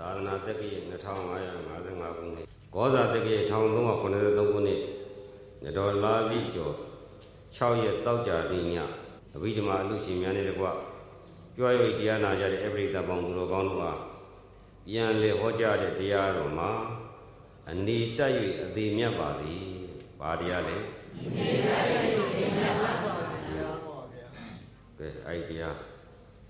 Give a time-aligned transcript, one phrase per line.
[0.00, 4.80] သာသနာတက္ကရာ2555ခုနှစ်ကောဇာတက္ကရာ1383ခုနှစ်
[5.62, 6.74] ညတော်လာလိကျော်
[7.56, 8.74] 6ရက်တောက်ကြနေ့ည
[9.34, 10.66] အဘိဓမ္မာအလူရှင်များနဲ့တကွ
[11.56, 13.84] ကြွားရွေတရားနာကြတဲ့အပရိသတ်ပေါင်းသူတော်ကောင်းတို့က
[14.88, 16.70] ပြန်လေဟောကြားတဲ့တရားတော်မှာ
[17.70, 19.54] အနေတက်၍အသေးမြတ်ပါစေ။
[20.20, 20.76] ဘာတရားလဲ။
[21.26, 21.82] အနေတက်၍
[22.20, 23.10] အသေးမြတ်ပါစေ။
[24.98, 25.76] ကဲအဲ့ဒီတရား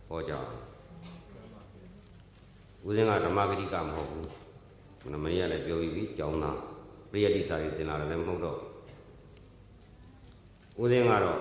[0.09, 0.60] ဟောကြား
[2.87, 6.59] ဦးဇင်းကဓမ္မဂတိကမဟုတ်ဘူးမမရလည်းပြောပြီးပြီကြောင်းသား
[7.11, 8.59] ပရိယတိစာတွေတင်လာတယ်လည်းမဟုတ်တော့
[10.81, 11.39] ဦးဇင်းကတော့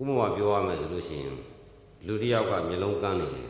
[0.00, 1.36] ဥပမာပြောရမယ်ဆိုလို့ရှိရင်
[2.06, 3.48] လူတစ်ယောက်ကမျက်လုံးကန်းနေတယ်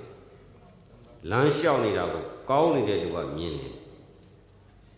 [1.31, 3.75] လမ်းလျှောက်နေတာကိုကောင်းနေတဲ့လူကမြင်တယ်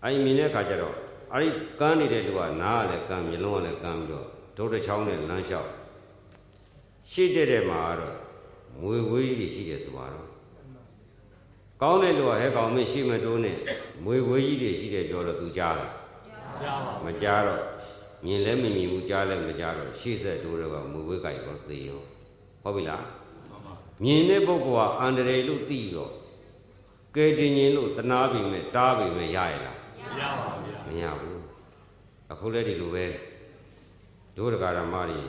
[0.02, 0.96] အဲဒီမြင်တဲ့အခါကျတော့
[1.32, 1.48] အဲဒီ
[1.80, 5.70] ကန်းနေတဲ့လူကနားကလည်းကန်းမျက်လုံးကလည်းကန်းပြီးတော့ဒုတ်တစ်ချောင်းနဲ့လမ်းလျှောက်
[7.10, 8.16] ရှိတဲ့တဲ့မှာတော့
[8.80, 10.35] မွေဝေးကြီးရှိတယ်ဆိုပါတော့
[11.82, 13.56] ကောင်းတဲ့လူကဟဲကောင်မင်းရှိမတိုးနဲ့
[14.04, 15.92] မွေဝေးကြီးတွေရှိတယ်ပြောတော့သူကြားလား
[16.60, 17.60] ကြားပါမကြားတော့
[18.24, 22.02] မြင်လဲမမြင်ဘူးကြားလဲမကြားတော့ရှေ့ဆက်တိုးတော့မွေဝေးကြိုက်တော့သေရော
[22.62, 23.04] ဟုတ်ပြီလား
[24.02, 26.12] မြင်တဲ့ပုဂ္ဂိုလ်ကအန္တရာယ်လို့သိတော့
[27.16, 31.40] ကဲတင်ရင်လို့တနာပြီမဲ့တားပြီမဲ့ရရလားမရပါဘူးမရဘူး
[32.32, 33.06] အခုလည်းဒီလိုပဲ
[34.36, 35.22] ဒုဒကာရမတွေ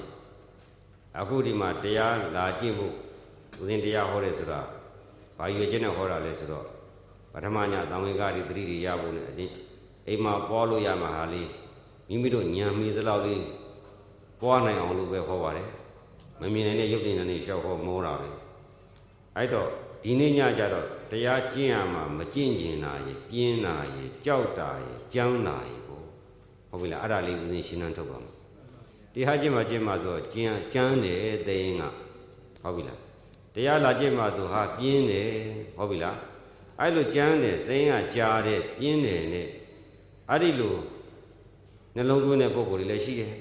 [1.20, 2.94] အခုဒီမှာတရားလာကျင့်ဖို့
[3.60, 4.62] ဦးဇင်းတရားဟောတယ်ဆိုတာ
[5.38, 6.66] ဘာရွေချင်းနဲ့ဟောတာလဲဆိုတော့
[7.34, 9.54] ပထမညသံဝေကတွေတတိတွေရဖို့နဲ့အတင်း
[10.08, 11.50] အိမ်မှာပေါ်လို့ရမှာဟာလေး
[12.10, 13.44] မိမိတို့ညံမိသလောက်လေး
[14.42, 15.68] ပွားနိုင်အောင်လို့ပဲဟောပါတယ်
[16.40, 18.30] မမြင်နိုင်တဲ့ရုပ်တင်နဲ့ရှောက်ဟောမောတာပဲ
[19.36, 19.70] အဲ့တော့
[20.04, 26.06] ဒီနေ့ညကျတော့တရားကျင့်ရမှာမကျင့်ကျင်တာရေပြင်းတာရေကြောက်တာရေကြမ်းတာရေပေါ့
[26.70, 28.34] ဟုတ်ပြီလားအဲ့ဒါလေးဦးဇင်းရှင်းနှံထုတ်ပါမယ်
[29.14, 31.84] တရားကျင့်မှာကျင့်မှာဆိုတော့ကျင့်ကြမ်းတယ်သိရင်က
[32.62, 33.07] ဟုတ်ပြီလား
[33.58, 35.30] တရားလာကျင့်မှာဆိုဟာပြင်းတယ်
[35.78, 36.18] ဟုတ်ပြီလား
[36.80, 39.48] အဲ့လိုကြမ်းတယ်သိရင်ကကြားတယ်ပြင်းတယ်နဲ့
[40.30, 40.76] အဲ့ဒီလို
[41.96, 43.34] နှလုံးသွင်းတဲ့ပုံကိုယ်တွေလည်းရှိတယ်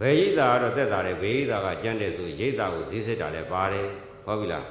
[0.00, 3.88] ဘယ်ရိပ်သာကတော့တက်တာတယ်ဘေးရိပ်သာကကြမ်းတယ်ဆိုရိပ်သာကိုဈေးစစ်တာလည်းပါတယ်
[4.26, 4.66] ဟုတ်ပြီလား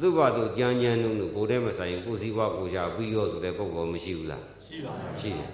[0.00, 5.50] သူ့ဘာသူကြမ်းကြမ်းနုံနုကိုယ်တည်းမဆိုင်ကိုစည်းဘွားကိုရှာပြီးရောဆိုတဲ့ပုံကောမရှိဘူးလားရှိပါဘူးရှိတယ်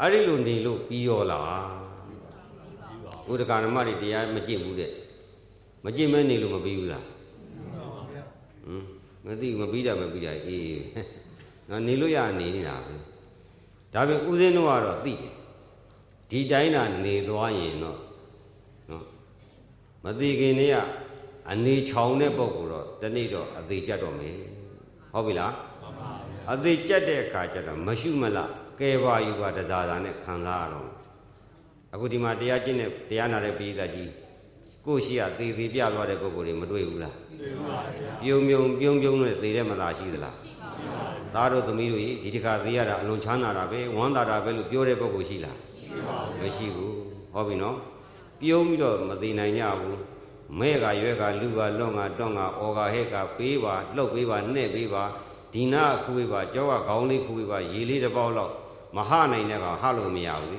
[0.00, 1.64] အဲ့ဒီလိုနေလို့ပြီးရောလား
[3.30, 4.90] ဥဒကာနမတွေတရားမကျင့်ဘူးတဲ့
[5.84, 7.15] မကျင့်မဲနေလို့မပြီးဘူးလားဟ
[8.74, 8.84] မ်
[9.24, 10.78] မသိမပြီးတာမပြီးတာအေး
[11.68, 12.94] နော်နေလို့ရနေနေတာပဲ
[13.92, 15.32] ဒါပေမဲ့ဥစဉ်တော့ကတော့သိတယ်
[16.30, 17.98] ဒီတိုင်းသာနေသွားရင်တော့
[18.90, 19.04] နော်
[20.04, 20.76] မသိခင်နေ့က
[21.50, 24.36] အနေချောင်တဲ့ပုံကတော့တနေ့တော့အသေးကြတော့မယ်
[25.12, 28.38] ဟုတ်ပြီလားမှန်ပါဗျာအသေးကြတဲ့အခါကျတော့မရှုမလ
[28.80, 30.90] ကဲပါယူပါတစားစားနဲ့ခံစားရတော့
[31.92, 34.10] အခုဒီမှာတရားကျင့်တဲ့တရားနာတဲ့ပိဋကကြီး
[34.86, 37.25] ကိုရှိရသေသေးပြသွားတဲ့ပုံကိုယ်တွေမတွေ့ဘူးလားတွေ့
[37.66, 41.02] ပါဗျာပြုံပြုံပြုံပြုံနဲ့သေတဲ့မသာရှိသလားရှိပါဗျာ
[41.34, 46.94] သားတို့သမီးတို့ဒီတစ်ခါသေရတာအလွန်ချမ်းသာတာပဲဝမ်းသာတာပဲလို့ပြောတဲ့ပုံကိုရှိလားရှိပါဘူးမရှိဘူး
[47.34, 47.76] ဟုတ်ပြီနော်
[48.40, 49.98] ပြုံးပြီးတော့မသေးနိုင်ကြဘူး
[50.58, 55.04] မဲ့ကရွဲကလူကလွန်ကတွန့်ကအော်ကဟဲ့ကပေးပါလှုပ်ပေးပါနှဲ့ပေးပါ
[55.52, 58.52] ဒီနာခူပေးပါကြောကခေါင်းလေးခူပေးပါရေလေးတစ်ပေါက်လောက်
[58.96, 60.58] မဟနိုင်တဲ့ကောင်ဟလို့မရဘူးလေ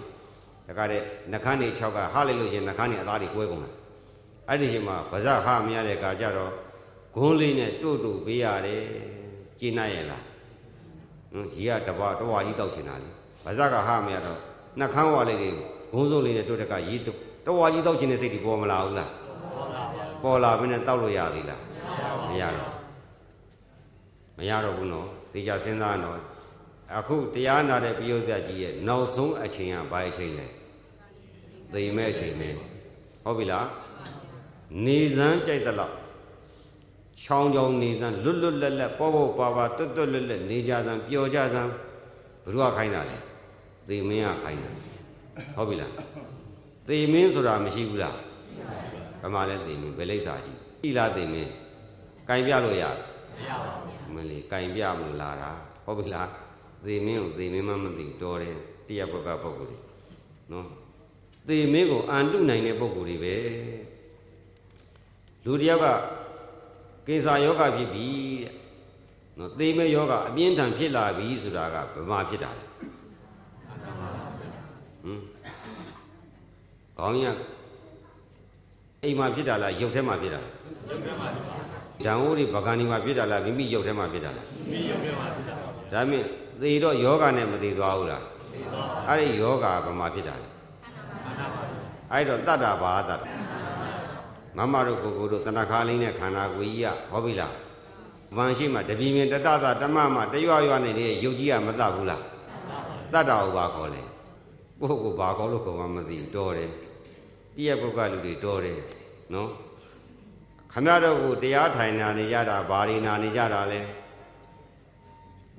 [0.78, 1.02] ဒါကြတဲ့
[1.32, 3.72] နှခမ်းနေ6ကဟလိုက်လို့ရှင်နှခမ်းနေအသားတွေကွဲကုန်တာ
[4.50, 6.52] အဲ့ဒီချိန်မှာဗဇဟမရတဲ့အခါကျတော့
[7.18, 8.84] ဂုံးလေးနဲ့တို့တို့ပေးရတယ်
[9.60, 10.24] ကျင်းနိုင်ရလား
[11.32, 13.10] ဟွန်းကြီးကတပါတဝါကြီးတောက်ချင်တာလေ
[13.46, 14.40] ဗဇကဟမရတော့
[14.80, 15.50] နှခမ်းဝါလေးတွေ
[15.94, 17.02] ဂုံးစုံလေးနဲ့တို့တကရေး
[17.46, 19.12] တဝါကြီးတောက်ချင်တဲ့စိတ်တွေပေါ်မလာဘူးလား
[20.24, 21.62] ပေါ်လာပြီနဲ့တောက်လို့ရသေးလား
[22.30, 22.72] မရတော့
[24.38, 26.18] မရတော့ဘူးနော်သေချာစဉ်းစားတော့
[26.98, 30.48] အခုတရားနာတဲ့ပြိယုသက်ကြီးရဲ့နောက်ဆုံးအချိန်ကဘာအချိန်လဲ
[31.74, 32.50] သိမဲ့အချိန်ပဲ
[33.24, 33.68] ဟုတ်ပြီလား
[34.86, 35.96] နေစမ်းကြိုက်သလောက်
[37.24, 41.72] ချောင်းချောင်းနေစမ်းလွတ်လွတ်လပ်လပ်ပေါ့ပေါ့ပါပါတွတ်တွတ်လွတ်လွတ်နေကြစမ်းပျော်ကြစမ်း
[42.46, 43.18] ဘုရားခိုင်းတာလေ
[43.90, 44.72] သေမင်းကခိုင်းတာ
[45.56, 45.94] ဟုတ်ပြီလား
[46.88, 48.18] သေမင်းဆိုတာမရှိဘူးလား
[49.22, 51.52] ဘယ်မှာလဲသေမင်းဘယ်လိပ်စာရှိပြီလားသေမင်း
[52.30, 55.50] ကင်ပြလို့ရမရပါဘူးမလေးကင်ပြမလို့လာတာ
[55.86, 56.30] ဟုတ်ပြီလား
[56.86, 58.56] သေမင်းကိုသေမင်းမှမသိတော်တယ်
[58.88, 59.80] တရားဘက်ကပုဂ္ဂိုလ်တွေ
[60.52, 60.68] နော်
[61.48, 63.36] သေမင်းကိုအန်တုနိုင်တဲ့ပုဂ္ဂိုလ်တွေပဲ
[65.46, 65.88] လူတယောက်က
[67.08, 68.08] ကိစ္စယောဂဖြစ်ပြီ
[68.44, 68.54] တဲ့
[69.38, 72.66] နော်သေမဲ့ယောဂအပြင်းထန်ဖြစ်လာပြီဆိုတာကဘယ်မှာဖြစ်တာလဲ
[75.04, 75.22] ဟမ်
[76.98, 77.28] ခေါင်းရ
[79.04, 80.54] အိမ်မှာဖြစ်တာလားရုပ်ထဲမှာဖြစ်တာလား
[80.90, 81.58] ရုပ်ထဲမှာဖြစ်ပါ
[82.06, 86.26] ဓာန်ဟိုးတွေဗကန်ဒီမှာဖြစ်တာလားမိမိရုပ်ထဲမှာဖြစ်တာလားမိမိရုပ်ထဲမှာဖြစ်တာပါဒါမြင့်
[86.62, 88.24] သေတော့ယောဂနဲ့မသေသွားဘူးလား
[88.54, 91.62] သေသွားပါအဲ့ဒီယောဂဘယ်မှာဖြစ်တာလဲခန္ဓာပါ
[92.12, 93.47] အဲ့တော့တတ္တာဘာတတ္တာ
[94.58, 97.54] မမတို့ကိုကိုတို့တဏ္ဍခါလေးနဲ့ခန္ဓာကိုယ်ကြီးရဟောပြီလား
[98.36, 102.24] ဗန်ရှိမှတပြင်းပြင်းတတတတမမတရွရွနေတဲ့ရုပ်ကြီးကမတတ်ဘူးလား
[103.14, 104.02] တတ်တာကိုဘာခေါ်လဲ
[104.80, 106.72] ကိုယ့်ကိုဘာခေါ်လို့ခေါ်မှမသိဘူးတော်တယ်
[107.56, 108.80] တိရပုဂ္ဂလူတွေတော်တယ်
[109.34, 109.50] နော်
[110.72, 113.82] ခမရတို့ကိုတရားထိုင်နာနေကြတာဘာတွေနာနေကြတာလဲ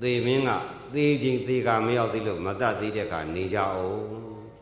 [0.03, 0.50] သေမင်းက
[0.95, 4.03] သေခြင်းသေကမရောက်သေးလို့မတတ်သေးတဲ့ကနေကြအောင်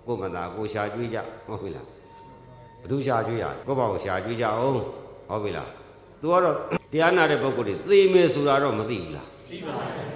[0.06, 1.95] ကိုယ်မသာကိုရှာကြွေးကြဟုတ်ပြီလား
[2.86, 4.74] ဘုသူရှာကြွေးရကိုယ့်ဘာကိုရှာကြွေးကြအောင်
[5.28, 5.68] ဟုတ်ပြီလား
[6.20, 6.54] သူကတော့
[6.92, 10.06] တရားနာတဲ့ပုဂ္ဂိုလ်တွေသေမယ်ဆိုတာတော့မသိဘူးလားသိပါပါဗျာ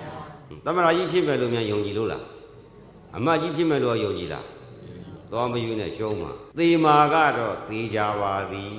[0.64, 2.24] သမရာကြီးဖြစ်မယ်လို့များယုံကြည်လို့လား
[3.16, 4.46] အမကြီးဖြစ်မယ်လို့ယုံကြည်လား
[5.32, 8.72] သွားမယူနဲ့ရှုံးမှာသေမာကတော့သေကြပါသည်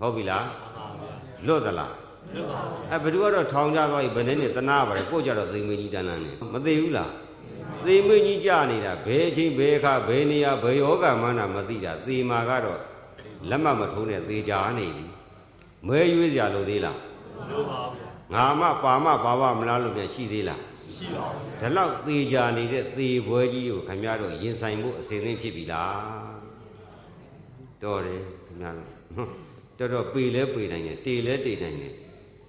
[0.00, 0.46] ဟုတ်ပြီလား
[1.46, 1.94] လွတ်သလား
[2.34, 7.10] လွတ်ပါဘူးအဲဘယ်သူကတော့ထောင်ကြသွားပြီဘယ်နဲ့နဲ့တနာပါတယ်ကိုကြတော့သေမင်းကြီးတန်းတန်းနေမသိဘူးလား
[7.86, 12.80] သေမင်းကြီးကြာနေတာဘယ်အချိန်ဘယ်အခါဘယ်နေရာဘယ်ယောဂမှန်းတာမသိတာသေမာကတော့
[13.50, 15.04] လက်မမထိုးနဲ့သေကြနေပြီ
[15.86, 16.98] မဲရွေးစရာလိုသေးလား
[17.50, 20.60] လိုပါဘူးငါမပါမပါပါမလားလို့ပြန်ရှိသေးလား
[20.96, 26.00] ရှိပါဘူးဒါလောက်သေချာနေတဲ့သေပွဲကြီးကိုခင်ဗျားတို့ရင်ဆိုင်မှုအစဉ်သင်းဖြစ်ပြီလား
[27.82, 28.88] တော်တယ်ခင်ဗျားတို့
[29.78, 31.94] တော်တော်ပေလဲပေနိုင်တယ်တေလဲတေနိုင်တယ်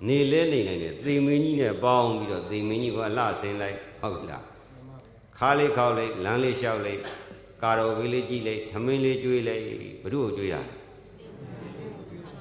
[0.07, 4.43] နေလဲနေနိုင်တယ်သေမင်းကြီးနဲ့ပေါင်းပြီးတော့သေမင်းကြီးကအလှဆင်းလိုက်ဟုတ်ပြီလား
[5.37, 7.01] ခါလေးခောက်လိုက်လမ်းလေးလျှောက်လိုက်
[7.61, 9.63] ကာတော်ဝေးလေးကြည့်လိုက်ထမင်းလေးကျွေးလိုက်
[10.01, 10.61] ဘု து ကိုကျွေးတာ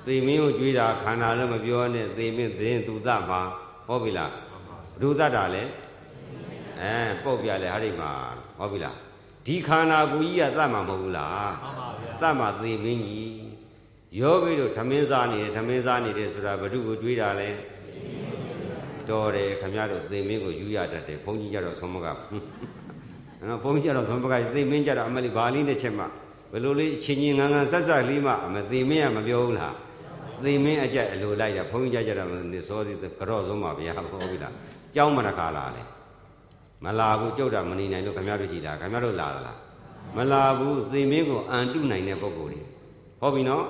[0.07, 3.41] သေမင်းကိုကြွေးတာခန္ဓာလည်းမပြောနဲ့သေမင်းသင်သူသမှာ
[3.87, 4.33] ဟုတ်ပြီလား
[5.01, 5.71] ဘုဒ္ဓတာလည်း
[6.81, 8.11] အဲပုတ်ပြလဲဟာဒီမှာ
[8.59, 8.97] ဟုတ်ပြီလား
[9.47, 13.43] ဒီခန္ဓာကိုယ်ကြီးကသတ်မှာမဟုတ်ဘူးလားမှန်ပါဗျာသတ်မှာသေမင်းကြီး
[14.21, 17.49] ယောဂီတို့ဓမင်းစားနေတယ်ဓမင်းစားနေတယ်ဆိုတာဘု து ကိုကြွေးတာလဲ
[19.09, 22.07] တော်တယ်ခမရတို့သေမင်းကိုယူရတတ်တယ်ဘုန်းကြီးကြတော့ဆုံးမက
[23.49, 26.05] နော်ဘုန်းကြီးကြတော့ဆုံးမကသေမင်းကြတော့အမလီဘာလေးနဲ့ချက်မှ
[26.53, 29.75] ဘယ်လိုလေးချင်းချင်းငန်းငန်းဆက်ဆက်လေးမှအမသေမင်းကမပြောဘူးလား
[30.45, 34.55] သေမင်းအကြက်အလိုလိုက်တာဘုန်းကြီးကြကြတော့နေစောစီကြော့ဆုံးပါဗျာဟုတ်ပြီလား
[34.95, 35.83] ကြောင်းမရခါလာလေ
[36.85, 39.59] မလာဘူးကြုတ်တာမနေနိုင်လို့ခင်ဗျားတို့ရှိတာခင်ဗျားတို့လာလား
[40.17, 42.61] မလာဘူးသေမင်းကိုအန်တုနိုင်တဲ့ပုံကိုယ်တွေ
[43.21, 43.65] ဟုတ်ပြီနော်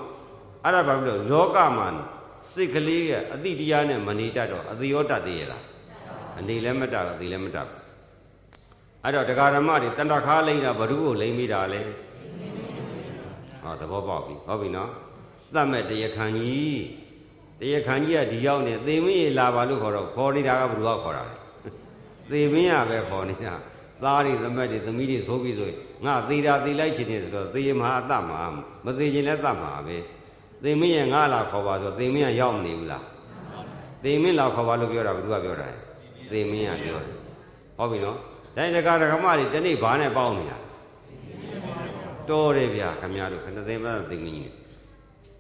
[0.65, 1.89] အဲ့ဒါဘာဖြစ်လို့လောကမှာ
[2.53, 5.63] စိတ်ကလေးရဲ့အတိတရားနဲ့မနေတတ်တော့အတိရောတတ်သေးရဲ့လား
[6.39, 7.79] အနေလည်းမတတ်ဘူးအတိလည်းမတတ်ဘူး
[9.05, 11.81] အဲ့တော့တရားဓမ္မတွေတန်တခါလိမ့်တာဘ누구ကိုလိမ့်မိတာလဲ
[13.63, 14.91] ဟောသဘောပေါက်ပြီဟုတ်ပြီနော်
[15.55, 16.83] သတ်မဲ့တရားခံကြီး
[17.61, 21.37] တရားခံကြီးကဒီရောက်နေသေမင်းရေလာပါလို့ခေါ်တော့ခေါ်နေတာကဘ누구ကခေါ်တာလဲ
[22.31, 23.55] သေမင်းရပဲခေါ်နေတာ
[24.03, 25.71] သားတွေသမက်တွေသမီးတွေဆိုပြီးဆို
[26.05, 28.43] ငါသေတာသေလိုက်ချင်တယ်ဆိုတော့သေမဟာအတ္တမှာ
[28.85, 29.97] မသေခြင်းလည်းတတ်မှာပဲ
[30.65, 33.05] သေမင်းရဲ့ငါလာခေါ်ပါဆိုသေမင်းကရောက်မနေဘူးလား
[34.05, 35.77] သေမင်းလာခေါ်ပါလို့ပြောတာဘယ်သူကပြောတာလဲ
[36.31, 37.17] သေမင်းကပြောတယ်
[37.79, 38.19] ဟုတ်ပြီနော်
[38.57, 40.59] တိုင်းတကာဒကမတွေတနေ့ဘာနဲ့ပေါင်းနေတာ
[42.29, 44.62] တော်တယ်ဗျာခမရတို့ခဏသိမ်းမသေမင်းကြီး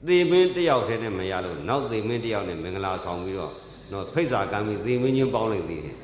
[0.08, 3.52] သေမင်းတယောက်တည်းနဲ့မရလို့နောက်သေမင်းတယောက်နဲ့မင်္ဂလာဆောင်ပြီးတော့
[3.92, 5.96] နော်ဖိတ်စာကမ်းပြီးသေမင်းချင်းပေါင်းလိုက်သေးတယ်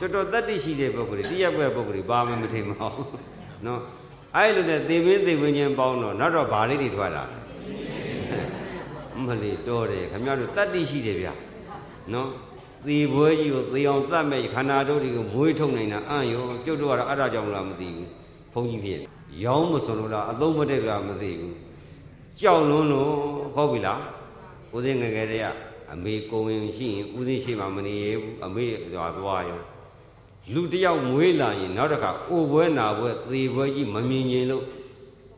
[0.00, 3.08] တော်တော်တတ္တိရှိတဲ့ပုဂ္ဂိုလ်တွေတရက်ွယ်ပုဂ္ဂိုလ်တွေဘာမှမထင်ပါဘူး
[3.66, 3.80] နော်
[4.36, 7.24] အဲ့လိုနဲ့သေမင်းသေမင်းချင်းပေါင်းတော့နောက်တော့ဘာလေးတွေထွက်လာ
[9.26, 11.32] မလေးတော်တယ်ခင်ဗျားတို့တတ္တိရှိတယ်ဗျာ
[12.12, 12.28] နော်
[12.86, 18.08] သေပွဲကြီးကိုသေအောင်တတ်မဲ့ခန္ဓာတို့တွေကိုမွေးထုတ်နိုင်တာအံ့ရောကျုပ်တို့ကတော့အဲ့ဒါကြောင့်လားမသိဘူး
[18.52, 19.00] ဘုန်းကြီးဖြစ်
[19.44, 21.54] ရောင်းမစွန်လို့လားအသုံးမတည့်လားမသိဘူး
[22.40, 23.12] ကြောက်လွန်းလို့
[23.54, 24.00] ဟုတ်ပြီလား
[24.74, 25.46] ဦးစင်းငယ်ငယ်တည်းက
[25.92, 29.60] အမေကိုဝင်ရှိရင်ဦးစင်းရှိမှမနေရဘူးအမေသွားသွားရော
[30.54, 34.64] လူတယောက်မွေးလာရင်နောက်တစ်ခါအိုပွဲနာပွဲသေပွဲကြီးမမြင်ရင်လို့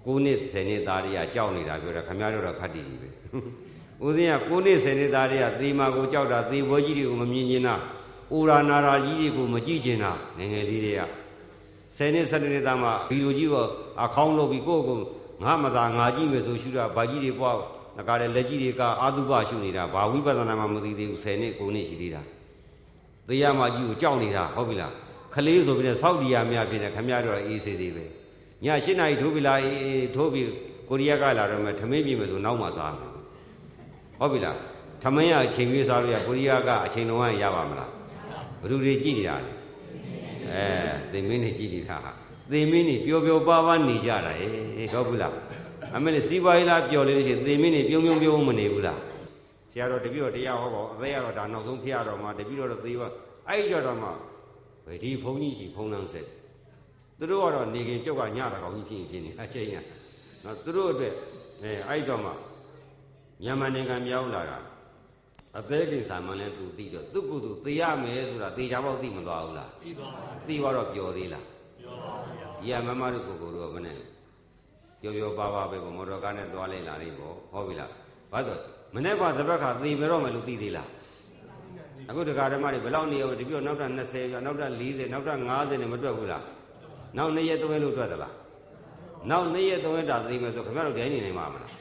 [0.06, 3.08] ကိုနှစ်10နှစ်သားတွေကကြောက်နေတာပြောတာခင်ဗျားတို့တော့ခတ်တည်ကြီးပဲ
[4.04, 7.74] ဦးစင်းကကိုနှစ်10နှစ်သားတွေကသေမာကိုကြောက်တာသေပွဲကြီးတွေကိုမမြင်ရင်တာ
[8.32, 11.02] အိုရာနာရာကြီးတွေကိုမကြည့်ကျင်တာငယ်ငယ်လေးတွေက
[11.96, 13.54] 10နှစ်12နှစ်သားမှဗီဒီယိုကြီးက
[14.02, 14.98] အခေါင်းလုပ်ပြီးကိုယ့်ကို
[15.42, 17.56] ငါမသာငါကြည့်မယ်ဆိုရှုတာဗာကြီးတွေပွား
[17.96, 22.22] ငကားတဲ့လက်ကြီးတွေကအာသုဘရှုနေတာဘာဝိပဿနာမှမသိသေးဘူး10နှစ်9နှစ်ရှိသေးတာ
[23.28, 24.92] သေရမကြီးကိုကြောက်နေတာဟုတ်ပြီလား
[25.34, 28.08] ခလေးဆိုပြီးတော့စောက်ဒီယာများဖြစ်နေခမရတော့အေးစေးစေးပဲည
[28.64, 30.42] ၈နာရီထိုးပြီလားအေးထိုးပြီ
[30.88, 34.56] ကိုရီးယားကလာတော့မှထမင်းပြင်မယ်ဆိုနောက်မှစားမယ်ဟုတ်ပြီလား
[35.02, 37.90] ထမင်းရအချိန်ပြေးစားလို့ရကိုရီးယားကအချိန်လုံးဝရပါမလား
[38.60, 39.52] ဘယ်သူတွေကြည့်နေတာလဲ
[40.52, 40.64] အဲ
[41.12, 42.12] သိမင်းတွေကြည့်နေတာဟာ
[42.50, 45.34] သေမင်းနေပျော်ပျော်ပါးပါးနေကြတာဟဲ့ဟုတ်ဘူးလား
[45.96, 49.00] အမေစီးပွားရေးလားပျော်လေးလို့ရှိရင်သေမင်းနေပြုံးပြုံးပြုံးမနေဘူးလား
[49.70, 53.08] ဆရာတော်တပည့်တော်တရားဟောပေါ့အသေးရတော့ဒါနောက်ဆုံးဖျက်တော်မှာတပည့်တော်တော့သေပါ
[53.48, 54.08] အဲ့ကြတော့မှ
[54.86, 56.26] ဘယ်ဒီဘုန်းကြီးရှိဖုံးလန်းဆက်
[57.18, 59.76] သူတို့ကတော့နေခင်ပြုတ်ကညတာကောင်းကြီးဖြစ်ဖြစ်နေအချိန်ရ
[60.44, 61.14] နော်သူတို့အတွက်
[61.62, 62.30] အဲအဲ့တော့မှ
[63.42, 64.58] မြန်မာနိုင်ငံမြောက်လာတာ
[65.58, 71.44] အသေးကိစ္စမှလည်းသူသိတော့သူကသူသေရမယ်ဆိုတာသေချာပေါ့သိမသွားဘူးလားသိသွားပါဘူးသိသွားတော့ပျော်သေးလား
[72.62, 73.98] ဒီကမမတို့ကိုကိုတို့ကမနဲ့
[75.00, 77.90] ပြောပြောပါပါပဲပေါ့မော်တော်ကားနဲ့သွားလိုက်လာလိမ့်ပေါ့ဟုတ်ပြီလား
[78.32, 78.60] ဘာလို့
[78.94, 80.88] မနေ့ကတပတ်ခါသေမတော့မယ်လို့သိသေးလား
[82.08, 86.44] အခုတရားဓမ္မတွေဘယ်လောက်နေရောဒီပြောနောက်ထပ်20ပြနောက်ထပ်40နောက်ထပ်50နဲ့မတွက်ဘူးလား
[87.16, 88.34] နောက်2ရက်3ရက်လို့တွက်သလား
[89.30, 91.72] နောက်2ရက်3ရက်တာသိမယ်ဆိုခင်ဗျားတို့ဒိုင်းနေနိုင်မှာမလား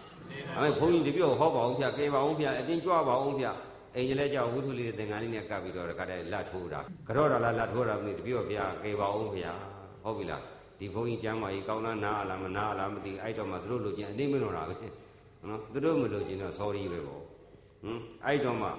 [0.57, 3.51] အဲမဲ့ဘုန်းကြီးဒီပြောဟောပါအောင်ဖျာကဲပါအောင်ဖျာအတင်းကြွပါအောင်ဖျာ
[3.95, 9.51] အိမ်ကျလဲကြောက်ဝုထုလေးသင်္ကန်းလေးနဲ့ကပ်ပြီးတော့ကတည်းကလက်ထိုးတာကြော့တာလားလက်ထိုးတာမသိဒီပြောဖျာကဲပါအောင်ဖျာ
[10.03, 10.41] ဟုတ်ပြီလား
[10.79, 14.75] ဒီဘုန်းကြီးကျမ်းမာကြီးကောင်းလားနားအလားမနားအလားမသိအဲ့တော့မှသူတို့လိုချင်အတင်းမလို့တာပဲ
[15.49, 17.21] နော်သူတို့မလိုချင်တော့ sorry ပဲပေါ့
[17.81, 18.69] ဟမ်အဲ့တော့မှ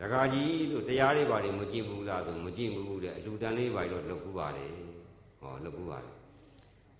[0.00, 4.70] တခါကြီးလို့တရားတွေဘာတွေမကြည့်ဘူးလားသူမကြည့်ဘူးတဲ့အလူတန်လေးဘာတော့လုပ်ဘူးပါတယ်
[5.40, 6.14] ဟောလုပ်ဘူးပါတယ်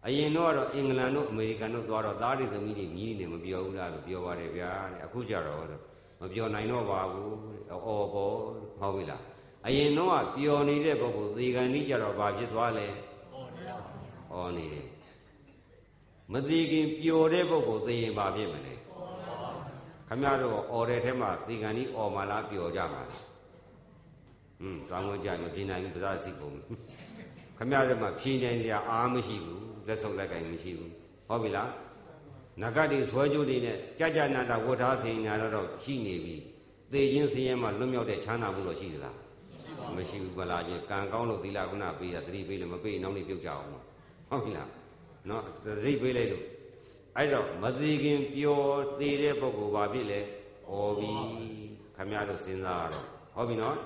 [0.07, 5.65] အရင်တော့ကတော့အင်္ဂလန်တို့အမေရိကန်တို့သွားတော့သားတွေသမီးတွေမြည်နေမပြောဘူးလားလို့ပြောပါတယ်ဗျာတဲ့အခုကြတော့
[6.21, 8.37] မပြောနိုင်တော့ပါဘူးတဲ့အော်ပေါ်
[8.81, 9.23] ဟုတ်ပြီလား
[9.67, 12.87] အရင်တော့ကပျော်နေတဲ့ပုဂ္ဂိုလ်သေကန်ကြီးကြတော့ဘာဖြစ်သွားလဲ
[14.33, 14.89] ဟောနေတယ်
[16.33, 18.75] မသေးခင်ပျော်တဲ့ပုဂ္ဂိုလ်သေရင်ဘာဖြစ်မလဲ
[20.09, 23.23] ခမရတို့အော်တဲ့ထဲမှာသေကန်ကြီးအော်မလားပျော်ကြမှာလား
[24.61, 26.57] ဟွန်းဇောင်းဝကြမပြင်းနိုင်ဘူးပဇာစီကုန်
[27.59, 30.93] ခမရတို့မှာဖြင်းနိုင်စရာအားမရှိဘူးလက်ဆုပ်လက်ကင်မရှိဘူး
[31.29, 31.71] ဟုတ်ပြီလား
[32.61, 36.37] နဂတ်တွေဇွဲကြိုးတွေနဲ့ကြာကြာနာတာဝတ်ထားစင်ညာတော့ရှိနေပြီ
[36.93, 39.17] သေခြင်းစင်ရဲမှာလွတ်မြောက်တဲ့ချမ်းသာမှုတော့ရှိသလား
[39.97, 43.69] မရှိဘူးဗလားချင်းကံကောင်းလို့သီလကုဏပေးတာသတိပေးလို့မပေးနောက်နေ့ပြုတ်ကြအောင်
[44.33, 44.71] ဟုတ်ပြီလား
[45.29, 46.45] နော်သတိပေးလိုက်လို့
[47.17, 50.21] အဲ့တော့မသေးခင်ပျော်သေးတဲ့ပုဂ္ဂိုလ်ဘာဖြစ်လဲ
[50.71, 51.13] ဩပြီ
[51.97, 53.77] ခမရတို့စဉ်းစားရတော့ဟုတ်ပြီနော်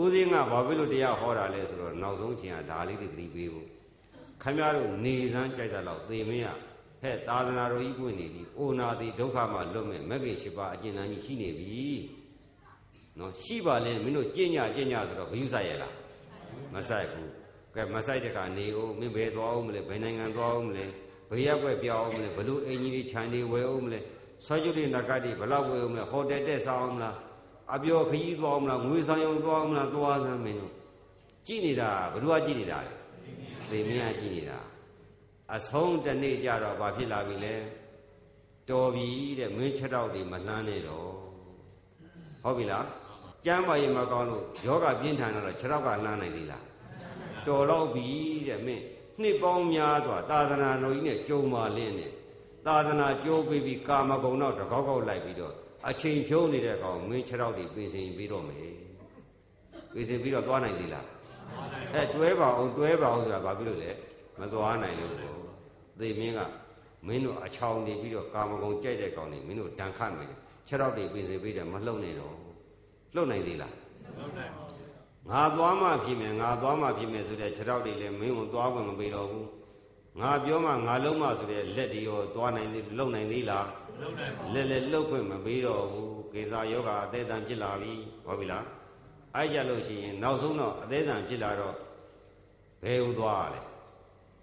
[0.00, 3.68] ဦးစင်းကဘာဖြစ်လို့တရားဟောတာလဲဆိုတော့နောက်ဆုံးချိန်ကဒါလေးတွေသတိပေးဖို့
[4.42, 6.48] ခမရတို့နေစမ်းကြိုက်တာတော့သေမင်းက
[7.02, 11.84] ဟဲ့သာသနာတော်ကြီးပွင့်နေပြီအိုနာတိဒုက္ခမှလွတ်မဲ့မဂ္ဂင်၈ပါးအကျဉ်းတန်းကြီးရှိနေပြီ
[13.18, 15.94] နော်ရှိပါလဲမင်းတို့ကြင်ညာကြင်ညာဆိုတော့ဘယူဆိုင်ရလား
[16.74, 17.30] မဆိုင်ဘူး
[17.74, 20.86] ကဲမဆိုင်တဲ့ကနေအောင်မင်းဘယ်သွားအောင်မလဲဘယ်နိုင်ငံသွားအောင်မလဲ
[21.30, 24.00] ဘယ်ရက်ွက်ပြောင်းအောင်မလဲဘလို့အင်ကြီးတွေခြံတွေဝယ်အောင်မလဲ
[24.46, 27.16] ဆွဲကျွတ်တွေနဂတ်တွေဘလောက်ဝယ်အောင်မလဲဟိုတယ်တက်ဆောင်အောင်မလား
[27.74, 30.72] အပြောခကြီးသွားအောင်မလားငွေဆောင်ရုံသွားအောင်မလားသွားစမ်းမင်းတို့
[31.46, 32.94] ကြည်နေတာဘ누구ကကြည်နေတာလဲ
[33.70, 34.58] သေမင်းကကြည်နေတာ
[35.54, 37.54] အဆုံးတနေ့ကြတော့ဘာဖြစ်လာပြီလဲ
[38.70, 41.10] တော်ပြီတဲ့မင်းချက်တော့တွေမလှမ်းနဲ့တော့
[42.42, 42.86] ဟုတ်ပြီလား
[43.44, 46.64] ကျမ်းပါရင်မကောင်းလို့ယောဂပြင်းထန်တော့ခြေတော့ကလှမ်းနိုင်သေးလား
[47.48, 48.08] တော်တော့ပြီ
[48.48, 48.84] တဲ့မင်း
[49.20, 52.10] နှစ်ပေါင်းများစွာသာသနာတော်ကြီးနဲ့ကြုံပါလင်းနဲ့
[52.66, 55.54] သာသနာကြိုးပြီးပြီးကာမဂုဏ်တော့တကောက်ကောက်လိုက်ပြီးတော့
[55.88, 58.74] အချိန်ဖြုံးနေတဲ့ကောင်မင်းခြေတော့တွေပြင်ဆင်ပြီးတော့မယ်
[59.92, 61.06] ပြင်ဆင်ပြီးတော့သွားနိုင်သေးလား
[61.94, 63.90] အဲတွဲပါအောင်တွဲပါအောင်ဆိုတာဘာဖြစ်လို့လဲ
[64.40, 65.14] မသွားနိုင်လို့
[66.00, 66.40] သေမင်းက
[67.06, 70.32] မင်းတို့အချောင်နေပြီးတော့ကာမဂုဏ်ကြိုက်တဲ့ကောင်တွေမင်းတို့တန်ခတ်မယ်
[70.68, 72.34] ခြေတော့တွေပြင်ဆင်ပြီးတယ်မလှုပ်နဲ့တော့
[73.14, 73.74] လှုပ်နိုင်သေးလား
[74.18, 74.83] လှုပ်နိုင်ပါ
[75.30, 79.48] ငါသွားမှဖြစ်မယ်ငါသွားမှဖြစ်မယ်ဆိုတဲ့ခြေတော့တွေလည်းမင်းကိုသွားခွင့်မပေးတော့ဘူး
[80.20, 83.68] ငါပြောမှငါလုံးမှဆိုတဲ့လက်တွေရောသွားနိုင်သေးလှုပ်နိုင်သေးလား
[84.00, 87.92] လှုပ်နိုင်ပါလက်လက်လှုပ်ခွင့်မပေးတော့ဘူးကေစာယောဂအသေးတန်ဖြစ်လာပြီ
[88.26, 88.64] ဟုတ်ပြီလား
[89.34, 91.74] အဲ့ကြလို့ရှိရင်နောက်ဆုံးတော့အသေးတန်ဖြစ်လာတော့
[92.82, 93.60] ဘယ်ဟူသွားရလဲ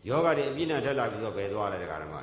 [0.10, 2.22] ယောဂတွေအပြည့်နဲ့ထက်လာပြီးတော့ဘယ်သွားလဲတခါတည်းမှာ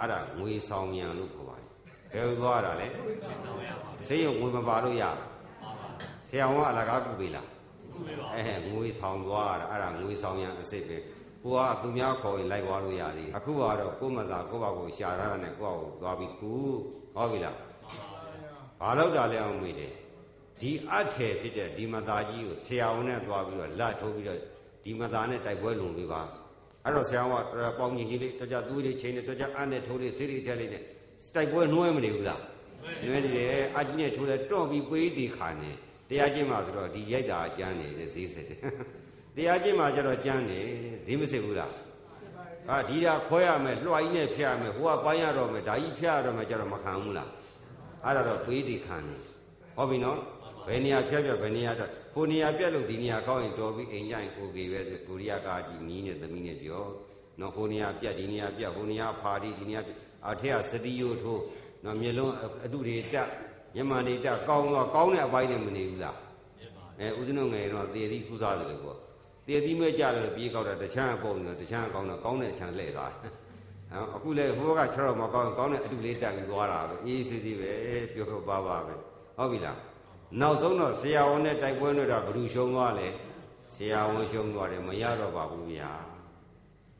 [0.00, 1.68] အဲ့ဒါငွေဆောင်မြန်လို့ခေါ်ပါတယ်
[2.12, 2.88] ဘယ်ဟူသွားတာလဲ
[4.06, 5.04] ဆေးရုံငွေမပါလို့ရ
[6.28, 7.48] ဆရာဝန်ကအလကားကုပေးလား
[7.92, 10.96] ကုပေးပါအဲငွေဆောင်သွားတာအဲ့ဒါငွေဆောင်ရန်အစ်စ်ပဲ
[11.42, 16.52] ကိုကသူများခေါ်ရင်လိုက်သွားလို့ရသေးအခုကတော့ကိုမသာကိုယ့်ဘာကိုရှာရတာနဲ့ကိုယ့်ဘာကိုသွားပြီးကု
[17.14, 17.56] ဟုတ်ပြီလား
[18.80, 19.92] ဘာလို့တာလဲအောင်မေးတယ်
[20.60, 24.40] ဒီအထေဖြစ်တဲ့ဒီမသားကြီးကိုဆရာဝန်နဲ့သွားပြီးတော့လက်ထိုးပြီးတော့
[24.84, 26.22] ဒီမသားနဲ့တိုက်ပွဲလုံပေးပါ
[26.84, 30.82] အဲ့တော့ဆရာဝန်ကပေါင်းကြီးကြီးလေးတကြသူးလေးချိန်နဲ့တကြအနဲ့ထိုးလေးစေးလေးထက်လေးနဲ့
[31.34, 32.40] တိုက်ပွဲနှွဲမနေဘူးလား
[33.04, 35.70] နှွဲနေတယ်အကြီးနဲ့ထိုးလဲတော့ပြီးပေးတီခါနေ
[36.08, 38.60] တရားကျင့်မှာဆိုတော့ဒီရိုက်တာအကျမ်းနေဈေးစစ်တယ်
[39.36, 40.60] တရားကျင့်မှာကျတော့ကျမ်းနေ
[41.06, 41.74] ဈေးမစစ်ဘူးလား
[42.70, 47.30] အာဒီတာခွဲရမယ်လွှာကြီးနဲ့ဖျက်ရမယ်ဟိုကပိုင်းရတော့မယ်ဒါကြီးဖျက်ရတော့မယ်ကျတော့မခံဘူးလား
[48.04, 49.16] အဲ့ဒါတော့ပေးတီခံနေ
[49.76, 50.18] ဟုတ်ပြီနော်
[50.66, 56.84] ဘယ်နေရာဖြတ်ဖြတ်ဘယ်နေရာတော့ဟိုနေရာပြက်လို့ဒီနေရာကောင်းရင်တော်ပြီးအိမ်ကြရင်ကိုကေပဲကိုရီးယားကာကြီးနီးနဲ့သမီးနဲ့ပြော
[57.40, 59.82] နော်ဟိုနေရာပြက်ဒီနေရာပြက်ဟိုနေရာဖာဒီဒီနေရာ
[60.30, 61.42] အထက်ကစတီယိုထိုး
[61.84, 62.34] နော်မျက်လုံး
[62.64, 63.28] အတုတွေတက်
[63.76, 66.16] မျက်မှန်တွေတက်ကောင်းတော့ကောင်းတဲ့အပိုင်းနဲ့မနေဘူးလား
[67.00, 68.98] အဲဦးဇင်းတို့ငယ်တော့သေသီးခူးစားတယ်လို့ပေါ့
[69.46, 73.32] သေသီးမဲ့ကြတယ်ပြေးကောက်တာတချမ်းအပုံနေတချမ်းကောင်းတော့ကောင်းတဲ့အချမ်းလှည့်သွားတယ်
[73.92, 77.72] နော်အခုလေဟိုက6တော့မကောင်းကောင်းတဲ့အတုလေးတက်ပြီးသွားတာပဲအေးစစ်စစ်ပဲ
[78.12, 78.94] ပြောပြောပါပါပဲ
[79.38, 79.78] ဟုတ်ပြီလား
[80.40, 83.08] နောက်ဆုံးတော့ဆရာဝန်နဲ့တိုက်ပွဲနဲ့တော့ဘယ်သူရှုံးသွားလဲ
[83.72, 85.90] ဆရာဝန်ရှုံးသွားတယ်မရတော့ပါဘူးဗျာ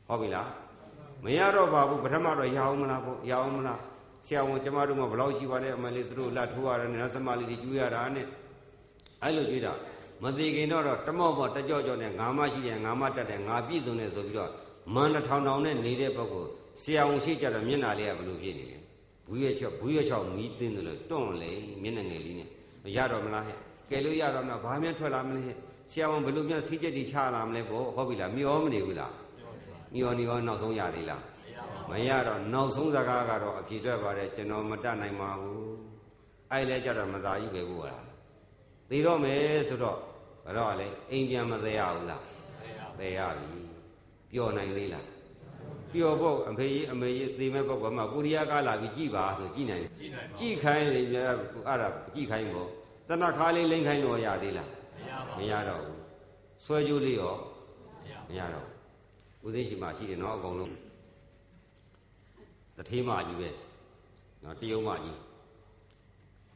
[0.07, 0.49] ဟုတ်ပြီလား
[1.23, 3.79] မရတော့ပါဘူးပထမတော့ရအောင်မလားပေါ့ရအောင်မလား
[4.27, 8.25] ဆရာဝန်ကျမတို့မှဘယ်လောက်ရှိပါလဲအမလေးသူတို့လာထိုးရတယ်နတ်စမလေးတွေကျွေးရတာနဲ့
[9.23, 9.73] အဲ့လိုကျွေးတာ
[10.23, 14.51] မသေးခင်တော့တမော့ပေါ့တကြော့ကြော့နဲ့ငါမရှိတယ်ငါမတက်တယ်ငါပြည့်စုံတယ်ဆိုပြီးတော့
[14.93, 16.49] မန်ထောင်ထောင်နဲ့နေတဲ့ပုဂ္ဂိုလ်
[16.81, 18.77] ဆရာဝန်ရှိကြတော့မျက်နာလေးကဘယ်လိုဖြစ်နေလဲ
[19.27, 22.49] ဘူးရချောက်ဘူးရချောက်မီးတင်းတယ်လို့တွန့်လေမျက်နှာငယ်လေးနဲ့
[22.95, 23.57] ရတော့မလားဟဲ့
[23.89, 25.43] ကဲလို့ရတော့မှဘာမှထွက်လာမလဲ
[25.91, 29.13] ဆရာဝန်ဘယ်လိုများစီးချက်တွေချလာမလဲပေါ့ဟုတ်ပြီလားမျောမနေဘူးလား
[29.95, 31.21] မျောနေရောနောက်ဆုံးရသေးလား
[31.89, 35.67] မရတော့နောက်ဆုံးစကားကတော့အဖြေထွက်ပါတယ်ကျွန်တော်မတတ်နိုင်ပါဘူး
[36.51, 38.03] အဲ့လဲကြတော့မသာကြီးပဲဘူးလား
[38.89, 39.97] သိတော့မယ်ဆိုတော့
[40.45, 42.23] ဘယ်တော့လဲအိမ်ပြန်မသေးရဘူးလား
[42.99, 43.59] သေးရပြီ
[44.31, 45.07] ပျော်နိုင်သေးလား
[45.91, 49.91] ပျော်ဖို့အဖေကြီးအမေကြီးသေမဲ့ပုဂ္ဂိုလ်မှာကိုရီးယားကလာပြီးကြည်ပါဆိုကြည်နိုင်တယ်
[50.39, 52.69] ကြည်ခိုင်းလေမြတ်အဲ့ဒါကြည်ခိုင်းပေါ့
[53.09, 54.69] တဏခါလေးလိမ့်ခိုင်းတော့ရသေးလား
[55.37, 55.99] မရတော့ဘူး
[56.65, 57.35] ဆွဲကြိုးလေးရော
[58.29, 58.67] မရတော့
[59.45, 60.73] ဦးသိရှိမှရှိတယ်နော်အကုန်လုံး
[62.77, 63.49] တထေးမကြီးပဲ
[64.43, 65.17] နော်တရုံမကြီး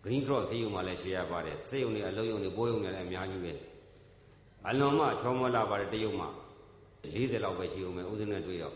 [0.04, 3.54] green cross စေယုံမှာလည်းရှေ့ရပါတယ်စေယုံတွေအလုံးယုံတွေပိုးယုံတွေလည်းအများကြီးပဲ
[4.68, 6.24] အလွန်မှချောမောလာပါတယ်တရုံမ
[7.04, 8.76] 40လောက်ပဲရှိဦးမယ်ဦးစင်းနဲ့တွေ့တော့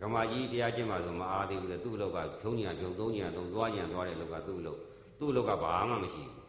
[0.00, 4.80] ကမာကြီးတရားကျင့်ပါဆိုမအားသေးဘူးလေသူ့လောက်ကဖြုံးညာဖြုံးသုံးညာသုံးသွားညာသွားတဲ့လောက်ကသူ့လောက်
[5.18, 6.44] သူ့လောက်ကဘာမှမရှိဘူး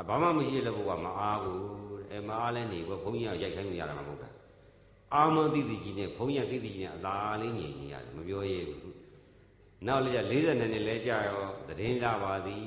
[0.00, 1.60] အဘာမှမရှိတဲ့ဘုရားမအားဘူး
[2.10, 4.28] အဲမအားလဲနေဘုန်းကြီးကရိုက်ခိုင်းလို့ရတာမဟုတ်တာ
[5.14, 8.87] အာမန်တိတိကြီးနဲ့ဘုန်းကြီးတိတိကြီးနဲ့အသာလေးညင်နေရတယ်မပြောရဘူး
[9.86, 12.64] နောက်လည်း40နှစ်နဲ့လဲကြာရောသတင်းလာပါသည်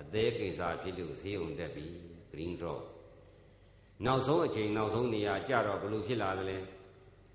[0.00, 1.86] အသေးကိစ္စဖြစ်လို့ဈေးုံတက်ပြီ
[2.32, 2.82] green drop
[4.04, 6.58] နောက်ဆုံးအချိန်နောက်ဆုံးနေရာကြတော့ဘလို့ဖြစ်လာသလဲ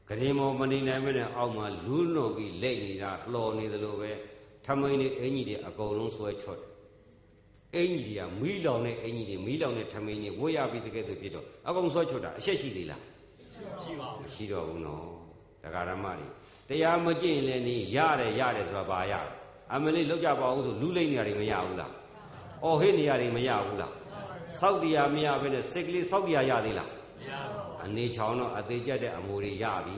[0.08, 4.12] ဂရင်မောမနေနိုင်မနဲ့အောက်မှာလူးလွန်ပြီးလက်နေတာလှော်နေသလိုပဲ
[4.66, 6.70] ထမိန်တွေအင်ကြီးတွေအကုန်လုံးဆွဲချော့တယ်
[7.76, 13.02] အင်ကြီးတွေကမီးလောင်တဲ့အင်ကြီးတွေမီးလောင်တဲ့ထမိန်တွေဝတ်ရပြီးတကယ်ဆိုဖြစ်တော့အကုန်ဆွဲချော့တာအရှက်ရှိသေးလား
[13.84, 15.06] ရှိပါဘူးမရှိတော့ဘူးနော်
[15.62, 16.28] တရားဓမ္မတွေ
[16.70, 19.14] တရားမကျင့်လည်းနေရတယ်ရတယ်ဆိုတာဘာရ
[19.74, 21.94] အမလေးလောက်ကြပါအောင်ဆိုလူလိမ့်နေရတယ်မရဘူးလား
[22.64, 23.94] အော်ဟိနေရတယ်မရဘူးလား
[24.60, 29.98] စောက်တရားမရဘဲနဲ့စိတ်ကလေးစောက်တရားရသေးလားမရပါဘူးအနေချောင်းတော့အသေးကျက်တဲ့အမူတွေရပြီ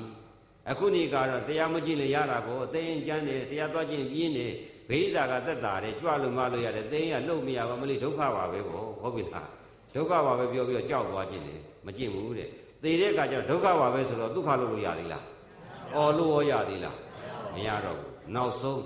[0.70, 4.54] အခုနေကတော့တရားမကျင့်လည်းရတာပေါ့အသိရင်ကျမ်းတယ်တရားသွားခြင်းပြင်းတယ်
[4.90, 9.48] ဘိဓာကသက်တာတယ်ကြွလို့မလို့ရတယ်သိရင်ကလှုပ်မရဘူးမလေးဒုက္ခပါပဲပေါ့ဟုတ်ပြီလား
[9.96, 12.50] ဒုက္ခပါပဲပြောပြီးတော့ကြောက်သွားခြင်းတယ်မကျင့်ဘူးတဲ့
[12.84, 15.24] သေတဲ့အခါကျတော့ဒုက္ခပါပဲဆိုတော့ဒုက္ခလို့လို့ရသေးလား
[15.96, 16.98] အော်လို့ရောရသေးလား
[17.56, 18.84] မရတော့ဘူးနောက်ဆုံး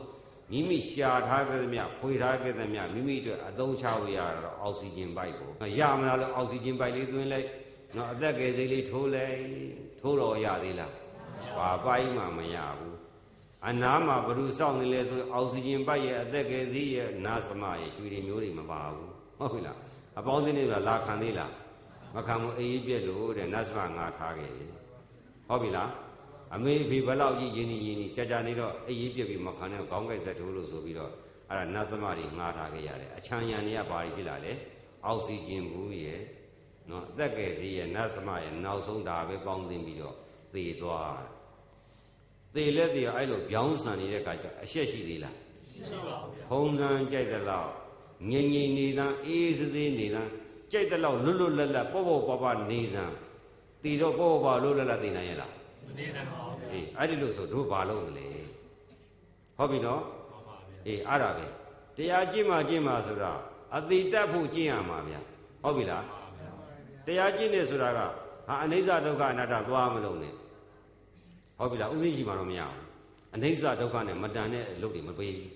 [0.51, 7.47] မိမိရှာထားခဲ့သမျှဖွေထားခဲ့သမျှမိမိအတွက်အသုံးချလို့ရတော့အောက်ဆီဂျင်ပိုက်ပေါ့ရမလားလို့အောက်ဆီဂျင်ပိုက်လေးသွင်းလိုက်
[7.95, 9.37] နော်အသက်ကယ်စိတ်လေးထိုးလိုက်
[9.99, 10.91] ထိုးတော့ရသေးလား
[11.57, 12.97] ဘာပိုက်မှမရဘူး
[13.67, 19.77] အနားမှာဘ ᱹ စောင့်နေလဲဆိုအောက်ဆီဂျင်ပိုက်ရဲ့အသက်ကယ်စီးရဲ့နာသမရဲ့ရွှေတွေမျိုးတွေမပါဘူးဟုတ်ပြီလား
[20.19, 21.51] အပေါင်းအသင်းတွေကလာခံသေးလား
[22.15, 24.67] မခံဘူးအေးပြက်လို့တဲ့နတ်သမငါထားခဲ့တယ်
[25.47, 25.89] ဟုတ်ပြီလား
[26.55, 31.11] အမေဖေဘလောက်ကြီးရင်းနေရင်းနေကြာကြာနေတော့အေးပြက်ပြီးမခံတဲ့ခေါင်းကိုက်ဆက်ထိုးလို့ဆိုပြီးတော့
[31.49, 34.53] အဲ့ဒါနတ်သမတွေငှားထားခဲ့ရတယ်အချမ်းရံတွေကဘာတွေဖြစ်လာလဲ
[35.05, 36.21] အောက်ဆီဂျင်ဘူးရဲ့
[36.89, 40.15] နော်အသက်ကယ်စီရဲ့နတ်သမရဲ့နောက်ဆုံးဒါပဲပေါင်းသိပြီးတော့
[40.53, 41.21] သေသွား
[42.55, 45.35] သေလက်သေအဲ့လိုပြောင်းဆန်နေတဲ့အခါကျအရှက်ရှိသေးလား
[45.73, 47.69] ရှိပါဘူးဗျာဖုံးစံကြိုက်တဲ့လောက်
[48.31, 50.23] ငြိမ်ငြိမ်နေသံအေးစေးစေးနေသံ
[50.71, 53.05] ကြိုက်တဲ့လောက်လွတ်လွတ်လပ်လပ်ပေါ့ပေါ့ပါပါနေသံ
[53.83, 55.51] တည်တော့ပေါ့ပေါ့လွတ်လွတ်လပ်လပ်သိနိုင်ရဲ့လား
[55.85, 56.42] မနေနိုင်ပါဘူး
[56.73, 58.27] အေးအဲ့ဒီလို့ဆိုတို့ဘာလုပ်မလဲ
[59.57, 61.45] ဟုတ်ပြီနော်ဟုတ်ပါဗျာအေးအဲ့ဒါပဲ
[61.97, 63.31] တရားကျင့်မှကျင့်မှဆိုတာ
[63.75, 65.19] အတိတတ်ဖို့ကျင့်ရမှာဗျာ
[65.63, 66.03] ဟုတ်ပြီလား
[67.05, 67.99] တရားကျင့်နေဆိုတာက
[68.47, 70.33] ဟာအနိစ္စဒုက္ခအနတ္တသွားမလို့နဲ့
[71.57, 72.83] ဟုတ်ပြီလားဥသိရှိမှတော့မရဘူး
[73.36, 75.51] အနိစ္စဒုက္ခနဲ့မတန်တဲ့အလုပ်တွေမပေးဘူး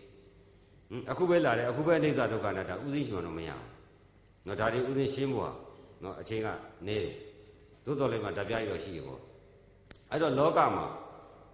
[0.89, 3.67] ဟင်အခုပဲလာတယ်အခုပဲအနိစ္စဒုက္ခအနတ္တဥသိရှိမှတော့မရဘူး
[4.47, 5.51] နော်ဒါတွေဥသိရှင်းဖို့ဟာ
[6.03, 6.47] နော်အချိန်က
[6.87, 7.15] နေတယ်
[7.85, 9.21] သို့တော်လည်းမှတပြားရတော့ရှိရပေါ့
[10.11, 10.85] အဲ့တော့လောကမှာ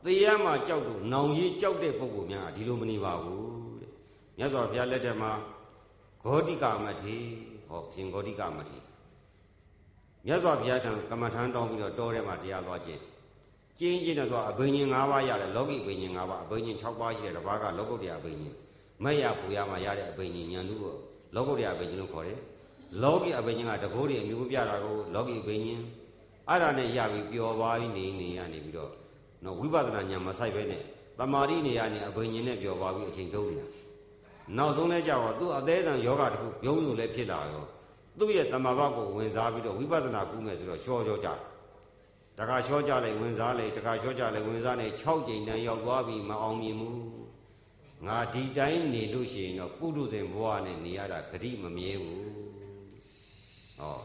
[0.05, 3.43] သေရမှာကြောက်လို့နောင်ကြီးကြောက်တဲ့ပုဂ္ဂိုလ်များဒီလိုမနေပါဘူး
[3.81, 3.91] တဲ့
[4.37, 5.31] မြတ်စွာဘုရားလက်ထက်မှာ
[6.23, 7.15] ဂေါတိကမထေ
[7.67, 8.77] ဟောရှင်ဂေါတိကမထေ
[10.25, 13.01] မြတ်စွာဘုရားထံကမ္မထမ်းတောင်းပြီးတော့တောထဲမှာတရားသွားခြင်း
[13.79, 18.55] ကျင်းကျင်းတော့အဘိညာဉ်၅ပါးရတယ်လောကိအဘိညာဉ်၅ပါးအဘိညာဉ်6ပါးရှိတယ်တစ်ပါးကလောကုတ္တရာအဘိညာဉ်
[19.03, 20.95] မက်ရပူရမှာရတဲ့အဘိညာဉ်ညာလူကို
[21.35, 22.39] လောကုတ္တရာအဘိညာဉ်လို့ခေါ်တယ်
[23.03, 25.81] လောကိအဘိညာဉ်ကတကိုးတွေအမျိုးပြတာကိုလောကိအဘိညာဉ်
[26.49, 28.91] အဲ့ဒါနဲ့ရပြီးပျော်ပါပြီးနေနေရနေပြီးတော့
[29.43, 30.83] နော်ဝိပဿနာဉာဏ်မဆိုင်ပဲနဲ့
[31.19, 33.67] တမာရိနေရနေအဘိညာဉ်နဲ့ပျော်ပါပြီးအချိန်တုံးနေတာ
[34.57, 37.65] နောက်ဆုံးလဲကြောက်တော့သူ့အသေးအံယောဂတခုဘုံလို့လည်းဖြစ်လာရော
[38.19, 41.29] သူ့ရဲ့တမာဘကိုဝင်စားပြီးတော့ဝိပဿနာကူးမယ်ဆိုတော့ရှော့ရှော့ကြ
[42.37, 47.01] တခါရှော့ကြလိုက်ဝင်စားလိုက်တခါရှော့ကြလိုက်ဝင်စားနေ6ကြိမ်တန်းရောက်သွားပြီမအောင်မြင်ဘူး
[48.07, 52.23] ငါဒီတိုင်းနေလို့ရှိရင်တော့ပုထုဇဉ်ဘဝနဲ့နေရတာဂတိမမြဲဘူး
[53.79, 53.97] ဟော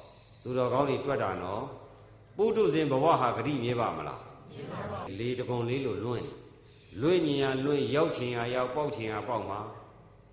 [0.42, 1.64] သူတော်ကောင်းတွေတွက်တာနော်
[2.36, 4.27] ပုထုဇဉ်ဘဝဟာဂတိမြဲပါမလားမြဲပါပါ
[5.18, 6.26] လေတကုံလေးလို့လွင့်
[7.02, 9.60] လွင့်ညင်ရလွင့်ရောက်ချင်ရရောက်ပေါက်ချင်ရပေါက်မှာ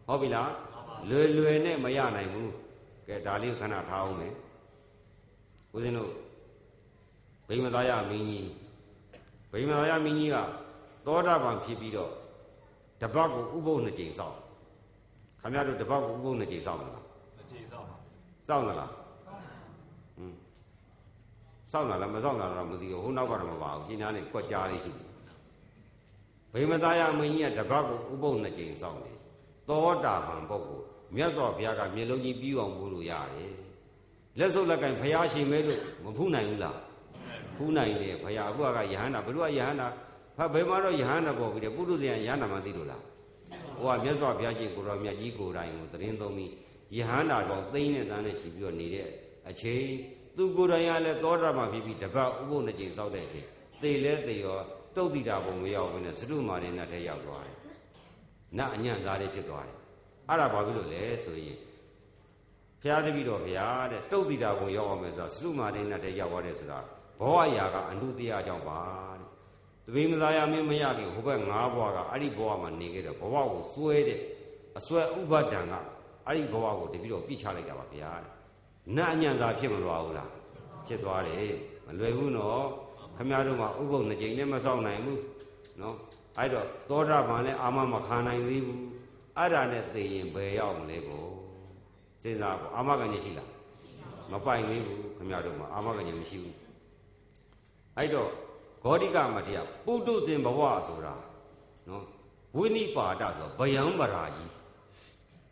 [0.08, 0.52] ဟုတ်ပြီလား
[1.10, 2.52] လွယ်လွယ်နဲ့မရနိုင်ဘူး
[3.08, 4.34] ကဲဒါလေးခဏထားအောင်မယ်
[5.74, 6.12] ဦးဇင်းတို့
[7.48, 8.50] ဗိမသာယမင်းကြီး
[9.52, 10.38] ဗိမသာယမင်းကြီးက
[11.06, 12.12] သောတာပန်ဖြစ်ပြီးတော့
[13.02, 14.38] တပတ်ကိုဥပုပ်နှစ်ကြိမ်စောင့်
[15.42, 17.04] ခမရတို့တပတ်ကိုဥပုပ်နှစ်ကြိမ်စောင့်မလား
[17.38, 17.98] နှစ်ကြိမ်စောင့်ပါ
[18.48, 18.92] စောင့်လား
[21.76, 25.06] စောင့်လာလားမစောင့်လာလားမသိဘူးဟိုနောက်ကတော့မပါဘူးရှင်းသားနဲ့ကွက်ကြားလေးရှိတယ်
[26.54, 29.18] ဗိမသားရမင်းကြီးကတပတ်ကိုဥပုပ်နှစ်ကြိမ်စောင့်တယ်
[29.70, 30.86] သောတာပန်ပုဂ္ဂိုလ်
[31.16, 33.52] မြတ်စွာဘုရားကမျက်လုံးကြီးပြီးအောင်ပို့လို့ရတယ်
[34.40, 36.78] လက်စုပ်လက်ကင်ဘုရားရှင်မဲလို့မဖူးနိုင်ဘူးလား
[37.56, 39.88] ဖူးနိုင်တယ်ဘုရားအခုကယဟန္တာဘယ်လိုကယဟန္တာ
[40.38, 43.04] ဖဘယ်မှာတော့ယဟန္တာပေါ်ပြီတဲ့ပုထုဇဉ်ကယဟန္တာမှသိလို့လား
[43.80, 46.52] ဟိုကမြတ်စွာဘုရားရှင်ကိုရောမြတ်ကြီးကိုယ်တိုင်ကိုသတင်းသုံးပြီး
[46.96, 49.08] ယဟန္တာကောင်သိမ့်နဲ့တန်းနဲ့ရှိပြီးတော့နေတဲ့
[49.50, 49.88] အချိန်
[50.38, 53.48] သူကိုယ်တိုင်ကလည်းသောတာပန်ဖြစ်ပြီးတပတ်ဥပုပ်နှစ်ကြိမ်စောက်တဲ့အချိန်
[53.82, 54.60] သေလဲသေရော
[54.96, 57.58] တုတ်တိတာဘုံမရောက်ဘူးနဲ့သတုမာရဏတ်ထဲရောက်သွားတယ်
[58.58, 59.78] နတ်အညံ့သားတွေဖြစ်သွားတယ်
[60.30, 61.58] အဲ့ဒါဘာဖြစ်လို့လဲဆိုရင်
[62.82, 66.80] ဘုရားတပည့်တော်ဘုရားတဲ့တုတ်တိတာဘုံရောက်အောင်မယ်ဆိုတာသတုမာရဏတ်ထဲရောက်သွားတယ်ဆိုတာ
[67.20, 68.80] ဘောအရာကအနုတရားကြောင့်ပါ
[69.20, 69.28] တဲ့
[69.86, 74.20] တပိမသာယာမင်းမရခင်ဟိုဘက်၅ဘွားကအဲ့ဒီဘဝမှာနေခဲ့တော့ဘဝကိုစွဲတဲ့
[74.78, 75.74] အစွဲဥပဒံက
[76.28, 78.35] အဲ့ဒီဘဝကိုတပည့်တော်ပြစ်ချလိုက်တာပါဗျာတဲ့
[78.96, 80.32] နတ်အညံ့သာဖြစ်မသွားဘူးလား
[80.88, 82.66] ဖြစ်သွားတယ်မလွယ်ဘူးနော်
[83.18, 85.22] ခမရတို့မှာဥပုပ်နှစ်ကြိမ်နဲ့မဆောက်နိုင်ဘူး
[85.82, 85.96] နော်
[86.38, 88.82] အဲ့တော့သောတာပန်လည်းအာမမခံနိုင်သေးဘူး
[89.38, 91.26] အဲ့ဒါနဲ့သိရင်ဘယ်ရောက်မလဲကို
[92.22, 93.50] စဉ်းစားဖို့အာမကညရှိလား
[94.32, 96.56] မပိုင်သေးဘူးခမရတို့မှာအာမကညမရှိဘူး
[97.98, 98.30] အဲ့တော့
[98.84, 101.14] ဂေါတိကမတရားပုတုသင်ဘဝဆိုတာ
[101.88, 102.04] နော်
[102.58, 104.52] ဝိနိပါဒဆိုဗယံပရာကြီး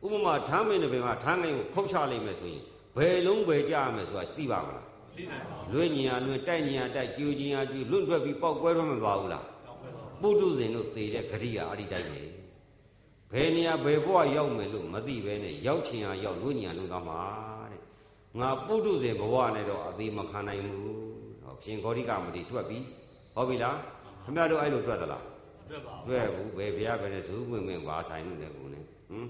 [0.04, 2.64] ဥပမာထမ်းမင်းတဲ့ဘယ်မှာထမ်းငယ်ကိုခုတ်ချလိုက်မယ်ဆိုရင်
[2.98, 12.22] ဘယ်လုံးဘယ်ကြရမယ်ဆိုတာသိပါမလားသိနိုင်ပါလွင့်ညင်ရလွင့်တိုက်ညင်ရတိုက်ကြိုကျင်ရကြိုလွင့်ထွက်ပြီးပေါက်ကွဲတော့မသွားဘူးလားတော့ဘယ်တော့ပုထုဇဉ်တို့သေတဲ့ဂရိယာအဲ့ဒီတိုက်ပဲ
[13.34, 17.22] ဘယ်နေရာဘယ်ဘဝရောက်မယ်လို့မသိပဲနဲ့ရောက်ချင်ရရောက်လွင့်ညင်ရလွင့်သွားမှာ
[17.72, 17.82] တဲ့
[18.40, 20.94] ငါပုထုဇဉ်ဘဝနဲ့တော့အသေးမခံနိုင်ဘူး
[21.44, 22.80] ဟောရှင်ဂေါတိကမတိတွက်ပြီ
[23.36, 23.78] ဟုတ်ပြီလား
[24.24, 25.24] ခင်ဗျားတို့အဲ့လိုတွက်သလား
[25.64, 29.28] အတွက်ပါတွက်ဘူးဘယ်ဘုရားပဲနဲ့ဇူးဝင်ဝင်ပါဆိုင်လို့လည်းကိုနဲ့ဟမ်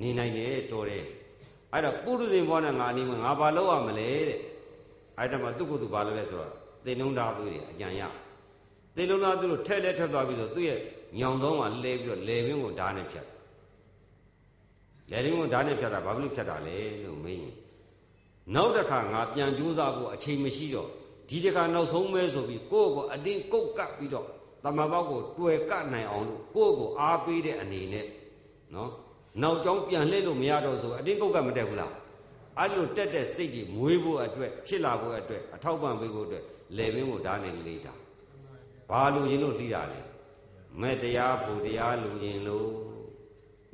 [0.00, 1.04] နေနိုင်တယ်တော်တယ်
[1.72, 4.38] အဲ့တော့ပုထုဇဉ်ဘဝနဲ့ငါအနည်းမငါဘာလုပ်ရမလဲတဲ့
[5.18, 6.52] အဲ့ဒါမှသူ့ကိုယ်သူဘာလုပ်လဲဆိုတော့
[6.84, 8.02] သေလုံးသားသွေးတွေအကြံရ
[8.96, 10.80] သေလုံးသားသွေးတို့ထဲ့လဲထက်သွားပြီးဆိုသူ့ရဲ့
[11.18, 13.26] ညောင်သုံးမှာလဲပြီးတော့လေပင်ကိုဓာတ်နဲ့ဖြတ်
[15.10, 17.54] လေပင်ကိုဓာတ်နဲ့ဖြတ်တာဘာဖြစ်လို့ဖြတ်တာလဲလို့မေးရင်
[18.54, 20.88] နောက်တစ်ခါငါပြန်ကြိုးစားဖို့အချိန်မရှိတော့
[21.28, 24.26] ဒီတစ်ခါနောက်ဆုံးမဲဆိုပြီးကိုယ့်ကိုအတင်းကုတ်ကပ်ပြီးတော့
[24.64, 28.06] တမဘောက်ကိုတွေ့ကပ်နိုင်အောင်လို့ကိုယ့်ကိုအားပေးတဲ့အနေနဲ့
[28.74, 28.90] နော်
[29.42, 31.92] နောက်ကျောင်းပြန်လှည့်လို့မရတော့ဆိုအတင်းကုတ်ကပ်မတက်ဘူးလား
[32.58, 36.44] အဲ့လိုတက်တဲ့စိတ်ကြီးမွေးဖို့အတွက်ဖြစ်လာဖို့အတွက်အထောက်ပံ့ပေးဖို့အတွက်
[36.76, 37.94] လေပင်ကိုဓာတ်နဲ့လေးတာ
[38.90, 40.00] ဘာလူရင်လို့လှီးတာလဲ
[40.80, 42.68] မဲ့တရားဖို့တရားလူရင်လို့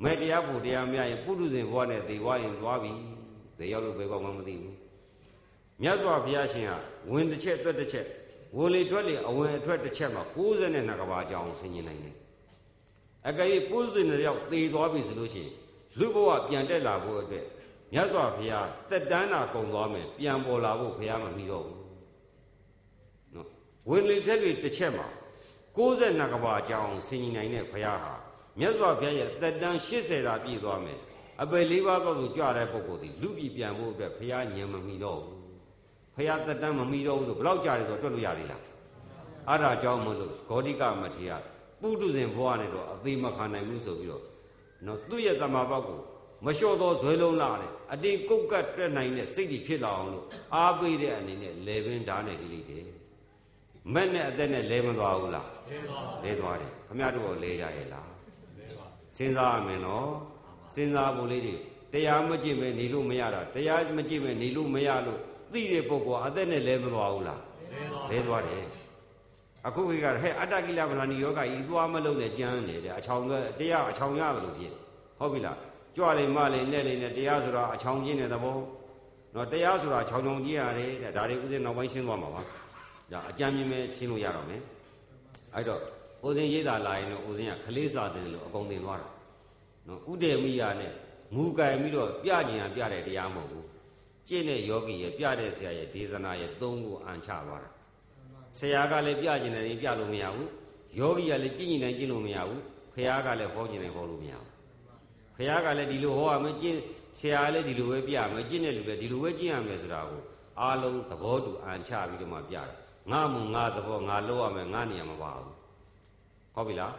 [0.03, 2.91] မဲ့တရားဖို့တရားမရရင်ပုထုဇဉ်ဘဝနဲ့သေသွားရင်သွားပြီ
[3.57, 4.75] ဘယ်ရောက်လို့ဘယ်ကောင်းမှမသိဘူး
[5.81, 6.77] မြတ်စွာဘုရားရှင်ဟာ
[7.11, 8.05] ဝင်တစ်ချက်တွက်တစ်ချက်
[8.55, 12.15] ဝင်လေထွက်လေအဝင်အထွက်တစ်ချက်မှာ62ကဘာကြောင်ဆင်ញင်နိုင်တယ်
[13.27, 15.53] အကယ်၍ပုဇဉ်တွေရောက်သေသွားပြီဆိုလို့ရှိရင်
[15.99, 17.45] လူဘဝပြန်တက်လာဖို့အတွက်
[17.93, 21.79] မြတ်စွာဘုရားတက်တန်းတာကုန်သွားမယ်ပြန်ပေါ်လာဖို့ဘုရားမမီတော့ဘူး
[23.33, 23.47] နော်
[23.89, 25.07] ဝင်လေထွက်လေတစ်ချက်မှာ
[25.77, 28.13] 62ကဘာကြောင်ဆင်ញင်နိုင်တဲ့ဘုရားဟာ
[28.59, 30.99] မြတ်စွာဘုရားရဲ့တက်တန်း80တာပြည့်သွားမယ်
[31.41, 35.37] အပယ်လေးပါးသောသူကြွတဲ့ပုဂ္ဂိုလ်ဒီလူပြည်ပြန်ဖို့အတွက်ဘုရားညံမမီတော့ဘူး
[36.15, 38.63] ဖရာသက်တမ်းမမီတော့ဘူးဆိုဘယ်လောက်ကြာတယ်ဆိုတော့တွက်လို့ရသေးလား
[39.47, 41.31] အဲ့ဒါကြောင့်မလို့ဂေါတိကမထေရ
[41.81, 44.23] ပုထုဇဉ်ဘဝနဲ့တော့အသေးမခံနိုင်ဘူးဆိုပြီးတော့
[44.85, 45.99] နော်သူ့ရဲ့တမဘတ်ကို
[46.45, 52.83] မလျှော့သောဇွဲလုံးလာတယ်အတင်းကုတ်ကတ်တွက်နိုင်တဲ့စိတ်ကြီးဖြစ်လာအောင်လို့အားပေးတဲ့အနေနဲ့လေပင်ဓာတ်နဲ့လိလိတယ်
[53.93, 58.07] မက်နဲ့အသက်နဲ့လဲမသွားဘူးလားလေးတော့လဲသွားတယ်ခမရတို့ကလဲကြရဲ့လား
[58.57, 58.85] လေးပါ
[59.17, 60.09] စဉ်းစားရမယ်နော်
[60.73, 61.55] စဉ်းစားဖို့လေးတွေ
[61.93, 65.19] တရားမကြည့်မဲ့နေလို့မရတာတရားမကြည့်မဲ့နေလို့မရလို့
[65.51, 68.63] သိတဲ့ပုဂ္ဂိုလ်အသက်နဲ့လဲမသွားဘူးလားလေးတော့လဲသွားတယ်
[69.67, 74.73] အခုခေတ်ကဟဲ့အတ္တကိလဗလာဏီယောဂဤသွားမလုံးနဲ့ကြမ်းနေတယ်အချောင်ကတရားအချောင်ရတယ်လို့ဖြစ်
[75.19, 75.57] ဟုတ်ပြီလား
[75.95, 78.57] ကြွလိမ့်မလိမ့်နဲ့လိမ့်နဲ့တရားဆိုတာအချောင်ချင်းတဲ့သဘော
[79.35, 82.41] နော်တရားဆိုတာချောင်ချောင်ကြီးရတယ်တဲ့ဒါတွေဥစဉ်နောက်ပိုင်းရှင်းသွားမှာပါ
[83.11, 84.61] ဒါအကြမ်းမြင်မဲ့ရှင်းလို့ရတော့မယ်
[85.53, 85.81] အဲ့တော့
[86.27, 89.09] ဥစဉ်ရိတ်တာလာရင်တော့ဥစဉ်ကခလေးစာတင်လို့အကုန်တင်သွားတာ
[89.87, 90.93] နော်ဥဒေမိယာနဲ့
[91.35, 93.67] မူကင်ပြီးတော့ပြကျင်ရပြတဲ့တရားမဟုတ်ဘူး
[94.27, 97.69] ကျင့်တဲ့ယောဂီရဲ့ပြတဲ့ဆရာရဲ့ဒေသနာရဲ့သုံးခုအန်ချသွားတာ
[98.59, 100.49] ဆရာကလည်းပြကျင်တယ်ရင်ပြလို့မရဘူး
[100.99, 102.61] ယောဂီကလည်းကျင့်ကျင်တယ်ကျင့်လို့မရဘူး
[102.93, 104.49] ဖះကလည်းဟောကျင်တယ်ဟောလို့မရဘူး
[105.35, 106.79] ဖះကလည်းဒီလိုဟောရမယ်ကျင့်
[107.19, 110.21] ဆရာကလည်းဒီလိုပဲပြမယ်ကျင့်တဲ့လူလည်းဒီလိုပဲကျင့်ရမယ်ဆိုတာကို
[110.59, 112.69] အားလုံးသဘောတူအန်ချပြီးတော့မှပြတယ်
[113.11, 115.53] ငါမူငါသဘောငါလို့ရမယ်ငါနေရာမပါဘူး
[116.55, 116.93] ဟုတ်ပြီလား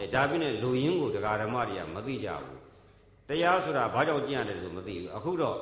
[0.00, 2.60] အဲဒါပြင်းနဲ့လူရင်းကိုတရားဓမ္မတွေကမသိကြဘူး
[3.28, 5.58] တရားဆိုတာဘာကြောင့်ကျင့်ရတယ်ဆိုမသိဘူးအခုတော့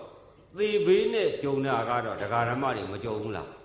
[0.59, 3.62] သေဘေးနဲ့ကြုံတာကတော့တရားဓမ္မတွေမကြုံဘူးလားသုံးပါဗျာ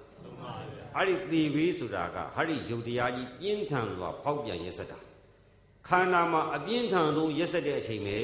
[0.97, 4.99] အဲ့ဒီသေဘေးဆိုတာကဟာဒီယုတ်တရားကြီးပြင်းထန်စွာဖောက်ပြန်ရက်စက်တာ
[5.87, 8.17] ခန္ဓာမှာအပြင်းထန်ဆုံးရက်စက်တဲ့အချိန်ပဲ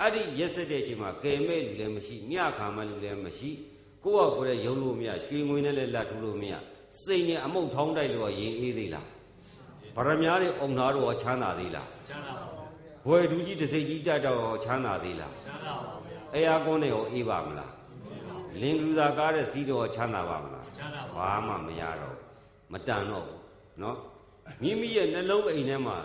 [0.00, 3.50] အဲ့ဒီရက်စက်တဲ့အချိန်မှာကယ်မဲ့လူလည်းမရှိမြခံမဲ့လူလည်းမရှိ
[4.04, 6.54] ကိုယ့်ဟာကိုယ်လည်းယုံလို့မရရွှေငွေနဲ့လည်းလက်ထူလို့မရ
[7.02, 9.06] စိတ်နဲ့အမုတ်ထောင်းတိုက်လို့ရင်အေးသေးလား
[9.96, 12.64] ဗရမ ्या တွေအုံသားတော့ချမ်းသာသေးလားချမ်းသာပါဗျာ
[13.06, 17.72] ဘွယ်ဒူးကြီးတစ်စိတ်ကြီးတက်တော့ချမ်းသာသေးလားချမ်းသာပါဗျာအေယာကွန်းနဲ့ရောအေးပါမလား
[18.60, 20.63] လင်ကလူသာကားတဲ့စီးတော့ချမ်းသာပါမလားချမ်းသာပါ
[21.16, 22.16] ဘာမှမရတော့
[22.72, 23.28] မတန်တော့
[23.82, 23.98] နော်
[24.62, 25.96] မိမိရဲ့နှလုံးအိမ်ထဲမှာ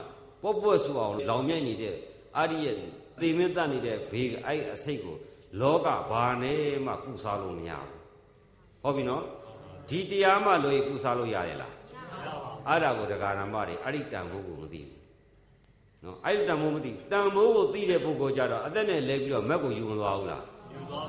[0.44, 1.96] ပော့ပွက်ဆူအောင်လောင်မြိုက်နေတဲ့
[2.38, 2.76] အာရိရဲ့
[3.22, 5.18] သေမင်းတတ်နေတဲ့ဘေးအဲ့အစိတ်ကို
[5.62, 7.94] လောကဘာနဲ့မှကုစားလို့မရဘူး
[8.84, 9.24] ဟုတ်ပြီနော်
[9.90, 14.98] ဒီတရားမှလို့ကုစားလို့ရရလားမရပါဘူးအဲ့ဒါကိုဒကာရမတွေအဲ့ဒီတန်ဖို့ကိုမသိဘူး
[16.04, 20.44] နော်အဲ့ဒီတန်ဖို့မသိတန်ဖို့ကိုသိတဲ့ပုဂ္ဂိုလ်ကြတော့အသက်နဲ့လဲပြီးတော့မက်ကိုယူမသွားဘူးလား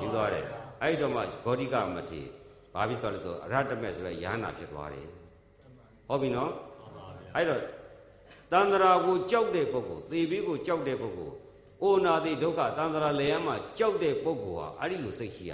[0.01, 0.45] ယူသွားတယ်
[0.81, 2.25] အဲ့ဒီတော့မှဂေါတိကမထေရ
[2.73, 5.07] ဘာဖြစ်သွားလဲဆိုအရဟတမေဆိုရဲယဟနာဖြစ်သွားတယ်
[6.07, 7.61] ဟုတ်ပြီနော်ပါပါဗျာအဲ့တော့
[8.51, 11.35] တန္တရာကိုကြောက်တဲ့ပုဂ္ဂိုလ်သေဘေးကိုကြောက်တဲ့ပုဂ္ဂိုလ်
[11.83, 15.53] အိုနာတိဒုက္ခတန္တရာလေယမှာကြောက်တဲ့ပုဂ္ဂိုလ်ဟာအဲ့ဒီလိုစိတ်ရှိရ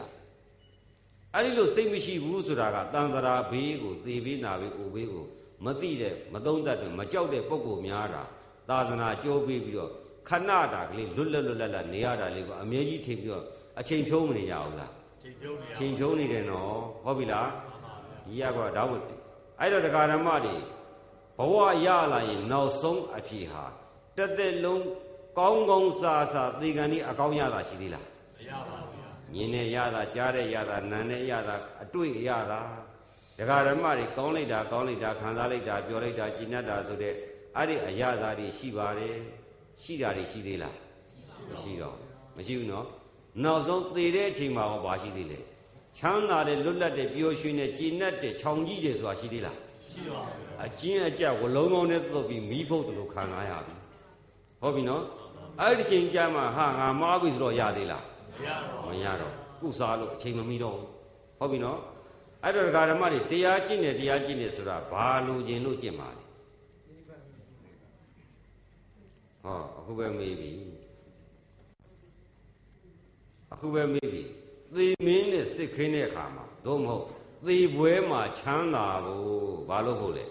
[1.34, 5.26] အဲ့ဒီလိုစိတ်မရှိဘူးဆိုတာကတန္တရာဘေးကိုသေဘေးနာဘေးအိုဘေးကို
[5.66, 8.24] မသိတဲ့မသုံးတတ်တဲ့မကြောက်တဲ့ပုဂ္ဂိုလ်များတာ
[8.70, 9.92] သာသနာကြိုးပြီးပြီးတော့
[10.30, 13.46] ခဏတာကလေးလွတ်လွတ်လွတ်လပ်လပ်နေရတာလေးကိုအမြဲကြီးထင်ပြီးတော့
[13.80, 14.92] အချိန်ဖြုံးမနေကြဘူးလား
[15.28, 19.04] ချိန်ပြုံးနေရချိန်ဖြုံးနေတယ်နော်ဟုတ်ပြီလားပါပါဗျာဒီရကဒါဝတ်
[19.60, 20.56] အဲ့တော့တရားဓမ္မတွေ
[21.38, 21.54] ဘဝ
[21.86, 23.64] ရလာရင်နောက်ဆုံးအဖြေဟာ
[24.18, 24.84] တစ်သက်လုံး
[25.40, 28.06] ကောင်းကောင်းစားစားသေကံဒီအကောင်းရတာရှိသေးလား
[28.38, 32.60] မရပါဗျာမြင်နဲ့ရတာကြားတဲ့ရတာနာနဲ့ရတာအတွေ့ရတာ
[33.38, 37.14] တရားဓမ္မတွေကောင်းလိုက်တာကောင်းလိုက်တာခံစားလိုက်တာပြောလိုက်တာကျင့်တတ်တာဆိုတဲ့
[37.56, 39.16] အဲ့ဒီအရသာတွေရှိပါတယ်
[39.84, 40.76] ရှိတာတွေရှိသေးလား
[41.50, 41.96] မရှိတော့
[42.38, 42.88] မရှိဘူးနော်
[43.44, 45.40] နောက်ဆုံးသေတဲ့အချိန်မှာဟောဘာရှိသေးလဲ
[45.98, 49.58] ချမ်းသာတဲ့လွတ်လပ်တဲ့ပျော်ရွှင်တဲ့ကျင့်တတ်တဲ့ခြောင်ကြီးတွေဆိုတာရှိသေးလား
[49.92, 53.76] ရှိပါဗျာအကျဉ်းအကျပ်ဝလုံးကောင်းနဲ့သုတ်ပြီးမီးဖုတ်တယ်လို့ခံစားရပြီ
[54.62, 55.04] ဟုတ်ပြီနော်
[55.62, 58.04] အဲ့ဒီချိန်ကျမှဟာငါမားပြီဆိုတော့ရသေးလား
[58.40, 60.90] မရတော့မရတော့ကုစားလို့အချိန်မမီတော့ဘူး
[61.40, 61.80] ဟုတ်ပြီနော်
[62.44, 66.24] အဲ့တော့ဒကာဓမ္မတွေတရားကျင့်တယ်တရားကျင့်တယ်ဆိုတာဘာလို့ကျင်လို့ကျင့်ပါလဲ
[69.44, 70.52] ဟောအခုပဲမေးပြီ
[73.54, 74.24] အခုပဲမေးပြီ
[74.76, 77.06] သေမင်းနဲ့စစ်ခင်းတဲ့အခါမှာသို့မဟုတ်
[77.46, 79.28] သေပွဲမှာချမ်းသာဖို့
[79.70, 80.26] ဘာလို့ဖို့လဲ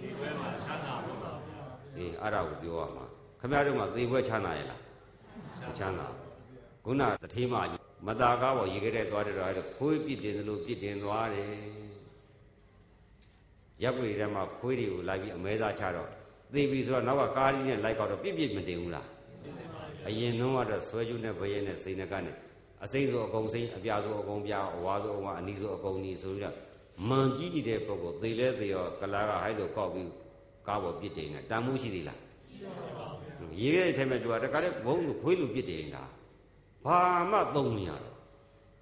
[0.00, 1.62] ဒီဘက်မှာချမ်းသာဖို့ပါဗျာ
[1.96, 3.04] အေးအဲ့ဒါကိုပြောရမှာ
[3.40, 4.80] ခမရတို့မှာသေပွဲချမ်းသာရဲ့လား
[5.68, 6.24] မချမ်းသာဘူး
[6.84, 11.52] ခုနတထေးမကြီးမတာကားပေါ်ရေခဲတဲ့သွားတဲ့တော့အဲ့ဒါခွေးပြစ်တင်သလိုပြစ်တင်သွားတယ်
[13.82, 16.08] ရပ်ွေထဲမှာခွေးတွေကိုလိုက်ပြီးအမဲသားချတော့
[16.52, 19.08] သေပြီဆိုတော့နောက်ကကားကြီးနဲ့လိုက်ကောက်တော့ပြစ်ပြစ်မတင်ဘူးလား
[20.08, 22.36] အရင်နှုံးကတော့ဆွဲကျူးနဲ့ဘရဲနဲ့စိန်နကနဲ့
[22.84, 26.56] အစိမ့်ဆိုအကုန်စိမ့်အပြာဆိုအကုန်ပြာအဝါဆိုအဝါအနီးဆိုအကုန်နီးဆိုပြီးတော့
[27.08, 30.10] မန်ကြီးနေတဲ့ပုဂ္ဂိုလ်သေလဲသေရောကလာကဟိုက်လို့ကောက်ပြီး
[30.66, 32.20] ကားပေါ်ပြစ်တင်တယ်တန်မိုးရှိသေးလား
[33.60, 36.04] ရေးခဲ့တဲ့ထဲမှာသူကတခါလေဘုံလို့ခွေးလို့ပြစ်တယ်ငါ
[36.84, 36.98] ဘာ
[37.30, 38.14] မှသုံးမရတော့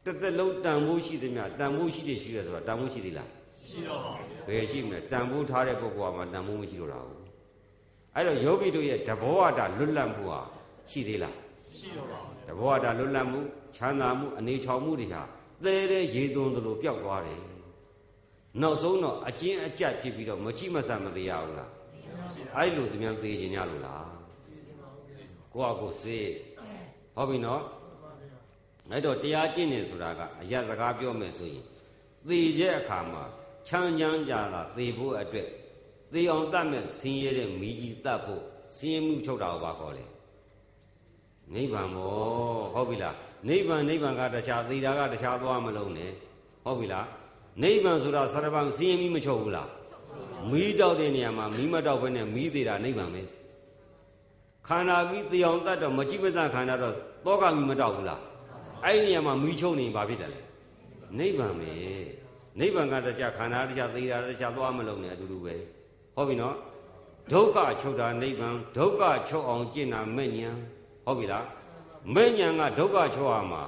[0.04, 3.28] တစ်သက်လုံးတန်ဖိုးရှိသမျှတန်ဖိုးရှိတယ်ရှိရဆိုတာတန်ဖိုးရှိသေးလား
[3.70, 7.20] ရှိတော့ပါဗျာဘယ်ရှိမလဲတန်ဖိုးထားတဲ့ပုဂ္ဂိုလ်ကမှတန်ဖိုးမရှိတော့တာဘူး
[8.14, 10.40] အဲ့တော့ယောဂီတို့ရဲ့တဘောဝတာလွတ်လပ်မှုဟာ
[10.90, 11.34] ရှိသေးလား
[11.78, 13.40] ရှိတော့ပါဗျာ တဘောဝတာလွတ်လပ်မှု
[13.76, 15.22] ချမ်းသာမှုအနေချောင်မှုတွေဟာ
[15.64, 17.40] သဲတဲ့ရေသွန်းသလိုပျောက်သွားတယ်
[18.60, 21.70] နောက်ဆုံးတော့အကျဉ်းအကျပ်ဖြစ်ပြီးတော့မချိမဆန်မသေးရဘူးလား
[22.56, 24.06] အဲ့ဒီလိုသူများသေးခြင်းရလို့လား
[25.52, 26.28] ကိုယ့်အကိုစေး
[27.16, 27.62] ဟုတ်ပြီနော်
[28.90, 31.64] အဲ့တော့တရားကျင့်နေဆိုတာကအရာစကားပြောမယ်ဆိုရင်
[32.28, 33.24] သေတဲ့အခါမှာ
[33.68, 35.48] ချမ်းချမ်းကြတာသေဖို့အတွက်
[36.12, 38.42] သေအောင်တတ်မဲ့ဆင်းရဲတဲ့မိကြီးတတ်ဖို့
[38.76, 40.04] ဆင်းရဲမှုချုပ်တာကိုပါခေါ်လေ
[41.54, 42.10] နိဗ္ဗာန်မော
[42.74, 43.16] ဟုတ်ပြီလား
[43.48, 46.10] နိဗ္ဗာန်နိဗ္ဗာန်ကတခြားသေတာကတခြားသွားမလုံးနဲ့
[46.64, 47.06] ဟုတ်ပြီလား
[47.62, 49.68] နိဗ္ဗာန်ဆိုတာသရဗံဆင်းရဲမှုမချုပ်ဘူးလား
[50.50, 53.22] မီးတောက်တဲ့နေရာမှာမီးမတောက်ဘဲနဲ့မီးသေးတာနိဗ္ဗာန်ပဲ
[54.68, 56.94] ခန္ဓာကြီးသေအောင်တတ်တော့မကြည့်မတတ်ခန္ဓာတော့
[57.26, 58.20] တောကမီးမတောက်ဘူးလား
[58.84, 60.40] အဲ့ဒီနေရာမှာမီးချုပ်နေရင်ဘာဖြစ်တယ်လဲ
[61.18, 61.70] နိဗ္ဗာန်ပဲ
[62.60, 65.54] နိဗ္ဗာန်ကတခြားခန္ဓာတခြားသေတာတခြားသွားမလုံးနဲ့အတူတူပဲ
[66.16, 66.56] ဟုတ်ပြီနော်
[67.32, 70.50] ဒုက္ခချုပ်တာနိဗ္ဗာန်ဒုက္ခချုပ်အောင်ကျင့်တာမဲ့ညာ
[71.06, 71.46] ဟုတ်ပြီလား
[72.14, 73.62] မဲ့ညာကဒုက္ခချုပ်အောင်မှာ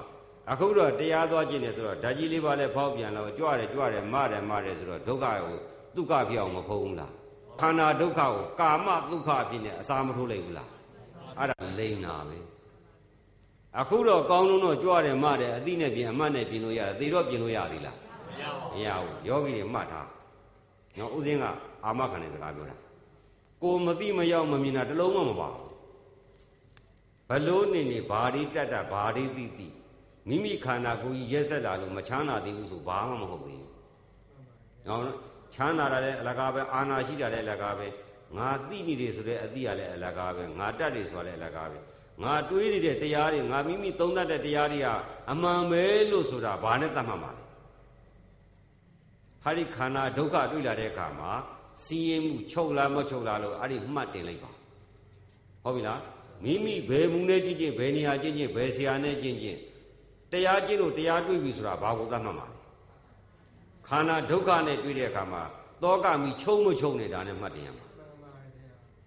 [0.51, 5.57] အခုတော့တရားသွားကျင့်တယ်ဆိုတော့ဓာကြီးလေးပါလဲဖောက်ပြန်တော့ကြွတယ်ကြွတယ်မတယ်မတယ်ဆိုတော့ဒုက္ခကို
[5.95, 7.13] ဒုက္ခဖြစ်အောင်မဖုံးဘူးလား
[7.61, 10.69] ခန္ဓာဒုက္ခကိုကာမဒုက္ခအဖြစ်နဲ့အစာမထိုးလိုက်ဘူးလား
[11.39, 12.37] အဲ့ဒါလိမ့်တာပဲ
[13.79, 17.97] အခုတော့ကောင်းလုံးတော့ကြွတယ်မတယ်အတိနဲ့ပြင်အမှတ်နဲ့ပြင်လို့ရတယ်သေတော့ပြင်လို့ရသေးလား
[18.29, 20.07] မရပါမဘူးရဘူးယောဂီတွေမှတ်ထား
[20.97, 21.43] နော်ဥစဉ်က
[21.85, 22.75] အာမခံတဲ့စကားပြောတာ
[23.61, 25.64] ကိုမသိမရောက်မမြင်တာတစ်လုံးမှမပါဘူး
[27.29, 29.67] ဘလို့နေနေဘာဒီတတ်တာဘာဒီသိသိ
[30.29, 33.71] မိမိခန္ဓာကိုယ်ကြီးရက်ဆက်လာလို့မချမ်းသာသေးဘူးဆိုဘာမှမဟုတ်သေးဘူး
[34.87, 35.03] နော်
[35.55, 37.87] ချမ်းသာတာလည်းအလကားပဲအာနာရှိတာလည်းအလကားပဲ
[38.37, 41.77] ငါသိနေတယ်ဆိုတဲ့အသိရလည်းအလကားပဲငါတတ်တယ်ဆိုတာလည်းအလကားပဲ
[42.23, 44.95] ငါတွေးနေတဲ့တရားတွေငါမိမိသုံးသပ်တဲ့တရားတွေဟာ
[45.31, 47.43] အမှန်ပဲလို့ဆိုတာဘာနဲ့သတ်မှတ်မှာလဲ
[49.43, 51.31] ဟာဒီခန္ဓာဒုက္ခတွေ့လာတဲ့အခါမှာ
[51.83, 54.51] စီရင်မှုချုပ်လားမချုပ်လားလို့အဲ့ဒီမှတ်တင်လိုက်ပါ
[55.63, 55.99] ဟုတ်ပြီလား
[56.43, 59.57] မိမိဘယ်မူနဲ့ကြည့်ကြည့်ဘယ်နေရာကြည့်ကြည့်ဘယ်ဆရာနဲ့ကြည့်ကြည့်
[60.31, 62.55] တရားကျင့်လို့တရားတွေ့ပြီဆိုတာဘာကိုသတ်မှတ်မှာလဲ
[63.87, 65.41] ခန္ဓာဒုက္ခနဲ့တွေ့တဲ့အခါမှာ
[65.83, 67.85] တောကမိချုံမချုံနေတာနဲ့မှတ်တင်ရမှာ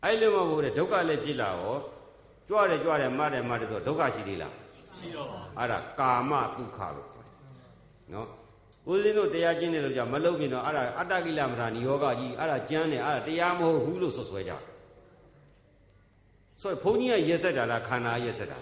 [0.05, 1.77] အဲ့လိုမဟုတ်တဲ့ဒုက္ခလည်းဖြစ်လာရော
[2.49, 4.55] ကြွတယ်ကြွတယ်မှတ်တယ်မှတ်တယ်ဆိုဒုက္ခရှိသေးလား
[4.99, 7.35] ရှိတော့ပါအဲ့ဒါကာမဒုက္ခလို့ခေါ်တယ်
[8.15, 8.29] နော်
[8.91, 14.63] ဦးဇင်းတို့တရားကျင့်တယ်လို့ကြာမလုပ်ပြင်တော့အဲ့ဒါအတ္တကိလမထာနိယောဂကြီးအဲ့ဒါကျမ်းတယ်အဲ့ဒါတရားမဟုတ်ဘူးလို့ဆွဆွဲကြတယ်
[16.63, 18.59] ဆိုတော့ဘုန်းကြီးကရက်ဆက်တာလားခန္ဓာရက်ဆက်တာ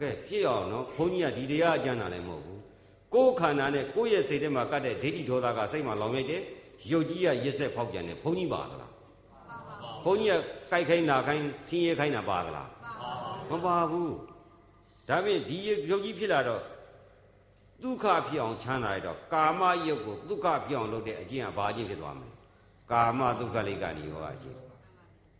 [0.00, 2.60] ကဲဖြစ်အောင်နော်ဘုန်းကြီးကဒီတရားအကျမ်းတာလည်းမဟုတ်ဘူး
[3.14, 6.42] ကိုယ်ခန္ဓာနဲ့ကိုယ့်ရဲ့စိတ်ထဲမှာကတ်တဲ့ဒိဋ္ဌိဒေါသကစိတ်မှာလောင်ရိုက်တယ်
[6.90, 8.92] ရုပ်ကြီးကရက်ဆက်ဖောက်ပြန်တယ်ဘုန်းကြီးပါသလား
[10.04, 12.70] ဘုန်းကြီးကကြိုက်ခိုင်းနာခိုင်းဆင်းရဲခိုင်းတာပါသလား
[13.50, 14.14] မပါဘူး
[15.08, 15.58] ဒါဖြင့်ဒီ
[15.90, 16.62] ရုပ်ကြီးဖြစ်လာတော့
[17.82, 22.30] ဒုက္ခဖြစ်အောင်ချမ်းသာရတော့ကာမယုတ်ကိုဒုက္ခပြောင်းလုပ်တဲ့အကျင့်ကဘာအကျင့်ဖြစ်သွားမလဲ
[22.90, 24.56] ကာမဒုက္ခလိကဏီယောဂအကျင့်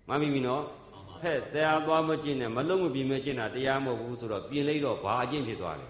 [0.09, 0.63] မှန်ပြီပြီနော်
[1.23, 5.89] ဟဲ့တရားသွားမကျင့်နဲ့မလုံးမပြင်းမကျင့်တာတရားမဟုတ်ဘူးဆိုတော့ပြင်လိုက်တော့ဘာအကျင့်ဖြစ်သွားလဲ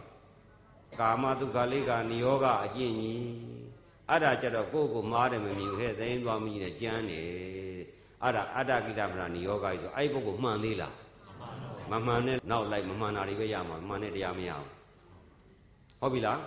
[1.01, 3.21] ကာမဒုက္ခလိကဏီယောဂအကျင့်ကြီး
[4.11, 7.27] အဲ့ဒါကြတော့ကိုယ့်ကိုမားတယ်မမြင်ဘူးဟဲ့သိင်းသွားမကြီးနဲ့ကြမ်းတယ်
[8.23, 10.95] အဲ့ဒါအတ္တကိတ္တပရဏီယောဂကြီးဆိုအဲ့ဒီပုဂ္ဂိုလ်မှန်သေးလား
[11.91, 14.69] မမှန်နဲ့နောက်လိုက်မမှန်တာတွေပဲရမှာမှန်တဲ့တရားမရဘူး
[16.01, 16.41] ဟုတ်ပြီလား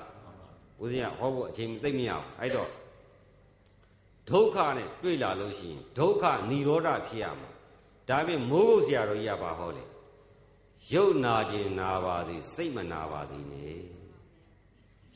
[0.81, 2.69] ဦးဇင်းကဟောဖို့အချိန်သိမ့်မရဘူးအဲ့တော့
[4.29, 7.49] ဒုက္ခနဲ့တွေ့လာလို့ရှိရင်ဒုက္ခនិရောဓဖြစ်ရမှာ
[8.09, 9.83] ဒါပြင်မိုးကုတ်ဆရာတော်ကြီးကပါဟောလေ
[10.91, 13.79] ရုပ်နာခြင်းနာပါစေစိတ်မနာပါစေနဲ့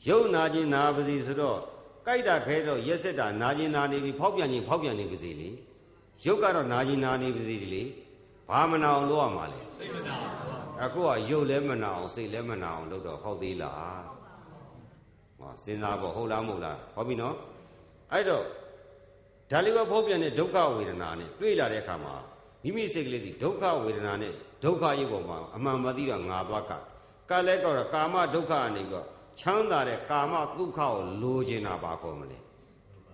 [0.06, 1.58] ရုပ်နာခြင်းနာပါစေဆိုတော့
[2.06, 5.48] ကြိုက်တာခဲတော့ရက်ဆက်တာနာခြင်းနာနေပြီဖောက်ပြန်ခြင်းဖောက်ပြန်နေပါစေလေ
[6.24, 7.82] ရုပ်ကတော့နာခြင်းနာနေပါစေလေ
[8.50, 10.28] ဘာမနာအောင်လုပ်ရမှာလဲစိတ်မနာပါ
[10.84, 14.02] အခုကရုပ်လည်းမနာအောင်စိတ်လည်းမနာအောင်လုပ်တော့ဟုတ်သေးလား
[15.38, 17.36] ဟောစဉ်းစားဖို့ဟုတ်လားမဟုတ်လားဟောပြီနော်
[18.12, 18.44] အဲ့တော့
[19.50, 22.14] ဒါလေးပဲဖောက်ပြန်တဲ့ဒုက္ခဝေဒနာနဲ့တွေ့လာတဲ့အခါမှာ
[22.64, 24.32] မိမိစိတ်ကလေးဒီဒုက္ခဝေဒနာနဲ့
[24.64, 26.72] ဒုက္ခရုပ်ပေါ်မှာအမှန်မသိတော့ငါသွားက
[27.30, 29.06] ကလည်းတော့ကာမဒုက္ခကနေပြီးတော့
[29.40, 32.38] ချမ်းသာတဲ့ကာမဒုက္ခကိုလိုချင်တာပါခေါ်မလဲ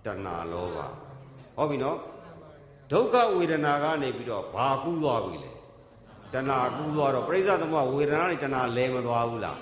[0.05, 0.77] တဏှာလောဘ
[1.55, 1.97] ဟောပြီနော်
[2.91, 5.51] ဒုက္ခဝေဒနာကနေပြီးတော့ဘာကူးသွားပြီလဲ
[6.33, 9.59] တဏှာကူးသွားတော့ပြိဿသမဝေဒနာနဲ့တဏှာလဲမသွားဘူးလား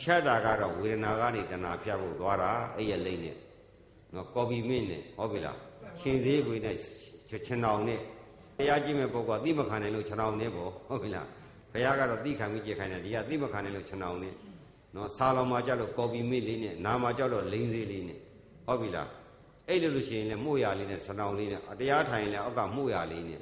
[0.00, 3.36] ဖြတ်တာကတော့ဝေဒနာကနေတဏှာဖြတ်ဖို့သွားတာအဲ့ရလိမ့်နဲ့
[4.14, 5.58] နော်ကော်ပီမင့်နဲ့ဟုတ်ပြီလား
[6.00, 6.76] ရှင်သေးခွေနဲ့
[7.46, 8.00] ခြံအောင်နဲ့
[8.58, 11.26] တရားကြည့်မဲ့ပုဂ္ဂိုလ်ကသိမခံနိုင်လို့ခြံအောင်နဲ့ပေါ့ဟုတ်ပြီလား
[11.72, 14.34] ဘုရားကတော့သိခံပြီးကြည့်ခိုင်းတယ်ဒီကသိမခံနိုင်လို့ခြံအောင်နဲ့
[14.94, 18.18] နော်ဆာလောင်မှာကြလို့ကော်ပီမင့်လေးနဲ့နာမှာကြတော့လိန်စေးလေးနဲ့
[18.66, 19.08] ဟုတ်ပြီလား
[19.68, 23.40] အဲ့လိုလို့ရှိရင်လည်းမှုရလေးနဲ့ခြံအောင်လေးနဲ့တရားထိုင်ရင်လည်းအောက်ကမှုရလေးနဲ့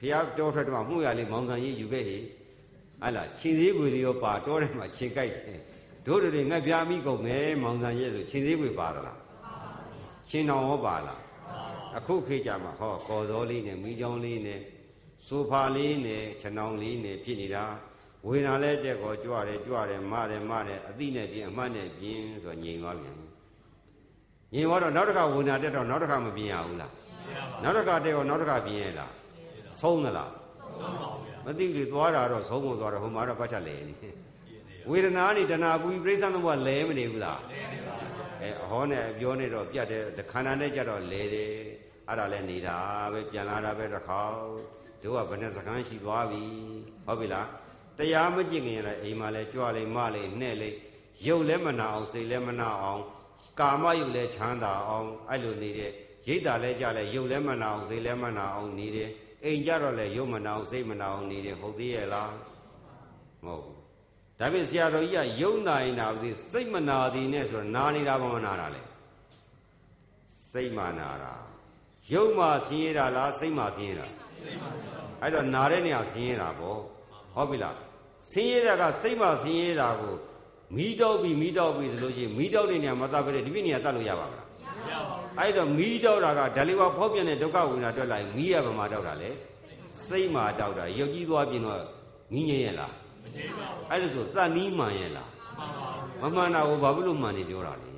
[0.00, 2.18] ဘုရားတောထွက်တော့မှုရလေးမောင်ဆန်ကြီးယူခဲ့ဟိ
[3.02, 5.60] ဟလာခြေသေးခွေလေးရောပါတောထဲမှာခြေကြိုက်တယ်
[6.06, 9.18] တို့တွေငှက်ပြားမိကုန်မယ်မောင်ဆန်ရဲ့ဆိုခြေသေးခွေပါသလား
[10.30, 11.20] ရှင်တော်ရောပါလား
[11.96, 14.60] အခုခေတ်ကြမှာဟောကော်စောလေးနဲ့မိချောင်းလေးနဲ့
[15.28, 17.64] ဆိုဖာလေးနဲ့ခြံောင်လေးနဲ့ဖြစ်နေတာ
[18.26, 26.92] ဝေနာလဲတက်ကောကြွတယ်ကြွတယ်မတယ်မတယ်အတိနဲ့ပြင်အမှတ်နဲ့ပြင်ဆိုငြိမ်သွားပြန်ငြိမ်သွားတော့နောက်တစ်ခါဝေနာတက်တော့နောက်တစ်ခါမပြင်ရဘူးလား
[27.32, 29.12] ရပါနောက်တစ်ခါတက်ရောနောက်တစ်ခါပြင်ရလား
[29.80, 33.94] ဆုံးသလားဆုံးပါဗျာမသိဘူးသွားတာတော့ဆုံးမသွားတော့ဟိုမှာတော့ပတ်ချက်လဲနေ
[34.90, 37.38] ဝေဒနာနေတဏှာကူပြိဿသမုပ္ပါလဲမနေဘူးလား
[38.42, 40.02] အဲအဟောနဲ့အပြောနဲ့တော့ပြတ်တယ်
[40.32, 41.52] ခန္ဓာနဲ့ကြတော့လဲတယ်
[42.08, 42.78] အဲ့ဒါလဲနေတာ
[43.12, 44.36] ပဲပြန်လာတာပဲတစ်ခေါက်
[45.02, 46.44] တို့ကဘယ်နဲ့စကန်းရှိသွားပြီ
[47.06, 47.48] ဟုတ်ပြီလား
[47.98, 50.78] တရားမကြည့်ခင်လည်းအိမ်မှာလဲကြွလိမ့်မလိမ့်နဲ့လိမ့်
[51.26, 53.02] ရုပ်လည်းမနာအောင်စိတ်လည်းမနာအောင်
[53.60, 55.90] ကာမယုတ်လည်းချမ်းသာအောင်အဲ့လိုနေတဲ့
[56.26, 59.10] ရိတ်တာလည်းကြလဲရုပ်လည်းမနာအောင်စိတ်လည်းမနာအောင်နေတယ်
[59.44, 62.32] အိမ်ကြတော့လဲရုပ်မနာအောင်စိတ်မနာအောင်နေတယ်ဟုတ်သေးရဲ့လား
[63.44, 63.81] မဟုတ်ဘူး
[64.42, 68.82] ဒါပြင်ဆရာတော်ကြီးကယုံနာရင်နာဘူးစိတ်မနာသည်နဲ့ဆိုတော့နာနေတာဘာမနာတာလဲ
[70.50, 71.32] စိတ်မနာတာ
[72.12, 74.06] ယုံမှဆင်းရဲတာလားစိတ်မှဆင်းရဲတာ
[75.20, 76.78] အဲ့တော့နာတဲ့နေရာဆင်းရဲတာပေါ့
[77.34, 77.76] ဟုတ်ပြီလား
[78.30, 80.14] ဆင်းရဲတာကစိတ်မှဆင်းရဲတာကို
[80.76, 84.46] မီးတောက်ပြီးမီးတောက်ပြီးဆိုလို့ရှိရင်မီးတောက်တဲ့နေရာမတတ်ပဲဒီပြည့်နေရာတတ်လို့ရပါမလား
[84.90, 89.30] ရပါအဲ့တော့မီးတောက်တာကဓာလီဝါဖောက်ပြန်တဲ့ဒုက္ခဝိညာဉ်တွက်လိုက်မီးရဗမာတောက်တာလေ
[90.06, 91.80] စိတ်မှာတောက်တာရုပ်ကြီးသွားပြင်တော့
[92.34, 93.01] မီးငြိမ်းရဲ့လားမငြိမ်းပါဘူး
[93.90, 95.28] အဲ့လိုဆိုတန်နီးမှန်ရဲ့လား
[96.20, 97.88] မှန်ပါဘူးမမှန်တာကိုဘာဖြစ်လို့မှန်နေပြောတာလဲ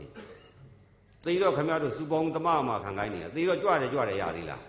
[1.27, 4.61] သိတော့ခမရတို့စူပေါင်းတမအမခံခိုင်းနေတာသိတော့ကြွတယ်ကြွတယ်ရသေးလား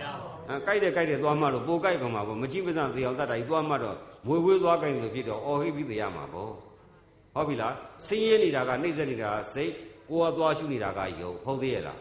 [0.00, 3.96] ရပါဘူးအဲကြိုက်တယ်ကြိုက်တယ်သွားမှလို့ပိုကြိုက်ကောင်မှာပေါ့မကြည့်မစံသေအောင်တတ်တာကြီးသွားမှတော့
[4.26, 6.50] မွေဝေးသွားကြိုက်လို့ဖြစ်တော့အော်ဟိပြီးသေရမှာပေါ့
[7.34, 7.74] ဟုတ်ပြီလား
[8.06, 9.72] စင်းရဲနေတာကနှိမ့်ဆက်နေတာကစိတ်
[10.08, 11.98] ကိုယ်ကသွားရှုနေတာကယုံဟုတ်သေးရဲ့လား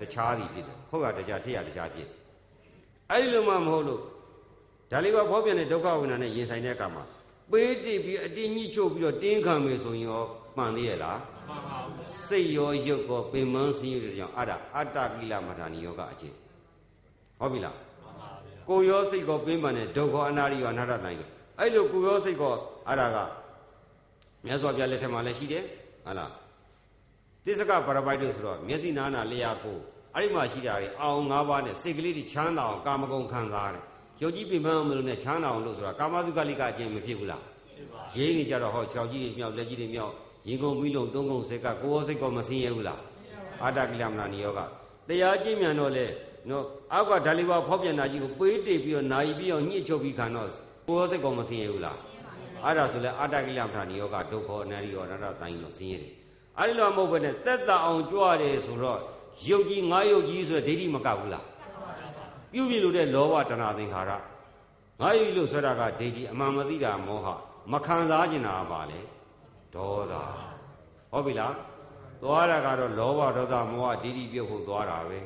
[0.00, 2.08] တခြားသည်ဖြစ်တယ်ခုတ်ကတခြားထည့်ရတခြားဖြစ်
[3.10, 4.00] အဲ့ဒီလိုမှမဟုတ်လို့
[4.90, 7.04] ဒါလေးကဘောပြန်တဲ့ဒုက္ခဝိညာဉ်နဲ့ရင်ဆိုင်တဲ့အခါမှာ
[7.50, 10.22] ပေးတည်ပြီးအတင်းကြီးချုပ်ပြီးတော့တင်းခံမယ်ဆိုရင်ရော
[10.56, 16.34] မှန်သေးရဲ့လားမမှန်ပါဗျာစိတ်ရောရုပ်ကောပင်မန်းစည်းရတဲ့ကြောင့်အဲ့ဒါအတ္တကိလမထာနိယောကအကျင့်
[17.38, 21.28] ဟုတ်ပြီလားမှန်ပါဗျာကိုယ်ရောစိတ်ကောပင်ပန်တဲ့ဒုက္ခအနာရိယောအနာတ္တတိုင်းကို
[21.58, 22.54] အဲ့လိုကိုယ်ရောစိတ်ကော
[22.88, 23.18] အဲ့ဒါက
[24.44, 25.64] မြတ်စွာဘုရားလက်ထက်မှာလည်းရှိတယ်
[26.04, 26.30] ဟုတ်လား
[27.44, 29.78] သစ္စကပရပိုက်တို့ဆိုတော့မျက်စိနာနာလျာကို
[30.14, 33.84] အဲ့ဒီမှာရှိတာတွေအောင်၅ပါးနဲ့စိတ်ကလေးတွေချမ်းသာအောင်ကာမဂုဏ်ခံစားတယ်
[34.22, 40.12] ယုတ်ကြီးပင်ပန်းအောင်မလို့နဲ့ချမ်းသာအောင်လို့ဆိုတာကာမတုကလိကအကျင့်မဖြစ်ဘူးလားဖြစ်ပါရင်းနေကြတော့ဟောခြေောက်ကြီးတွေမြောက်လက်ကြီးတွေမြောက်
[40.48, 43.00] ရင်ကုန်ပြီးလုံးတုံးကုန်စိတ်ကကိုယ်ရောစိတ်ကောမစင်းရဘူးလား
[43.62, 44.60] အာတကိလမနာနိယောက
[45.08, 46.06] တရားကျင့်မြန်တော့လေ
[46.48, 50.48] နော်အောက်ကဓာလီဝါဖောက်ပြန်တာကြီးကိုပေးတိတ်ပြီးတော့နာယီပြီးတော့ညှစ်ချုပ်ပြီးခံတော့
[50.86, 51.98] ကိုယ်ရောစိတ်ကောမစင်းရဘူးလား
[52.64, 56.12] အဲ့ဒါဆိုလဲအာတကိလမနာနိယောကဒုက္ခအနရိယောအနတ္တတိုင်းလို့စင်းရတယ်
[56.58, 59.00] အဲ့ဒီလိုမဟုတ်ဘဲနဲ့တက်တာအောင်ကြွတယ်ဆိုတော့
[59.48, 61.44] ယုတ်ကြီးငါယုတ်ကြီးဆိုတဲ့ဒိဋ္ဌိမကဘူးလား
[62.52, 64.10] ပြုပြီလို့တဲ့လောဘတဏှာသင်္ခါရ
[65.00, 67.26] ငါယုတ်လို့ဆိုတာကဒိဋ္ဌိအမှန်မသိတာမောဟ
[67.72, 69.00] မခံစားကျင်တာပါလေ
[69.74, 70.14] ဒေါသ
[71.12, 71.54] ဟုတ်ပြီလား
[72.22, 75.18] သွားတာကတော့လောဘဒေါသမောဟဒိဋ္ဌိပြုတ်ဖို့သွားတာပဲ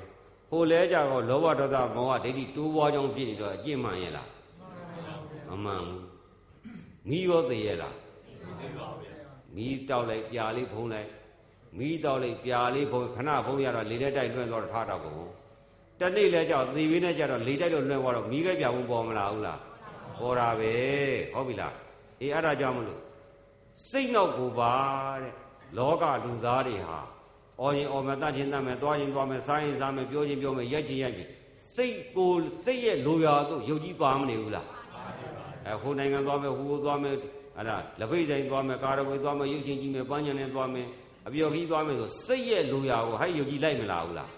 [0.51, 4.29] ဟိုလဲကြတော့လောဘဒေါသမောဟဒိဋ္ဌိတိုးပွားကြောင်းဖြစ်နေတော့အကျင့်မှန်ရဲ့လား
[5.51, 6.03] မမှန်ဘူး
[7.09, 7.95] မိရောသေးရဲ့လား
[8.61, 9.15] ဖြစ်ပါဗျာ
[9.57, 11.09] မိတောက်လိုက်ပြာလေးဖုံးလိုက်
[11.79, 15.17] မိတောက်လိုက်ပြာလေးဖုံးခဏဖုံးရတော့လေတက်တိုက်လွှဲသွားတော့ထားတော့ကုန်
[16.01, 19.61] တနေ့လဲကြောက်သေပြီးနဲ့ကြတော့လေတိုက်လို့လွှဲသွားတော့မိခဲပြဖို့ပေါ်မလာဘူးလား
[20.19, 20.75] ပေါ်တာပဲ
[21.33, 21.75] ဟုတ်ပြီလား
[22.21, 23.01] အေးအဲ့ဒါကြောင့်မလို့
[23.89, 24.75] စိတ်နောက်ကိုပါ
[25.23, 25.33] တဲ့
[25.79, 27.01] လောကလူသားတွေဟာ
[27.61, 31.25] အော်ရင်အော်မယ်တတ်ချင်းတတ်မယ်သွားရင်သွားမယ်စားရင်စားမယ်ပြောချင်းပြောမယ်ရက်ချင်းရက်ပြီ
[31.75, 32.33] စိတ်ကို
[32.65, 34.67] စိတ်ရဲ့လိုရာတို့ယုတ်ကြီးပါမနေဘူးလား
[35.67, 37.15] အဲဟိုနိုင်ငံသွားမယ်ဟိုသွားမယ်
[37.57, 40.87] အဲ့ဒါလက်ဖိတ်ဆိုင်သွားမယ်ကာရဝေသွားမယ်ရုပ်ချင်းကြီးမယ်ပန်းညံနဲ့သွားမယ်
[41.27, 44.31] အပျော်ခီးသွားမယ်ဆိုစိတ်ရဲ့လိုရာကိုဟဲ့ယုတ်ကြီးလိုက်မလားဘူးလား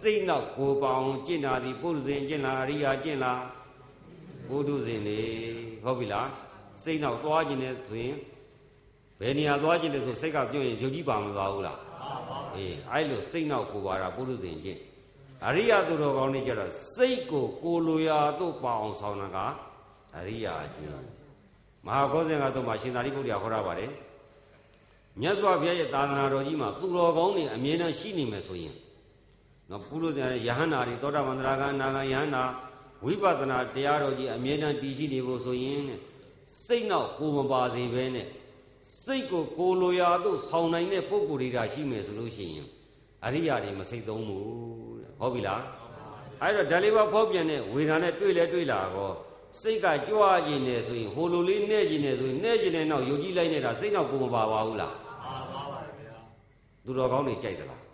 [0.00, 3.42] စိတ်နောက်ကိုယ်ပေါအောင်ကျင့်တာဒီပုရုဇဉ်ကျင့်လားအရိယာကျင့်လား
[4.48, 5.20] ဘုဒ္ဓဇင်လေ
[5.84, 6.28] ဟုတ်ပြီလား
[6.82, 8.16] စိတ်နောက်သွားခြင်းနဲ့ဆိုရင်
[9.20, 11.78] ဘယ်နေရာသွားခြင်းလဲဆိုစိတ်ကပြုံးရင်ယုတ်ကြီးပါမသွားဘူးလား
[12.54, 14.80] အေးအဲ့လိုစိတ်နောက်ကိုပါတာပုရုဇဉ်ကျင့်
[15.46, 19.38] အရိယာသူတော်ကောင်းတွေကြတော့စိတ်ကိုကိုယ်လိုရာတို့ပါအောင်ဆောင်တာက
[20.16, 20.90] အရိယာအကျင့်
[21.86, 23.90] မဟာကောဇင်ကတော့မှရှင်သာရိပုတ္တရာဟောရပါတယ်
[25.20, 28.74] မြတ်စွာဘုရားရဲ့သာသနာတော်ကြီးမှာသူတော်ကောင်းတွေအမြဲတမ်းရှိနေမယ်ဆိုရင်
[29.70, 32.44] နော်ပုရုဇဉ်ရယဟန္တာတွေသောတာပန်တရာဂအနာဂယဟန္တာ
[33.04, 36.00] ဝိပဿနာတရားတော်ကြီးအမြဲတမ်းတည်ရှိနေဖို့ဆိုရင်တဲ့
[36.64, 38.26] စိတ်နောက်ကိုယ်မပါစေဘဲနဲ့
[39.02, 42.66] စိတ်ကိုကိုယ်လိုရာသို့ဆောင်းနိုင်တဲ့ပုံကိုယ်တွေကရှိမယ်ဆိုလို့ရှိရင်
[43.24, 44.44] အရိယာတွေမစိတ်သုံးဘူး
[45.00, 45.62] တဲ့ဟုတ်ပြီလား
[46.42, 49.14] အဲ့တော့ဓာလေးပါဖောက်ပြန်တဲ့ဝေဒနာနဲ့တွေ့လဲတွေ့လာတော့
[49.60, 54.94] စိတ်ကကြွားခြင်းနေဆိုရင်ဟိုလိုလေးနဲ့ခြင်းနေဆိုရင်နဲ့ခြင်းနေနောက်ယုံကြည်လိုက်နေတာစိတ်နောက်ကိုယ်မပါပါဘူးလား
[55.24, 56.16] ပါပါပါဗျာ
[56.84, 57.85] သူတော်ကောင်းတွေကြိုက်သလားကြိုက်ပါ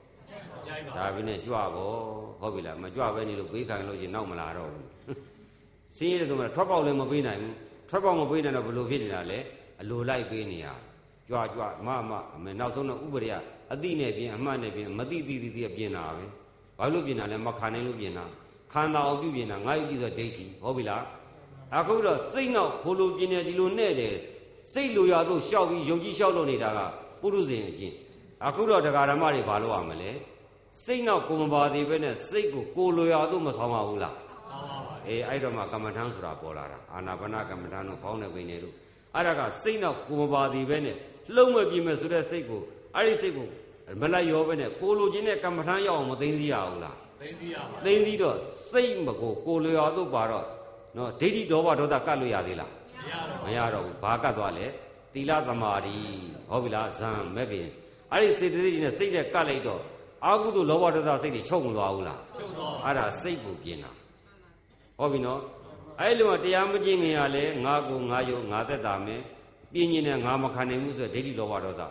[0.99, 1.69] ဒါပြင်းနဲ့ကြွပေါ့
[2.41, 4.87] ဟုတ်ပြီလားမကြွပဲနေလို့ပေးခံလို့ရှိရင်နောက်မလာတော့ဘူး
[5.99, 7.55] စင်းရဲဆိုမှထွက်ပေါက်လည်းမပေးနိုင်ဘူး
[7.91, 9.39] ထွက်ပေါက်မပေးနိုင်တော့ဘယ်လိုဖြစ်နေတာလဲ
[9.81, 10.67] အလိုလိုက်ပေးနေရ
[11.29, 13.35] ကြွကြွမမအမေနောက်ဆုံးတော့ဥပဒေက
[13.73, 16.25] အတိနဲ့ပြင်အမှတ်နဲ့ပြင်မတိတိတိတိပြင်တာပဲ
[16.79, 18.25] ဘာလို့ပြင်တာလဲမခံနိုင်လို့ပြင်တာ
[18.73, 21.03] ခန္ဓာအောင်ပြုပြင်တာငါ့ယူကြည့်ဆိုဒိဋ္ဌိဟုတ်ပြီလား
[21.77, 24.15] အခုတော့စိတ်နောက်ဘိုလိုပြင်နေဒီလိုနဲ့တယ်
[24.73, 26.79] စိတ်လိုရာသို့ရှောက်ပြီးယုံကြည်ရှောက်လို့နေတာက
[27.21, 27.95] ပုရုဇဉ်အကျင့်
[28.47, 30.11] အခုတော့တရားဓမ္မတွေဘာလို့ရမလဲ
[30.85, 38.75] စိတ်နောက်ကိုမပါသေးပဲနဲ့စိတ်ကိုကိုလိုရာတို့မဆောင်ပါဘူးလားပါပါပါအေးအဲ့တော့မှကမ္မထမ်းဆိုတာပေါ်လာတာအာနာပါနကမ္မထမ်းတို့ဘောင်းနေပင်နေလို့
[39.15, 40.97] အဲ့ဒါကစိတ်နောက်ကိုမပါသေးပဲနဲ့
[41.35, 42.63] လှုံ့မဲ့ပြင်းမဲ့ဆိုတဲ့စိတ်ကို
[42.97, 43.49] အဲ့ဒီစိတ်ကို
[44.01, 48.37] မလိုက်ရောပဲနဲ့ကိုလိုချင်တဲ့ကမ္မထမ်းရောက်အောင်မသိသိရဘူးလားသိသိရပါသိသိတော့
[48.71, 50.47] စိတ်မကိုကိုလိုရာတို့ပါတော့
[50.97, 52.71] နော်ဒိဋ္ဌိဒေါဘဒေါသကတ်လို့ရသေးလား
[53.05, 54.67] မရတော့မရတော့ဘူးဘာကတ်သွားလဲ
[55.15, 55.97] သီလသမာဓိ
[56.51, 57.69] ဟုတ်ပြီလားဇံမဲ့ခင်
[58.13, 59.81] အဲ့ဒီစေတသိက်နဲ့စိတ်နဲ့ကတ်လိုက်တော့
[60.27, 63.91] အာဟုတုလောဘဒေါသစိတ်တွေချုပ်မသွားဘူးလားချုပ်တော့အဲ့ဒါစိတ်ကိုပြင်တာ
[64.99, 65.41] ဟုတ်ပြီနော်
[66.01, 69.21] အဲ့လိုမှတရားမကျင့်ခင်ရလဲငါကိုငါယုံငါသက်တာမယ်
[69.73, 71.83] ပြင်းရင်လည်းငါမခံနိုင်ဘူးဆိုဒိဋ္ဌိလောဘဒေါသ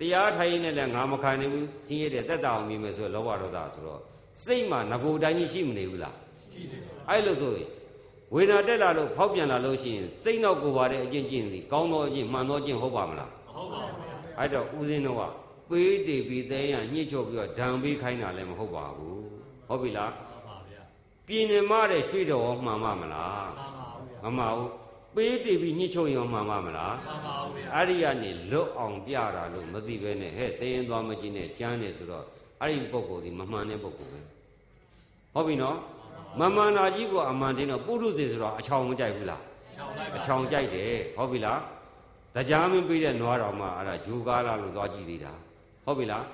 [0.00, 4.00] တရားထိုင်ရင်လည်းငါမခံနိုင်ဘူးစင်းရတဲ့သက်တာအောင်မြင်မယ်ဆိုလောဘဒေါသဆိုတော့
[4.44, 6.14] စိတ်မှာငကိုတိုင်းကြီးရှိမနေဘူးလား
[6.52, 6.80] ရှိတယ်
[7.10, 7.68] အဲ့လိုဆိုရင်
[8.34, 15.22] ဝေဒနာတက်လာလို့ဖောက်ပြန်လာလို့ရှိရင်စိတ်နောက်ကိုပါတဲ့အကျင့်ကျင့်စီကောင်းသောအကျင့်မှန်သောအကျင့်ဟုတ်ပါမလားမဟုတ်ပါဘူးဗျာအဲ့တော့ဦးဇင်းတို့က
[15.70, 19.22] ပေးတေပြီးတဲရညှစ်ချုပ်ပြီးတော့ဓာံပေးခိုင်းတာလည်းမဟုတ်ပါဘူး
[19.68, 20.82] ဟုတ်ပြီလားပါပါဗျာ
[21.26, 24.70] ပြင်းနေမတဲ့ရွှေတော်မှန်ပါမလားပါပါဘူးဗျာမမှန်ဘူး
[25.14, 32.24] ပေးတေပြီးညှစ်ချုပ်ရင်မှန်ပါမလားပါပါဘူးဗျာအဲ့ဒီကနေလွတ်အောင်ပြတာလို့မသိပဲနဲ့ဟဲ့တဲရင်သွားမကြည့်နဲ့ကြမ်းနေဆိုတော့
[32.60, 34.20] အဲ့ဒီပုံကိုယ်ဒီမမှန်တဲ့ပုံကိုယ်ပဲ
[35.34, 35.78] ဟုတ်ပြီနော်
[36.40, 39.42] မမှန်တာကြီးကအမှန်တင်းတော့ပုရုဇဉ်ဆိုတော့အချောင်မကြိုက်ဘူးလား
[39.76, 41.60] ချောင်းလိုက်အပါချောင်ကြိုက်တယ်ဟုတ်ပြီလား
[42.34, 45.32] တရားမင်းပေးတဲ့နွားတော်မှအဲ့ဒါဂျူကားလာလို့သွားကြည့်သေးတာ
[45.86, 46.24] ဟုတ်ပြီလား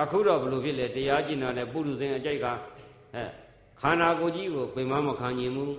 [0.00, 2.46] အခုတော့ဘလို့ဖြစ်လဲတရားကျင့်တာနဲ့ပုရုဇဉ်အကြိုက်က
[3.14, 3.28] ဟဲ့
[3.80, 5.74] ခန္ဓာကိုယ်ကြီးကိုပင်မမခံကျင်ဘူး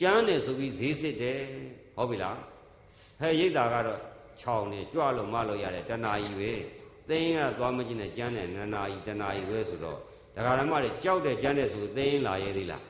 [0.00, 1.40] ကြမ်းတယ်ဆိုပြီးဈေးစစ်တယ်
[1.96, 2.36] ဟုတ်ပြီလား
[3.20, 4.00] ဟဲ့ရိတ်တာကတော့
[4.40, 6.52] ခြောင်နေကြွလို့မလို့ရတယ်တဏှာကြီးပဲ
[7.06, 9.98] ပသိင်းကသွားမကျင်နဲ့ကျမ်းတယ်နနာဤတနာဤပဲဆိုတော့
[10.34, 12.84] ဒကာဓမ္မတွေကြောက်တယ်ကျမ်းတယ်ဆိုသိင်းလာရဲသေးလား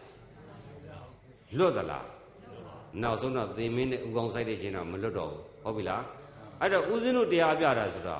[1.58, 2.06] လွတ်သလား
[3.02, 6.02] နောက်ဆုံးတော့သင်မင်းနဲ့ဥကောင်းဆိုင်တဲ့ချင်းတော့မလွတ်တော့ဘူးဟုတ်ပြီလား
[6.60, 8.18] အဲ့တော့ဦးဇင်းတို့တရားပြတာဆိုတာ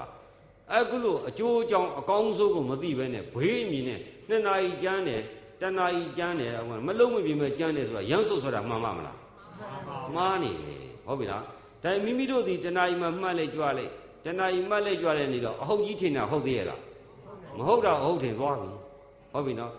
[0.75, 5.23] အခုလို့အကျိုးအကြောင်းအကောင်းဆုံးကိုမသိဘဲနဲ့ဘေးအမြင်နဲ့နှစ်နာရီကျမ်းတယ်
[5.61, 6.53] တဏှာကြီးကျမ်းတယ်
[6.87, 9.19] မလုံးမပြင်းမဲ့ကျမ်းတယ်ဆိုတာရမ်းစုပ်ဆိုတာမှန်ပါမလား
[10.15, 11.43] မှားနေတယ်ဟုတ်ပြီလား
[11.83, 13.93] ဒါမိမိတို့ဒီတဏှာကြီးမှာမှတ်လိုက်ကြွလိုက်
[14.25, 16.81] တဏှာကြီးမှတ်လိုက်ကြွလိုက်နေတော့အဟုတ်ကြီးထင်တာဟုတ်သေးရဲ့လား
[17.59, 18.69] မဟုတ်တာဟုတ်ထင်သွားပြီ
[19.33, 19.73] ဟုတ်ပြီနော်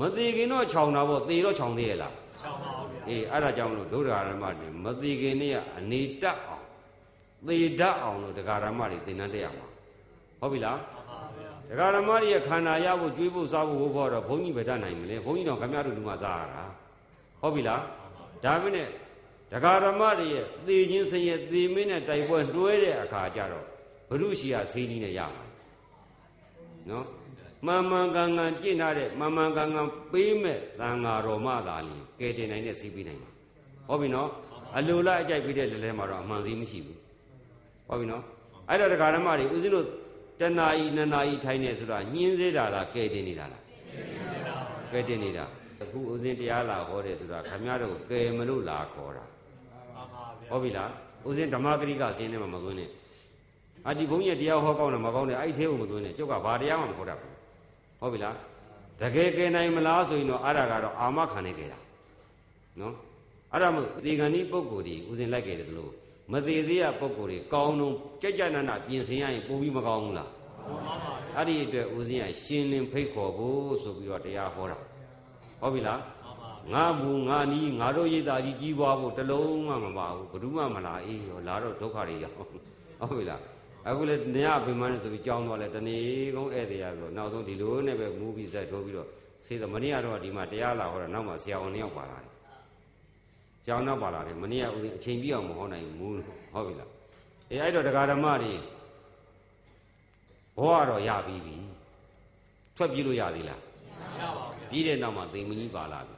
[0.00, 6.64] မသေးခင်တော့ခြောင်တာပေါ့သေတော့ခြောင်သေးရဲ့လားချောင်းပါဗျာအေးအဲ့ဒါကြောင့်မလို့ဒုဒ္ဒရာဓမ္မတွေမသေးခင်နေ့ကအနေတက်အောင်
[7.46, 9.66] သေတတ်အောင်လို့ဒကာဓမ္မတွေသင်တန်းတက်ရမှာ
[10.42, 16.62] ဟုတ်ပြီလားမှန်ပါဗျာဒကာဓမ္မတွေရဲ့ခန္ဓာရဖို့ကျွေးဖို့စားဖို့ဘိုးဘောတော့ဘုန်းကြီးပဲတတ်နိုင်မလဲဘုန်းကြီးတော့ခမရတို့လူမှစားရတာ
[17.40, 17.82] ဟုတ်ပြီလား
[18.44, 18.88] ဒါမင်းနဲ့
[19.52, 23.66] ဒကာဓမ္မတွေရဲ့သေခြင်းစရဲ့သေမင်းနဲ့တိုက်ပွဲတွဲတဲ့အခါကျတော့
[24.08, 25.44] ဘုရုရှိယဈေးကြီးနဲ့ရမှာ
[26.90, 27.06] နော်
[27.66, 33.30] မှန်မှန်ကန်ကန်ကျင့်ထားတဲ့မှန်မှန်ကန်ကန်ပေးမဲ့သံဃာတော်မှသာလျှင်ကဲတင်နိုင်တဲ့ဈေးပေးနိုင်မှာ
[33.88, 34.28] ဟုတ်ပြီနော်
[34.76, 36.98] အလိုလားအကြိုက်ပေးတဲ့လက်ထဲမှာတော့အမှန်ဈေးမရှိဘူး
[37.88, 38.22] ဟုတ်ပြီနော်
[38.68, 39.86] အဲ့တော့ဒကာဓမ္မတွေဦးဇင်းတို့
[40.40, 43.62] တဏှာဤနနာဤထိုင်နေဆိုတာညှင်းစေတာလားကဲတင်နေတာလား
[44.92, 45.44] ကဲတင်နေတာ
[45.82, 49.24] အခုဦးဇင်းတရားလာဟောတယ်ဆိုတာခမရတို့ကဲမလို့လာခေါ်တာ
[49.94, 50.90] မှန်ပါဗျာဟုတ်ပြီလား
[51.28, 52.90] ဦးဇင်းဓမ္မဂရိကစင်းထဲမှာမသွင်းနဲ့
[53.88, 57.34] အဒီဘုန်းကြီးတရားဟောကောင်းတယ်မကောင်းတယ်အဲ့ဒီသေးကိုမသွင်းနဲ့ကျုပ်ကဘာတရားမှမခေါ်တတ်ဘူး
[58.00, 58.36] ဟုတ်ပြီလား
[59.00, 61.78] တကယ်ကဲနိုင်မလားဆိုရင်တော့အဲ့ဒါကတော့အာမခံနေကြတာ
[62.80, 62.94] နော်
[63.52, 65.92] အဲ့ဒါမို့ဒီကံဒီပုံကိုယ်ဒီဦးဇင်းလိုက်ကြတယ်လို့
[66.32, 70.30] မသေးသေးရပုံကိုယ်တွေကောင်းတော့ကြက်ကြနနာပြင်ဆင်ရရင်ပိုပြီးမကောင်းဘူးလား
[70.66, 74.78] မှန်ပါဗျာအဲ့ဒီအတွက်ဦးဇင်းကရှင်းလင်းဖိတ်ခေါ်ဖို့ဆိုပြီးတော့တရားဟောတာ
[75.60, 82.50] ဟုတ်ပြီလားမှန်ပါငါမူငါနီးငါတို့ရိတ်သားကြီးကြီးပွားဖို့တလုံးမှမပါဘူးဘယ်သူမှမလာအေးရောလာတော့ဒုက္ခတွေရောက်ဟုတ်
[83.18, 83.40] ပြီလား
[83.88, 86.02] အခုလေညအပင်မနဲ့ဆိုပြီးကြောင်းသွားလဲတနေ့
[86.34, 89.08] ကုန်းဧည့်သည်ရပြီးတော့နောက်ဆုံးဒီလိုနဲ့ပဲမူပြီးဆက်ထိုးပြီးတော့
[89.44, 92.31] ဆေးတော့မနေ့ကတော့ဒီမှာတရားလာဟောတာနောက်မှဆရာဝန်နှစ်ယောက်ပါလာတယ်
[93.66, 96.90] ကျောင်းနောက်ပါလာတယ်မနေ့ကဦးဇင်းအချိန်ပြည့်အောင်မဟောနိုင်ဘူးလို့ဟုတ်ပြီလား
[97.50, 98.52] အေးအဲ့တော့တရားဓမ္မတွေ
[100.58, 101.56] ဘောကတော့ရပြီးပြီ
[102.76, 103.60] ထွက်ပြေးလို့ရသေးလား
[104.20, 106.14] ရပါဗျာပြီးတဲ့နောက်မှာသိမ်မကြီးပါလာပြီ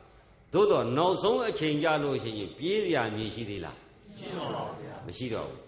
[0.53, 3.78] သို့တော့နောက်ဆုံးအချိန်ကြလို့ရှိရင်ပြေးစရာမြေရှိသေးလား
[4.18, 5.59] ရှင်းတော့ပါဗျာမရှိတော့ဘူး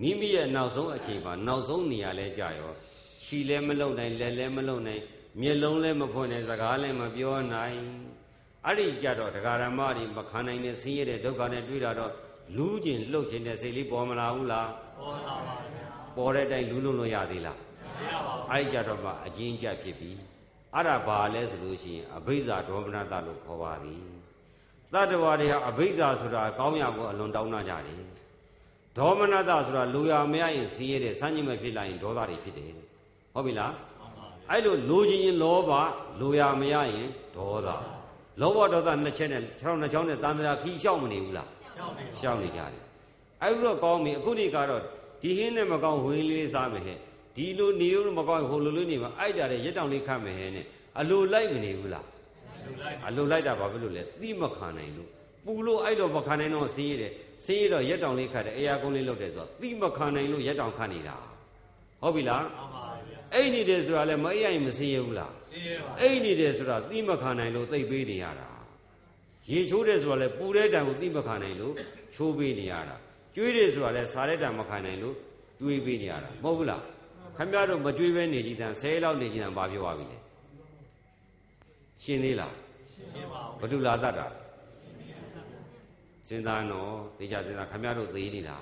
[0.00, 2.72] မိမိရဲ့နောက်ဆုံးအချိန်မှာနောက်ဆုံးနေရာလဲကြာရော
[3.22, 5.02] ခြီလဲမလုံနိုင်လက်လဲမလုံနိုင်
[5.40, 7.76] မျက်လုံးလဲမဖွင့်နိုင်စကားလဲမပြောနိုင်
[8.66, 12.12] အဲ့ဒီကြတော့ဒကာရမတွေမခံနိုင်တဲ့ဆင်းရဲတဲ့ဒုက္ခနဲ့တွေ့တာတော့
[12.56, 20.10] လူးကျင်လှုပ်ခြင်းတဲ့စိတ်လေးပေါ်မလာဘူးလားပေါ်လာပါဗျာပေါ်တဲ့အတိုင်းလူးလုံးလို့ရသေးလားမရပါဘူးအဲ့ဒီကြတော့မှအကျဉ်းကြဖြစ်ပြီ
[20.74, 24.00] အဲ့ဒါဘာလဲဆိုလို့ရှိရင်အဘိဇာဒေါမနတလို့ခေါ်ပါသည်
[24.92, 28.02] တတ္တဝါတွေဟာအဘိဇာဆိုတာကောင်းရဖို့အလွန်တောင်းတကြတယ်
[28.98, 32.70] ဒေါမနတဆိုတာလူရမရရင်ဆင်းရဲတဲ့စမ်းကြည့်မဲ့ဖြစ်လာရင်ဒေါသတွေဖြစ်တယ်
[33.34, 35.70] ဟုတ်ပြီလားမှန်ပါဗျာအဲ့လိုလူချင်းရင်လောဘ
[36.20, 37.68] လူရမရရင်ဒေါသ
[38.40, 42.82] လောဘဒေါသနှစ်ချက်နဲ့ခြေထောက်နှစ်ချောင်းနဲ့တန်ត្រာခီးလျှောက်မနေဘူးလားရှောင်းနေပါရှောက်နေကြတယ်
[43.42, 44.82] အဲ့လိုတော့ကောင်းပြီအခုဒီကတော့
[45.22, 46.98] ဒီဟင်းနဲ့မကောင်းဝင်းလေးစားမယ်ဟဲ့
[47.36, 50.66] ဒီလိုနေလို့မကောင်းဟိုလိုလေးနေမှာအိုက်ကြတယ်ရက်တောင်လေးခတ်မယ်ဟဲ့နဲ့
[50.98, 52.06] အလိုလိုက်မနေဘူးလား
[52.64, 55.08] လူလိုက်အလိုလိုက်တာဘာဖြစ်လို့လဲသိမခံနိုင်လို့
[55.44, 57.12] ပူလို့အဲ့တော့မခံနိုင်တော့ဆင်းရဲတယ်
[57.44, 61.16] ဆင်းရဲတော့ရက်တောင်လေးခတ်တယ်အရာကုန်းလေးလုပ်တယ်ဆိုတော့သိမခံနိုင်လို့ရက်တောင်ခတ်နေတာ
[62.02, 62.85] ဟုတ်ပြီလားမှန်ပါဗျာ
[63.34, 68.48] အိတ်နေတယ်ဆိုတာလည်းမအိပ်ရင်မဆင်းရဲဘူးလားရှင်းရပါအိတ်နေတယ်ဆိုတာသိမခံနိုင်လို့သိပ်ပေးနေရတာ
[69.50, 71.74] ရေချိုးတယ်ဆိုတာလည်းပူတဲ့တံကိုသိမခံနိုင်လို့
[72.14, 72.96] ချိုးပေးနေရတာ
[73.34, 75.14] ကျွေးတယ်ဆိုတာလည်းစားတဲ့တံမခံနိုင်လို့
[75.58, 76.82] ကျွေးပေးနေရတာမဟုတ်ဘူးလား
[77.36, 80.18] ခမရတို့မကျွေးဘဲနေကြည်တန်ဆဲလောက်နေကြည်တန်ဘာပြောပါပြီလဲ
[82.02, 82.54] ရှင်းသေးလား
[82.92, 84.26] ရှင်းပါဘဒုလာတတ်တာ
[86.28, 88.56] စဉ်းစားနော်သေချာစဉ်းစားခမရတို့သေးနေတာ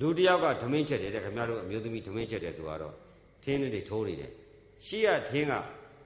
[0.00, 2.94] လူတစ်ယောက်ကဓမင်းချက်တယ်တဲ့ခမရတို့အမျိုးသမီးဓမင်းချက်တယ်ဆိုတော့
[3.44, 4.32] ထင်းတွေထိုးနေတယ်
[4.86, 5.54] ရှေ့ကထင်းက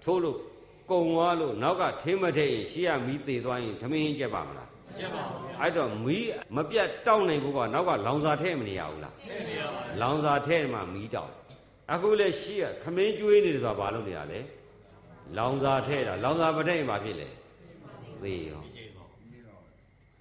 [0.04, 0.36] ထိုးလို့
[0.90, 6.26] ကုံသွားလို့နောက်ကထင်းမထည့်ရင်ရှေ့ကမီးသေးသွားရင်ဓမင်းချက်ပါမလားရှင်းပါဗျာအဲ့တော့မီး
[6.56, 11.32] မပြတ်တောက်နိုင်ဘူးကနောက်ကလောင်စာထည့်မနေရဘူးလားထည့်နေရပါလောင်စာထည့်မှမီးတောက်
[11.92, 14.40] အခုလဲရှေ့ကခမင်းကျွေးနေတယ်ဆိုတာဘာလို့နေရလဲ
[15.38, 17.28] လောင်စာထည့်တာလောင်စာမထည့်ရင်ဘာဖြစ်လဲ
[18.22, 19.04] သေရောကြည့်ပါ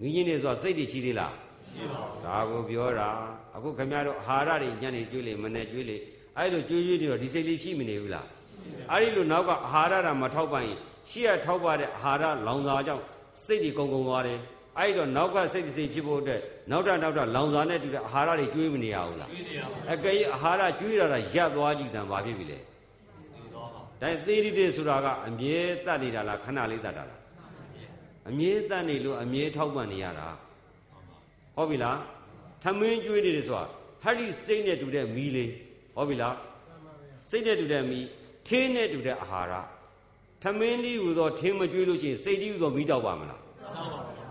[0.00, 1.34] ငင်းကြီးနေဆိုတာစိတ်တွေရှိသေးလား
[1.72, 3.08] ရှင်းပါဒါကိုပြောတာ
[3.60, 5.96] အခုခင်ဗျားတို့အာဟာရတွေညနေကျွေးလေမနေ့ကျွေးလေ
[6.36, 8.26] အဲ့လိုကျွေးကျွေးနေတော့ဒီစိတ်လေးရှိမနေဘူးလား
[8.90, 10.78] အဲ့ဒီလိုနောက်ကအာဟာရတာမထောက်ပံ့ရင်
[11.10, 13.04] ရှေ့ကထောက်ပတဲ့အာဟာရလောင်စာကြောင့်
[13.44, 14.38] စိတ်တွေကုံကုံသွားတယ်
[14.78, 16.40] အဲ့ဒီတော့နောက်ကစိတ်တစ်စိတ်ဖြစ်ဖို့အတွက်
[16.70, 27.20] နောက်တာနောက်တာလောင်စာနဲ့တူတဲ့အာဟာရတွေကျွေးမနေရဘူးလားကျွေးနေရပါအကယ်၍အာဟာရကျွေးရတာရပ်သွားကြည့်တံဘာဖြစ်ပြီလဲဒီတော့ပါဒါသေးတိတေဆိုတာကအမြဲတတ်နေတာလားခဏလေးတတ်တာလား
[28.28, 30.28] အမြဲတတ်နေလို့အမြဲထောက်ပံ့နေရတာ
[31.56, 31.98] ဟုတ်ပြီလား
[32.62, 33.64] ထမင်းကျွေးနေတယ်ဆိုတာ
[34.02, 35.50] ဟဲ့ဒီစိတ်နဲ့တူတဲ့မီးလေး
[35.96, 36.36] ဟုတ်ပြီလား
[37.30, 38.00] စိတ်နဲ့တူတဲ့မိ
[38.46, 39.52] ထင်းနဲ့တူတဲ့အာဟာရ
[40.42, 43.40] ထမင်းဒီဟူသောထင်းမကျွေးလို့ရှိရင်စိတ်ဒီဟူသောမိတောက်ပါမလား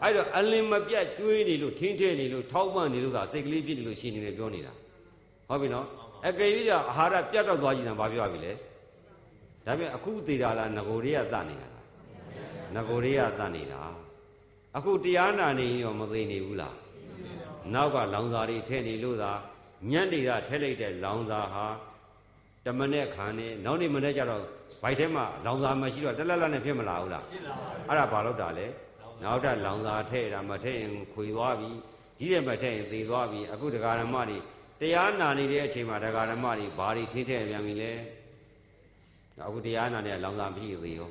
[0.04, 4.74] အဲ့တော့အလင်မပြတ်ကျွေးနေလို့ထင်းထဲနေလို့ထောက်ပံ့နေလို့သာစိတ်ကလေးဖြစ်နေလို့ရှိနေတယ်ပြောနေတာ
[5.50, 5.86] ဟုတ်ပြီနော်
[6.28, 8.54] အကယ်၍အာဟာရပြတ်တော့သွားကြည့်တယ်ဘာပြောရပြီလဲ
[9.66, 11.84] ဒါပြန်အခုသေးတာလားငကိုတွေကတတ်နေတာလား
[12.76, 13.82] ငကိုတွေကတတ်နေတာ
[14.78, 16.76] အခုတရားနာနေရင်ရောမသိနေဘူးလား
[17.74, 19.32] နောက်ကလောင်စာတွေထည့်နေလို့သာ
[19.92, 21.66] ညံ့နေတာထည့်လိုက်တဲ့လောင်စာဟာ
[22.66, 24.44] တမနဲ့ခံနေနောက်နေ့မနေ့ကျတော့
[24.84, 28.68] ဘိုက်ထဲမှာလောင်စာမရှိတော့တက်လက်လက်နဲ့ဖြစ်မလာဘူးလားဖြစ်လာပါအဲ့ဒါဘာလို့တာလဲ
[29.24, 31.70] နောက်တက်လောင်စာထည့်တာမထည့်ရင်ခွေသွားပြီ
[32.20, 34.38] ကြီးတယ်မထည့်ရင်သေသွားပြီအခုတရားဓမ္မတွေ
[34.82, 37.92] တရားနာနေတဲ့အချိန်မှာတရားဓမ္မတွေဘာတွေထိထည့်ပြန်ပြီလဲ
[39.46, 41.10] အခုတရားနာနေတဲ့လောင်စာမရှိသေးရော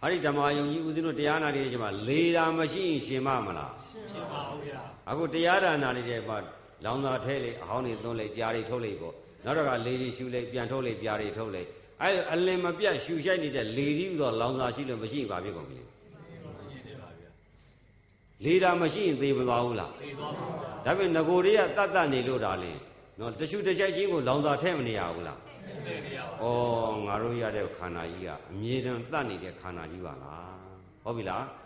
[0.00, 3.72] ဟာဒီဓမ္မယုံကြီးဦးဇင်းတို့တရားနာနေတဲ့အချိန်မှာလေတာမရှိရင်ရှင်မမလား
[4.12, 4.39] ဖြစ်ပါဦးဗျာ
[5.10, 6.36] အခုတရားဒါနာနေတဲ့မှာ
[6.84, 11.62] လောင်သာထဲလေအဟောင်းနေသွန်းလေပြားတွေထုတ်လေပေါ့နောက်တော့ကလေတွေရှူလေပြန်ထုတ်လေပြားတွေထုတ်လေ
[12.02, 17.30] အဲအလင်မပြတ်ရှူရှိုက်နေတဲ့လေဒီဥသောလောင်သာရှိလို့မရှိရင်ဘာဖြစ်ကုန်ပြီလဲရှင်းနေပါဗျာ
[18.44, 22.72] လေတာမရှိရင်သေမသွားဘူးလားသိသွားပါဗျာဒါပေမဲ့ငကိုတွေကတတ်တတ်နေလို့ဒါလေ
[23.18, 25.38] နော်တရှူတချိုက်ချင်းကိုလောင်သာထဲမနေရဘူးလား
[25.86, 26.52] သိနေရပါ
[26.92, 30.54] ဩငါတို့ရတဲ့ခန္ဓာကြီးကအမြဲတမ်းတတ်နေတဲ့ခန္ဓာကြီးပါလား
[31.04, 31.59] ဟုတ်ပြီလားမှန်ပါ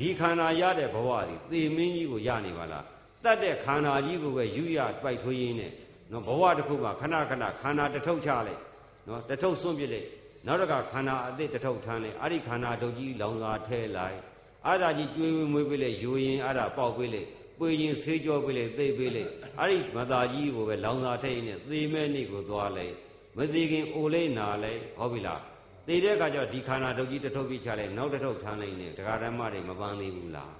[0.00, 2.84] ဒီခန္ဓာရတဲ့ဘဝသည်သေမင်းကြီးကိုရနေပါလား
[3.24, 5.72] တတ်တဲ့ခန္ဓာကြီးကိုပဲယူရပိုက်ထွေးရင်းနဲ့
[6.12, 8.60] နော်ဘဝတစ်ခုမှာခဏခဏခန္ဓာတစ်ထုပ်ချလိုက်
[9.06, 10.08] နော်တစ်ထုပ်စွန့်ပစ်လိုက်
[10.46, 14.18] နောက်တစ်ခါခန္ဓာအသစ်တစ်ထုပ်ထမ်းလိုက်အဲ့ဒီခန္ဓာဒုတ်ကြီးလောင်စာထဲလိုက်
[14.66, 17.28] အဲ့ဒါကြီးကျွေးဝေးမွေးပေးလိုက်ယူရင်အဲ့ဒါပေါက်ပေးလိုက်
[17.58, 22.94] ပွေရင်ဆေးကြောပေးလိုက်သိပ်ပေးလိုက်အဲ့ဒီမသားကြီးကိုပဲလောင်စာထဲနဲ့သေမဲ့နေ့ကိုသွားလိုက်
[23.36, 25.40] မသေးခင်အိုလိုက်နာလိုက်ဟုတ်ပြီလား
[25.86, 30.52] သေတဲ့အခါကျတော့ဒီခန္ဓာဒုတ်ကြီးတစ်ထုပ်ပြချလိုက်နောက်တစ်ထုပ်ထမ်းလိုက်နေဒကာဓမ္မတွေမပန်းသေးဘူးလား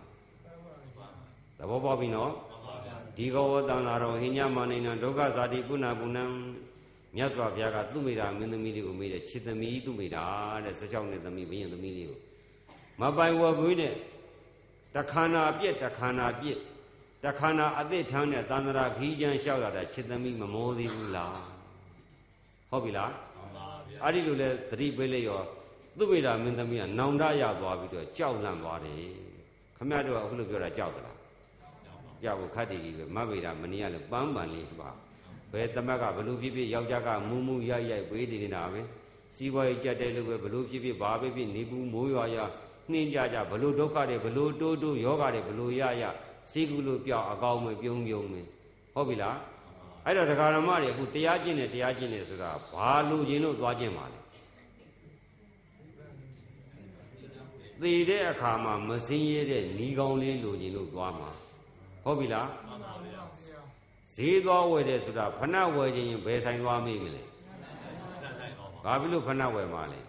[1.58, 6.24] သဘောပေါက်ပြီနော်မှန်ပါဗျာဒီကောဝတံလာတော်ဟိညမနိနံဒုက္ခဇာတိပုဏ္ဏပုဏ္ဏံ
[7.16, 10.24] မြတ်စွာဘုရားကသူမိတာမင်းသမီးတွေကိုမေးတယ်ခြေသမီးသူမိတာ
[10.64, 12.18] တဲ့16နှစ်သမီးဘုရင်သမီးလေးကို
[13.00, 13.94] မပိုင်ဝဘွေးနဲ့
[14.94, 16.58] တခန္ဓာပြက်တခန္ဓာပြက်
[17.24, 21.40] တခန္ဓာအသစ်ထမ်းတဲ့သန္တရာခီးချမ်းလျှောက်လာတာခြေသမီးမမောသေးဘူးလား
[22.70, 23.29] ဟုတ်ပြီလားမှန်ပါဗျာ
[24.04, 25.42] အဲ့ဒီလိုလဲသတိပေးလိုက်ရော
[25.98, 28.96] သူမိတာမင်းသမီးကနောင်တရသွားပြီးတော့ကြောက်လန့်သွားတယ်
[29.76, 31.18] ခမရတို့ကအခုလိုပြောတာကြောက်သလား
[32.22, 34.90] ကြောက်ဖို့ခတ်တည်ကြီးပဲမဗေဒမနီးရလည်းပန်းပန်လေးပါ
[35.52, 38.80] ဘယ်သမက်ကဘလို့ဖြစ်ဖြစ်ယောက်ျားကမူးမူးရိုက်ရိုက်ဝေးတည်နေတာပဲ
[39.34, 42.36] စီးပွားရေးကြက်တဲ့လူပဲဘလို့ဖြစ်ဖြစ်ဘာပဲဖြစ်နေဘူးမိုးရွာရ
[42.90, 46.04] နှင်းကြကြဘလို့ဒုက္ခတွေဘလို့တိုးတိုးယောဂတွေဘလို့ရရ
[46.50, 48.34] စီကူလို့ပြောက်အကောင်းမပြုံးပြုံးမ
[48.94, 49.36] ဟုတ်ပြီလား
[50.06, 54.20] အဲ့တော့ဒကာရမတွေအခုတရားကျင့်တယ်တရားကျင့်တယ်ဆိုတာဘာလို့ခြင်းလို့သွားကျင့်ပါလဲ
[57.82, 61.30] သေတဲ့အခါမှာမစင်းရဲတဲ့ဤကောင်းလေးလိုခြင်းလို့သွားမှာ
[62.04, 63.22] ဟုတ်ပြီလားမှန်ပါဗျာ
[64.16, 67.22] ဈေးသွားဝယ်တယ်ဆိုတာဖဏဝယ်ခြင်းရင်ဘယ်ဆိုင်သွားမိမလဲ
[68.22, 70.00] သက်ဆိုင်တော့ပါဘာဖြစ်လို့ဖဏဝယ်မှာလဲ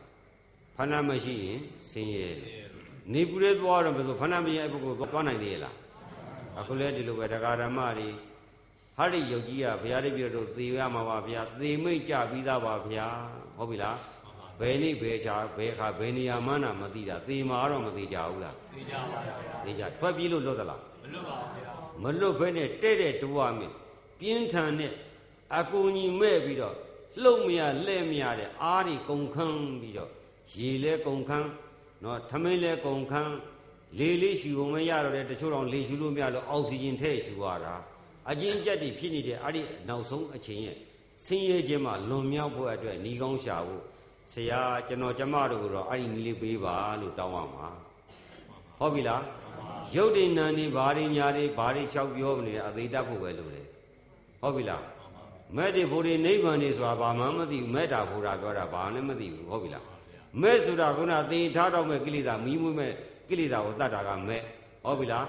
[0.76, 2.62] ဖဏမရှိရင်ဆင်းရဲတယ်
[3.14, 5.76] နေပူရဲသွားတော့မဆိုဖဏမရင်အပုကိုသွားနိုင်သေးရဲ့လား
[6.60, 8.08] အခုလဲဒီလိုပဲတရားဓမ္မတွေ
[9.02, 13.08] ဟာဒီယုတ်ကြီးကဘုရားတပည့်တော်တို့သေရမှာပါဗျာသေမိတ်ကြပြီးသားပါဗျာ
[13.58, 13.98] ဟုတ်ပြီလား
[14.60, 19.34] ဘယ်နေ့ဘယ်ချာဘယ်ခါဘယ်နေရာမှန်းတာမသိတာသေမှာတော့မသိကြဘူးလားသိကြပါဗျာ
[19.66, 21.72] သိကြထွက်ပြေးလို့လွတ်သလားမလွတ်ပါဘူးဗျာ
[22.04, 23.72] မလွတ်ဘဲနဲ့တဲ့တဲ့တိုးရမယ်
[24.20, 24.94] ပြင်းထန်တဲ့
[25.58, 26.76] အကူညီမဲ့ပြီးတော့
[27.24, 30.10] လှုပ်မရလှဲ့မရတဲ့အားတွေကုန်ခန်းပြီးတော့
[30.56, 31.50] ရေလဲကုန်ခန်း
[32.04, 33.34] နော်ထမင်းလဲကုန်ခန်း
[34.00, 37.76] လေလေးရှူုံမရတော့တဲ့တချို့တော့လေရှူလို့မရလို့အောက်ဆီဂျင်ထည့်ရှူရတာ
[38.30, 40.78] အကျဉ်းချက်တွေဖြစ်နေတဲ့အဲ့ဒီနောက်ဆုံးအချိန်ရဲ့
[41.24, 43.84] ဆင်းရဲခြင်းမှာလွန်မြောက်ဖို့အတွက်ဏီကောင်းရှာဖို့
[44.32, 47.68] ဆရာကျွန်တော်ကျမတို့ကတော့အဲ့ဒီနီးလေးပေးပါလို့တောင်းရမှာ
[48.80, 49.24] ဟုတ်ပြီလား
[49.96, 53.64] ရုပ်တည်နံနေဘာတွေညာတွေဘာတွေလျှောက်ပြောနေတယ်အသေးတတ်ဖို့ပဲလို့လေ
[54.42, 54.84] ဟုတ်ပြီလား
[55.58, 59.86] မဲ့တွေဖို့တွေနိဗ္ဗာန်တွေဆိုတာဘာမှမသိဘူးမဲ့တာဖို့တာပြောတာဘာလည်းမသိဘူးဟုတ်ပြီလား
[60.42, 62.92] မဲ့ဆိုတာခုနသင်ထားတော့မဲ့ကိလေသာမီးမွေးမဲ့
[63.30, 64.42] ကိလေသာကိုတတ်တာကမဲ့
[64.86, 65.28] ဟုတ်ပြီလား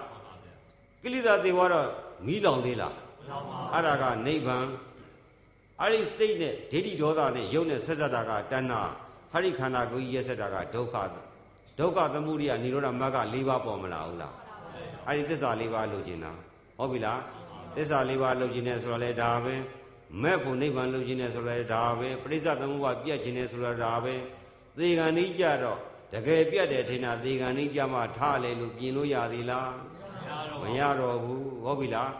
[1.02, 1.86] ကိလေသာသေသွားတော့
[2.26, 2.96] မီးလောင်သေးလား
[3.30, 4.66] လောင်ပါအဲ့ဒါကနိဗ္ဗာန်
[5.80, 8.82] အဲ့ဒီစိတ်နဲ့ဒိဋ္ဌိဒေါသနဲ့ယုတ်နဲ့ဆက်ဆက်တာကတဏှာ
[9.32, 10.96] ဟာဒီခန္ဓာကိုယ်ကြီးရက်ဆက်တာကဒုက္ခ
[11.78, 14.34] ဒုက္ခသမုဒိယនិရောဓမဂ္ဂ၄ပါးပေါ်မလာဘူးလား
[15.06, 16.32] အဲ့ဒီသစ္စာလေးပါးလိုချင်တာ
[16.78, 17.20] ဟုတ်ပြီလား
[17.76, 19.54] သစ္စာလေးပါးလိုချင်တယ်ဆိုတော့လေဒါပဲ
[20.22, 24.14] မဲ့ဖို့နိဗ္ဗာန်လိုချင်တယ်ဆိုတော့လေဒါပဲပရိစ္ဆသမုပ္ပါပြတ်ချင်တယ်ဆိုတော့ဒါပဲ
[24.78, 25.78] သေကံဤကြတော့
[26.12, 29.84] တကယ်ပြတ်တယ်ထင်တာသေကံဤကြမှထားလေလို့ပြင်လို့ရသေးလားမ
[30.28, 32.10] ရတော့မရတော့ဘူး ဟုတ်ပြီလား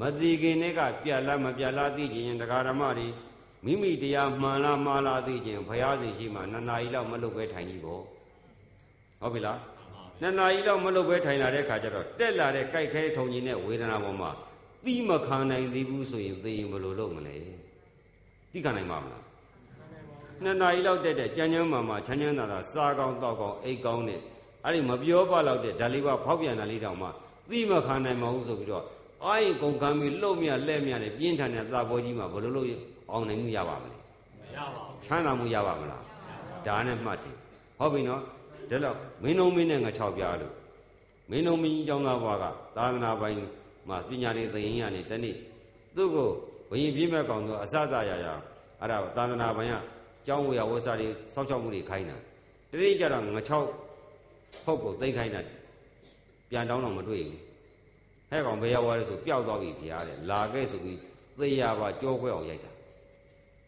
[0.00, 3.06] မတိခင်နဲ့ကပြတ်လားမပြတ်လားသိချင်ရင်တရားဓမ္မတွေ
[3.64, 8.02] မိမိတရားမှန်လားမှားလားသိချင်ဘုရားရှင်ရှိမှနှစ်နာရီလောက်မလုပ်ပဲထိုင်ကြည့်ပေါ့
[9.20, 9.58] ဟုတ်ပြီလား
[10.20, 14.30] နှစ်နာရီလောက်မလုပ်ပဲထိုင်လာတဲ့ခါကျတော့တက်လာတဲ့ကြိုက်ခဲထုံကြီးနဲ့ဝေဒနာပေါ်မှာ
[14.84, 17.34] တိမခံနိုင်သေးဘူးဆိုရင်သေရင်ဘယ်လိုလုပ်မလဲ
[18.52, 19.24] တိခံနိုင်မှာမလား
[20.42, 24.20] နှစ်နာရီလောက်တက်တဲ့ကြမ်းကြမ်းမာမာချမ်းချမ်းသာသာစားကောင်းတောက်ကောင်းအိတ်ကောင်းနဲ့
[24.64, 27.08] အဲ့ဒီမပြောပါတော့တဲ့ဓာလေးပါဖောက်ပြန်တာလေးတောင်မှ
[27.49, 28.85] တိမခံနိုင်မဘူးဆိုပြီးတော့
[29.23, 32.67] အာရင်ကုန်ကမ်းပြီးလှုပ်မြလက်မြနဲ့ပြင်းထန်တဲ့သာဘောကြီးမှာဘယ်လိုလုပ်
[33.11, 33.97] အောင်နိုင်မှုရပါမလဲ
[34.41, 36.03] မရပါဘူး ချမ်းသာမှုရပါမလား
[36.67, 37.35] ဒါနဲ့မှတ်တယ်
[37.79, 38.21] ဟုတ်ပြီနော်
[38.69, 40.53] ဒါတော့မင်းလုံးမင်းနဲ့ငါ6ပြားလို့
[41.29, 42.45] မင်းလုံးမင်းကြီးเจ้าသားဘွားက
[42.77, 43.37] သာသနာပိုင်း
[43.89, 45.35] မှာပညာရေးသင်ရင်းရနေတနေ့
[45.95, 46.29] သူ့ကို
[46.69, 48.33] ဘယင်ပြည့်မဲ့ကောင်တော့အစစရာရာ
[48.81, 49.75] အဲ့ဒါသာသနာပိုင်းက
[50.27, 52.17] ကျောင်းဝေယဝဆာတွေစောက်ချောက်မှုတွေခိုင်းတာ
[52.71, 55.41] တတိကြတော့ငါ6ဟုတ်ကိုသိမ့်ခိုင်းတာ
[56.50, 57.38] ပြန်တောင်းတော့မတွေ့ဘူး
[58.30, 60.98] ဟဲ့ကောင်ဘယ်ရောက်သွားလဲဆိုပျောက်သွားပြီဗျာတဲ့လာခဲ့ဆိုပြီး
[61.38, 62.72] သေရပါကြောခွဲအောင်ရိုက်တာ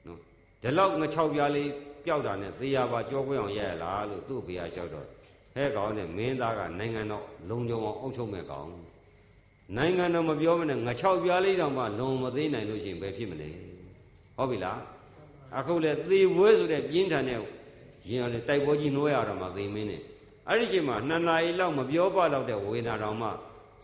[0.06, 0.18] နော်
[0.62, 1.70] ဒီလောက်င၆ပြားလေး
[2.04, 5.06] ပျောက်တာနဲ့သေရပါကြောခွင့်အောင်ရရလားလို့သူ့ဘေးကလျှောက်တော့
[5.54, 8.68] ဟဲ့ကောင်နဲ့မင်းသားကနိုင်ငံတော်လုံခြုံအောင်အုပ်ချုပ်မဲ့ကောင်
[9.76, 13.50] နိုင်ငံတော်မပြောမနဲ့င၆ပြားလေးတောင်မှလုံမသေးနိုင်လို့ရှိရင်ဘယ်ဖြစ်မလဲ
[14.36, 14.80] ဟုတ်ပြီလား
[15.58, 17.38] အခုလေသေဝဲဆိုတဲ့ပြင်းထန်တဲ့
[18.08, 20.02] ရင်ရတဲ့တိုက်ပွဲကြီးနှိုးရတော့မှသေမင်းနဲ့
[20.48, 23.28] အဲ့ဒီချိန်မှာနှစ်နာရီလောက်မပြောပါတော့တဲ့ဝေဒနာတော်မှ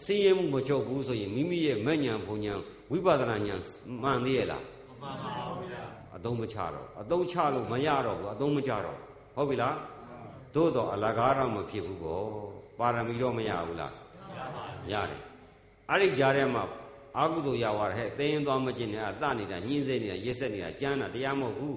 [0.02, 2.54] စီးရဲမှုမချုပ်ဘူးဆိုရင်မိမိရဲ့မဲ့ညာဘုံညာ
[2.90, 3.56] ဝိပဿနာညာ
[4.02, 4.62] မှန်သေးရဲ့လား
[5.02, 5.82] မမှန်ပါဘူးဗျာ
[6.16, 8.98] အသုံးမချတော့အသုံးချလို့မရတော့ဘူးအသုံးမချတော့
[9.36, 9.76] ဟုတ်ပြီလား
[10.54, 12.22] သို့တော့အလကားတော့မဖြစ်ဘူးကော
[12.78, 13.92] ပါရမီတော့မရဘူးလား
[14.36, 15.20] ရပါဘူးရတယ်
[15.90, 16.64] အဲ့ဒီကြားထဲမှာ
[17.16, 21.76] အာဟုတုရဝါဟဲ့သိရင်သွားမကျင်နဲ့အတနေတာညှင်းစေးနေတာရက်ဆက်နေတာကြမ်းတာတရားမဟုတ်ဘူး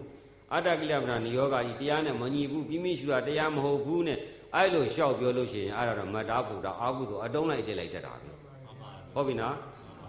[0.54, 4.20] အတ္တကိလပ္ပဏနိယောဂကြီးတရားနဲ့မညီဘူးပြင်းပြရှူတာတရားမဟုတ်ဘူးနဲ့
[4.56, 8.40] အဲ့လိုလျှောက်ပြောလို့ရှိရင်အဲ့ဒါတော့မတ္တာဘုဒ္ဓအာဟုတုအတုံးလိုက်တက်လိုက်တတ်တာပဲမမှန်
[8.82, 9.56] ပါဘူးဟုတ်ပြီနော်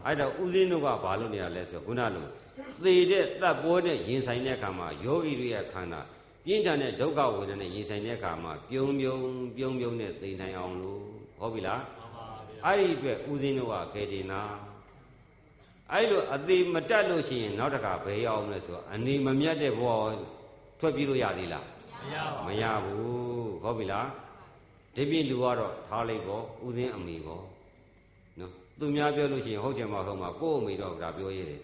[0.07, 2.26] အဲ့တော့ဥစဉ်တို့ကဘာလို့နေတာလဲဆိုတော့ခုနလို
[2.84, 6.01] သေတဲ့တပ်ပွဲနဲ့ရင်ဆိုင်တဲ့အခါမှာယောဂီတွေရဲ့ခန္ဓာ
[6.45, 9.22] ပြင်းထန်တဲ့ဒုက္ခဝေဒနာနဲ့ရင်ဆိုင်တဲ့အခါမှာပြုံးပြုံး
[9.57, 11.03] ပြုံးပြုံးနဲ့သိနိုင်အောင်လို့
[11.38, 14.43] ဟုတ်ပြီလားမှန်ပါဗျာအဲ့ဒီအတွက်ဥစဉ်တို့ကကေတင်နာ
[15.93, 19.93] အဲ့လိုအသေးမတက်လို့ရှိရင်နောက်တစ်ခါဘယ်ရောက်မလဲဆိုတော့အနေမမြတ်တဲ့ဘဝ
[20.80, 21.66] ထွက်ပြေးလို့ရသေးလား
[22.07, 24.07] မရပါမဘူးရဘူးဟုတ်ပြီလား
[24.97, 27.45] ဒီပြင်လူကတော့ထားလိုက်ပေါ့ဥစဉ်အမိပေါ့
[28.38, 31.61] နော်သူများပြောလို့ရှိရင်ဟုတ်ချင်မှဟုတ်မှာကိုယ့်အမိတော့ဒါပြောရတယ်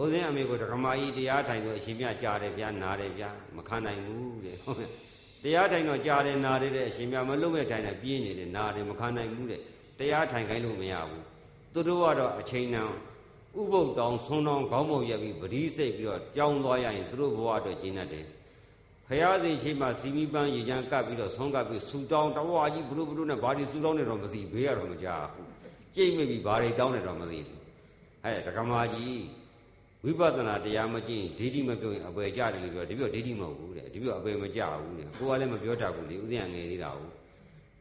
[0.00, 4.90] ဥစဉ်အမိကိုဒကမာကြီးတရားထိုင်ဆိုအရှင်မြတ်ကြားတယ်ဗျာနားတယ်ဗျာမခံနိုင်ဘူးတဲ့ဟုတ်မယ်
[5.42, 9.60] တရားထိုင်တော့ကြားတယ်နားတယ်တဲ့အရှင်မြတ်မလုံးမဲ့ထိုင်တယ်ပြင်းနေတယ်နားတယ်မခံနိုင်ဘူးတဲ့
[9.98, 11.24] တရားထိုင်ခိုင်းလို့မရဘူး
[11.72, 12.88] သူတို့ကတော့အချိန်တန်
[13.60, 18.26] ဥပုပ်တောင်ဆွန်းတောင်ခေါင်းပုံရက်ပြီးပတိစိတ်ပြီးတော့ကြောင်းသွားရရင်သူတို့ဘဝအတွက်ကျဉ်းတတ်တယ်
[19.08, 25.48] ဖရာစီရှိမှစီမီပန်းရေချမ်းကပ်ပြီးတော့ဆုံးကပ်ပြီးဆူတောင်းတဝါကြီးဘလို့ဘလို့နဲ့ဘာဒီဆူတောင်းနေတော့မသိဘေးရတော့မကြဘူး
[25.94, 27.60] ကြိတ်မိပြီဘာတွေတောင်းနေတော့မသိဘူး
[28.24, 29.22] အဲတက္ကမကြီး
[30.04, 37.12] ဝိပဿနာတရားမကျင့်ဒိဋ္ဌိမပြုတ်ရင်အပယ်ကြတယ်လို့ပြောဒီပြောဒိဋ္ဌိမဟုတ်ဘူးတဲ့ဒီပြောအပယ်မကြဘူးတဲ့ကိုကလည်းမပြောတတ်ဘူးလေဥစဉ်ကငယ်သေးတာဟုတ်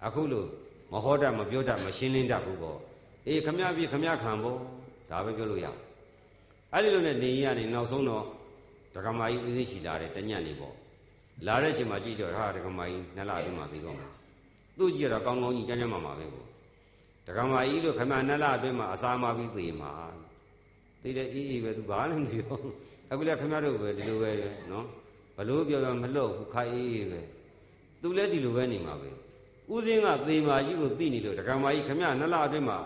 [0.05, 0.47] အခုလို့
[0.91, 2.79] မဟောတတ်မပြောတတ်မရှင်းလင်းတတ်ဘူးပေါ့
[3.27, 4.57] အေးခမပြခမခံပေါ့
[5.09, 5.67] ဒါပဲပြောလို့ရ
[6.71, 8.23] အဲ့ဒီလိုနဲ့နေရနေနောက်ဆုံးတော့
[8.95, 10.75] တက္ကမကြီးဥစဉ်ရှိလာတယ်တညံ့နေပေါ့
[11.47, 14.07] လာတဲ့အချိန်မှာကြည့်တော့ဟာဒကမာကြီးနှစ်လအတွင်းမှာသိတော့မှာ
[14.77, 16.45] သူ့ကြည့်တော့ကောင်းကောင်းကြီးကျန်းကျန်းမာမာပဲပေါ့
[17.27, 19.91] ဒကမာကြီးလို့ခမနှစ်လအတွင်းမှာအစာမပြီးသေမှာ
[21.01, 22.55] သိတဲ့အေးအေးပဲသူဘာလည်းမပြော
[23.09, 24.31] အခုလည်းခမတို့ပဲဒီလိုပဲ
[24.71, 24.85] နော်
[25.37, 27.21] ဘလို့ပြောပြောမလို့ဘူးခိုင်အေးအေးပဲ
[28.01, 29.09] သူလည်းဒီလိုပဲနေမှာပဲ
[29.73, 32.77] ဥစဉ်ကသေမာကြီးကိုသိနေလို့ဒကမာကြီးခမနှစ်လအတွင်းမှာ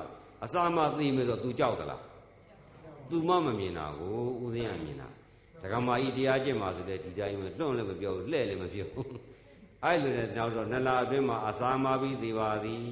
[0.44, 2.02] အစာမသေမယ်ဆိုသူကြောက်သလား
[3.10, 4.99] သူမှမမြင်တာကိုဥစဉ်ကမြင်တာဒ
[5.72, 9.10] ကမာကြီးတရားကျင့်ပါဆိုတဲ့ဒီတိုင်းပဲလွှန့်လည်းမပြောဘူးလှဲ့လည်းမပြောဘူး
[9.84, 12.84] အဲ့လိုနဲ့နောက်တော့နှစ်လအတွင်းမှာအစာမပြီးသေးပါသည်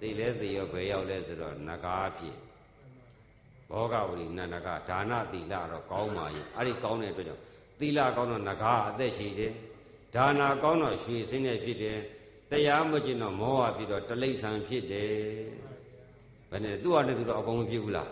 [0.00, 2.36] သိလဲသိရောဘယ်ရောက်လဲဆိုတော့နဂါဖြစ်
[3.70, 7.42] ဘောဂဝရီနန္ဒကဒါနသီလတော့ကောင်းပါရဲ့အဲ့ဒီကောင်းတဲ့အတွက်ကြောင့်
[7.78, 9.52] သီလကောင်းတော့နဂါအသက်ရှိတယ်
[10.14, 11.98] ဒါနာကောင်းတော့ရွှေစင်းနဲ့ဖြစ်တယ်
[12.50, 15.12] တရားမကျင့်တော့မောဟဖြစ်တော့တလိษံဖြစ်တယ်
[16.50, 18.10] ဘယ်နဲ့သူ့ဟာနဲ့သူတော့အကုန်မဖြစ်ဘူးလား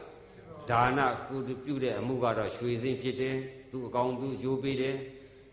[0.70, 3.36] ဒါနကုပြုတဲ့အမှုကတော့ရွှေစင်းဖြစ်တယ်
[3.72, 4.96] သူအကောင်သူအကျိုးပေးတယ်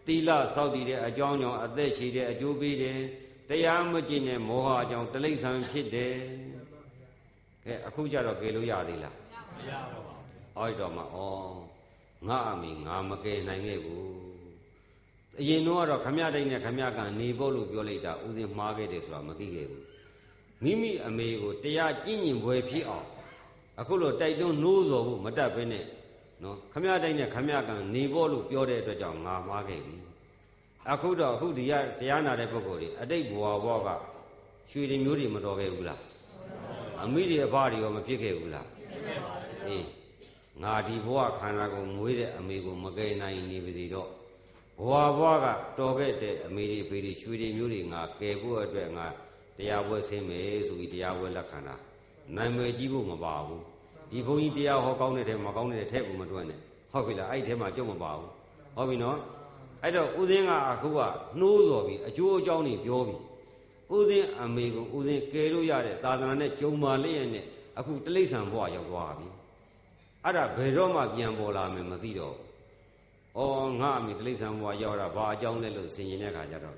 [0.06, 3.00] သီလစောင့်တည်တဲ့အကြောင်းကြောင့်အသက်ရှိတဲ့အကျိုးပေးတယ်
[3.50, 6.16] တရားမကျင့်တဲ့မောဟအကြောင်းတိလိษံဖြစ်တယ်
[7.66, 9.16] ကဲအခုကြတော့ကယ်လို့ရသေးလား
[9.56, 11.06] မရတော့ပါဘူးအော်တော့မှဩ
[12.28, 14.08] ငါအမိငါမကယ်နိုင်ခဲ့ဘူး
[15.40, 19.84] အရင်တော့ကတော့ခမရတိုင်းနဲ့ခမရကနေဖို့လို့ပြောလိုက်တာဥစဉ်မှားခဲ့တယ်ဆိုတာမသိခဲ့ဘူး
[20.64, 23.08] မိမိအမေကိုတရားကျင့်ကျင်ပွဲဖြစ်အောင်
[23.80, 25.86] အခုလိုတိုက်တွန်းနှိုးဆော်ဖို့မတတ်ဘဲနဲ့
[26.44, 29.96] နော်ခမရတိုင်းနဲ့ခမရကန်နေဖို့လို့ပြောတဲ့အတွက်ကြောင့်ငါမှားခဲ့ပြီ
[30.92, 33.90] အခုတော့အခုဒီရတရားနာတဲ့ပုဂ္ဂိုလ်တွေအတိတ်ဘဝဘောက
[34.72, 36.00] ရွှေတွေမျိုးတွေမတော်ခဲ့ဘူးလား
[37.04, 38.68] အမိတွေအဖတွေရောမဖြစ်ခဲ့ဘူးလား
[39.68, 39.86] အေး
[40.64, 44.10] ငါဒီဘဝခန္ဓာကိုမွေးတဲ့အမေကိုမကယ်နိုင်နေပါစေတော့
[44.80, 45.48] ဘဝဘဝက
[45.80, 49.08] တော်ခဲ့တဲ့အမေတွေဖေတွေရွှေတွေမျိုးတွေငါကယ်ဖို့အတွက်ငါ
[49.58, 51.76] တရားပွဲဆင်းမယ်ဆိုပြီးတရားပွဲလက်ခံတာ
[52.36, 53.64] နိုင်မယ်ကြီးဖို့မပါဘူး
[54.12, 56.60] ဒီဘုန်းကြီးတရားဟောကောင်းတဲ့ထဲမကောင်းတဲ့ထဲကိုမတွန်းနဲ့
[56.92, 58.30] ဟုတ်ပြီလားအဲ့ဒီထဲမှာကြုံမပါဘူး
[58.76, 59.18] ဟုတ်ပြီနော်
[59.84, 61.00] အဲ့တော့ဥစဉ်ကအခုက
[61.40, 63.20] နှိုးစော်ပြီးအကျိုးအကြောင်းတွေပြောပြီး
[63.96, 67.46] ဥစဉ်အမေကိုဥစဉ်ကယ်လို့ရတဲ့သာသနာနဲ့ဂျုံမာလျက်နဲ့
[67.80, 69.28] အခုတိလိษံဘဝရောက်သွားပြီ
[70.24, 72.36] အဲ့ဒါဘယ်တော့မှပြန်ပေါ်လာမယ်မသိတော့
[73.36, 76.78] ဘူးဩငါအမေတိလိษံဘဝရောက်တာဘာအကြောင်းလဲလို့ဆင်ရင်တဲ့ခါကျတော့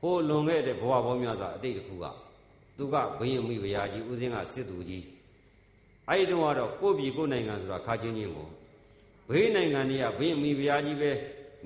[0.00, 2.04] ဟိုလွန်ခဲ့တဲ့ဘဝပေါင်းများစွာအတိတ်တစ်ခုက
[2.76, 5.04] သူကဘယင်မိဘရာကြီးဥစဉ်ကစစ်သူကြီး
[6.08, 8.48] အဲ့ဒီတော့ကတော့ကိုယ့်ပြည်ကိုယ်နိုင်ငံဆိုတာခါချင်းချင်းကို
[9.30, 11.10] ဘေးနိုင်ငံတွေကဘယင်မိဘရာကြီးပဲ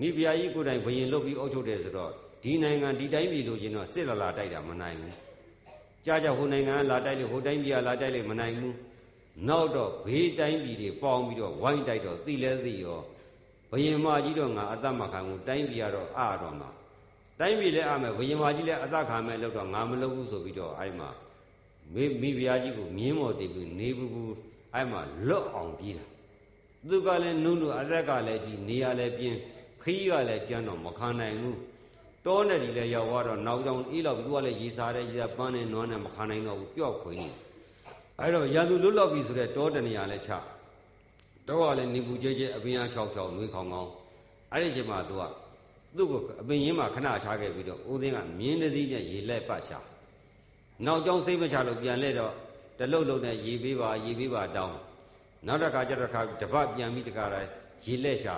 [0.01, 2.13] မိဖုရားကြီးကိုယ်တိုင်ဘယင်လုတ်ပြီးအုပ်ချုပ်တယ်ဆိုတော့
[2.43, 5.15] ဒီနိုင်ငံဒီတိုင်းပြည်လို့ချင်းတော့စစ်လာလာတိုက်တာမနိုင်ဘူး
[6.07, 8.75] ကြာကြာဟိုနိုင်ငံကလာတိုက်လို့ဟိုတိုင်းပြည်ကလာတိုက်လို့မနိုင်ဘူး
[9.49, 13.01] နောက်တော့ဘေးတိုင်းပြည်တွေပေါင်းပြီးတော့ဝိုင်းတိုက်တော့သိလဲသိရော
[13.71, 16.71] ဘယင်မကြီးတော့ငါအသက်မခံဘူးတိုင်းပြည်ကတော့အတော့မှာ
[17.41, 21.09] တိုင်းပြည်လည်းအမယ်ဘယင်မကြီးလည်းအသက်ခံမယ်လို့တော့ငါမလုပ်ဘူးဆိုပြီးတော့အဲ့မှာ
[21.95, 24.35] မိမိဖုရားကြီးကိုမြင်းမော်တင်ပြီးနေဘူးဘူး
[24.75, 26.07] အဲ့မှာလွတ်အောင်ပြေးတာ
[26.89, 29.39] သူကလည်းနုံနုအသက်ကလည်းကြီးနေရလည်းပြင်း
[29.83, 31.59] ခီးကလည်းကြမ်းတော့မခံနိုင်ဘူး
[32.27, 37.29] တောနဲ့ဒီလည်းရောက်သွားတော့နောက်ကြောင်အေးလောက်သူကလည်းရေစားတဲ့ရေစားပန်းနဲ့နွားနဲ့မခံနိုင်တော့ဘူးပျော့ခွေနေ
[38.21, 40.31] အဲ့တော့ရာသူလွတ်လောက်ပြီဆိုတဲ့တောတနေရာလည်းချ
[41.49, 43.91] တောကလည်းနေပူကျဲကျဲအပင်အား၆၆နှွေးခေါင်ခေါင်
[44.53, 45.23] အဲ့ဒီချိန်မှာသူက
[45.97, 49.79] သူ့ကိုအပင်ရင်းမှာခဏချခဲ့ပြီးတော့ဦးသိန်းကမြင်းတစ်စီးနဲ့ရေလက်ပတ်ရှာ
[50.85, 52.33] နောက်ကြောင်စိတ်မချလို့ပြန်လဲတော့
[52.79, 54.77] တလုတ်လုံးနဲ့ရေပေးပါရေပေးပါတောင်း
[55.47, 57.51] နောက်တစ်ခါကျတော့တစ်ခါတပတ်ပြန်ပြီးတခါတိုင်း
[57.85, 58.35] ရေလက်ရှာ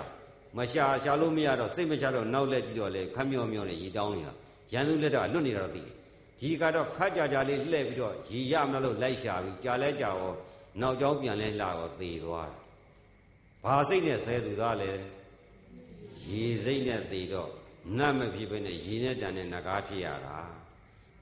[0.57, 4.33] မရှာရှာလို့မရတော့စိတ်မချတော့နောက်လက်ကြည့်တော့လေခမ်းမြော့မြော့နဲ့ရေတောင်းနေတာ
[4.71, 5.95] ရန်သူလက်တော့လွတ်နေတာတော့သိတယ်
[6.39, 10.33] ဒီကတော့ခတ်ကြကြလေးလှည့်ပြီးတော့ရေရမလို့လိုက်ရှာပြီးကြာလဲကြာရော
[10.81, 12.59] နောက်ကျောင်းပြန်လဲလာတော့သေသွားတယ်
[13.63, 14.91] ဘာစိတ်နဲ့ဆဲသူသားလဲ
[16.27, 17.51] ရေစိတ်နဲ့သေတော့
[17.97, 20.37] နတ်မဖြစ်ဘဲနဲ့ရေနဲ့တန်တဲ့နဂါးဖြစ်ရတာ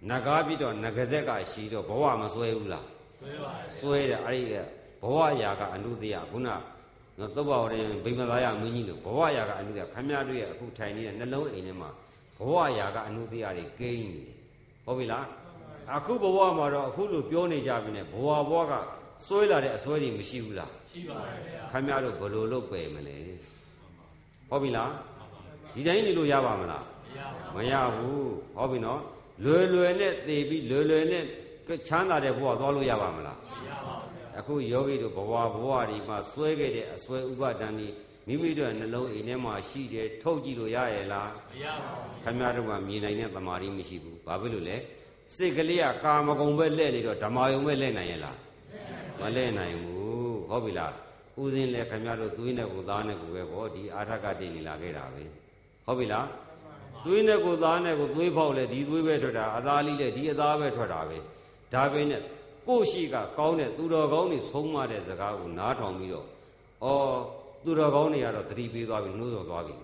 [0.09, 2.87] နဂါးဖြစ်တော့ငကသက်ကရှိတော့ဘဝမစွဲဘူးလား
[3.19, 4.55] ဆွဲပါတယ်စွဲတယ်အဲ့ဒီ
[5.01, 11.89] ဘဝရာကအနုတ္တယခုနနော်သုဘဝရင်ဗိမသာယမင်းကြီးလို့ဘဝရာကအနုတ္တယခမည်းတော်ရဲ့အခုထိုင်နေတဲ့နှလုံးအိမ်ထဲမှာ
[12.37, 14.35] ဘဝရာကအနုတ္တယတွေကိန်းနေတယ်
[14.85, 15.25] ဟုတ်ပြီလား
[15.95, 18.73] အခုဘဝမှာတော့အခုလိုပြောနေကြပြီနဲ့ဘဝဘဝက
[19.27, 23.17] စွဲလာတဲ့အစွဲတွေမရှိဘူးလားရှိပါတယ်ဗျာခမည်းတော်ဘယ်လိုလုပ်ပယ်မလဲ
[24.49, 24.91] ဟုတ်ပြီလား
[25.73, 26.83] ဒီတိုင်းနေလို့ရပါမလား
[27.55, 29.01] မရဘူးဟုတ်ပြီနော်
[29.43, 31.23] လွယ်လွယ်နဲ့သေပြီးလွယ်လွယ်နဲ့
[31.87, 33.37] ချမ်းသာတဲ့ဘဝသွားလို့ရပါမလား
[34.39, 37.87] အခုယောဂီတို့ဘဝဘဝဒီမှာစွဲခဲ့တဲ့အစွဲဥပါဒဏ်ဒီ
[38.27, 44.77] မိမိတို့နှလုံးအိမ်ထဲမှာရှိတယ်ထုတ်ကြည့်လို့ရရဲ့လားမရပါဘူးခမရတို့ကမြင်နိုင်တဲ့သမာဓိမရှိဘူးဘာဖြစ်လို့လဲ
[45.35, 48.37] စိတ်ကလေးကကာမဂုံပဲလဲ့နေတော့ဓမ္မယုံပဲလဲ့နိုင်ရဲ့လား
[49.21, 50.93] မလဲ့နိုင်ဘူးဟုတ်ပြီလား
[51.41, 55.23] ဥစဉ်လဲခမရတို့သွေးနဲ့ကိုသားနဲ့ကိုပဲပေါ့ဒီအာထကတည်နေလာခဲ့တာပဲ
[55.85, 56.25] ဟုတ်ပြီလား
[57.07, 61.17] သွေးနဲ့ကိုသားနဲ့ကိုသွေးဖောက်လဲဒီသွေးပဲထွက်တာအသားလေးလဲဒီအသားပဲထွက်တာပဲ
[61.73, 62.21] ဒါပဲနဲ့
[62.67, 66.27] ကိုရှိကကောင်းတဲ့သူတော်ကောင်းတွေဆုံးမတဲ့စကားကိုနားထောင်ပြီးတော့
[66.85, 66.89] ဩ
[67.63, 69.75] သူတော်ကောင်းတွေကတော့တတိပေးသွားပြီနှိုးဆော်သွားပြီ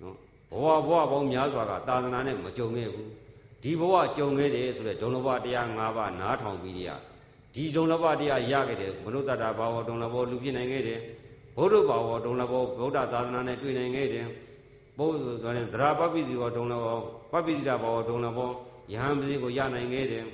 [0.00, 0.16] နော်
[0.50, 3.10] ဘဝဘဝပေါင်းများစွာကသာသနာနဲ့မကြုံခဲ့ဘူး
[3.62, 7.00] ဒီဘဝကြုံခဲ့တယ်ဆိုတဲ့ဒုံလဘတရား၅ပါးနားထောင်ပြီးတည်း
[7.54, 11.00] ဒီဒုံလဘတရားရခဲ့တယ်မနုဿတ္တဘာဝဒုံလဘောလူပြည့်နိုင်ခဲ့တယ်
[11.56, 14.26] ဘုဒ္ဓဘာဝဒုံလဘောဗုဒ္ဓသာသနာနဲ့တွေ့နိုင်ခဲ့တယ်
[14.98, 16.98] ဘုရားဆိုတဲ့သရပပိစီဝဒုံလဘော
[17.32, 18.50] ပပိစိတဘာဝဒုံလဘော
[18.92, 20.24] ယဟန်ပစီကိုရနိုင်ခဲ့တယ်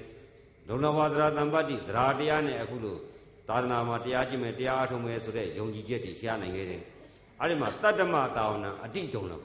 [0.68, 3.00] ဒုလဘသရတံပတ္တိသရာတရားနဲ့အခုလို့
[3.48, 6.82] သာသနာမှာတရားကြည့်မယ်တရားအထုံးမယ်ဆိုတဲ့ယုံကြည်ချက်တွေရှားနိုင်ခဲ့တယ်။
[7.40, 9.44] အဲဒီမှာတတ္တမတာဝနာအတိဒုံလဘ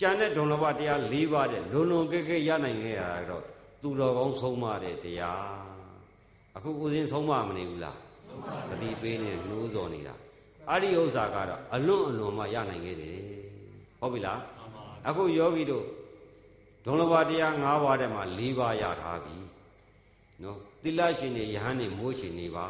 [0.00, 3.42] ကျန်တဲ့ဒုံလဘတရား၄ပါးတဲ့လုံလုံကဲကဲရနိုင်ခဲ့ရတာတော့
[3.82, 5.44] သူတော်ကောင်းဆုံးမတဲ့တရား။
[6.56, 7.96] အခုဦးစင်းဆုံးမမနေဘူးလား။
[8.68, 10.14] တတိပေးနေနှိုးစော်နေတာ။
[10.70, 13.18] အဲ့ဒီဥစ္စာကတော့အလွန်အလွန်မှရနိုင်ခဲ့တယ်။
[14.00, 14.38] ဟုတ်ပြီလား။
[15.08, 15.84] အခုယောဂီတို့
[16.84, 19.36] ဒုံလဘတရား၅ပါးတဲ့မှာ၄ပါးရထားပြီ။
[20.42, 22.66] နော်သီလရှင်နေယဟန်နေမိုးရှင်နေပါ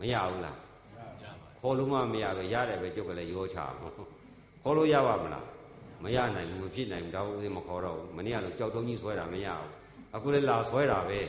[0.00, 0.58] မရဘူးလား
[1.60, 3.74] ခေါ်လို့မှမရပဲရတယ်ပဲကျုပ်ကလည်းရောချအောင်
[4.62, 5.46] ခေါ်လို့ရပါမလား
[6.04, 9.70] မရနိုင်ဘူးမဖြစ်နိုင်ဘူးဒါဦးစင်းမခေါ်တော့ဘူးမနေ့ကတော့ကြောက်တုံးကြီးဆွဲတာမရဘူး
[10.14, 11.20] အခုလည်းလာဆွဲတာပဲ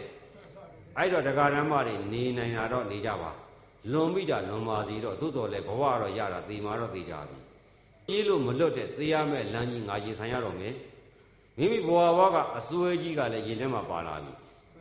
[0.97, 3.31] အဲ့တော့တရားဓမ္မတွေနေနိုင်တာတော့နေကြပါ
[3.91, 7.37] လွန်ပြီးတာလွန်ပါစီတော့သို့တော်လည်းဘဝတော့ရတာသေမာတော့သေကြပြီ
[8.09, 10.75] ပြေးလို့မလွတ်တဲ့သေရမဲ့လမ်းကြီးငါရင်ဆိုင်ရတော့မယ်
[11.57, 14.33] မိမိဘဝဘဝကအစွဲကြီးကလည်းရင်ထဲမှာပါလာပြီ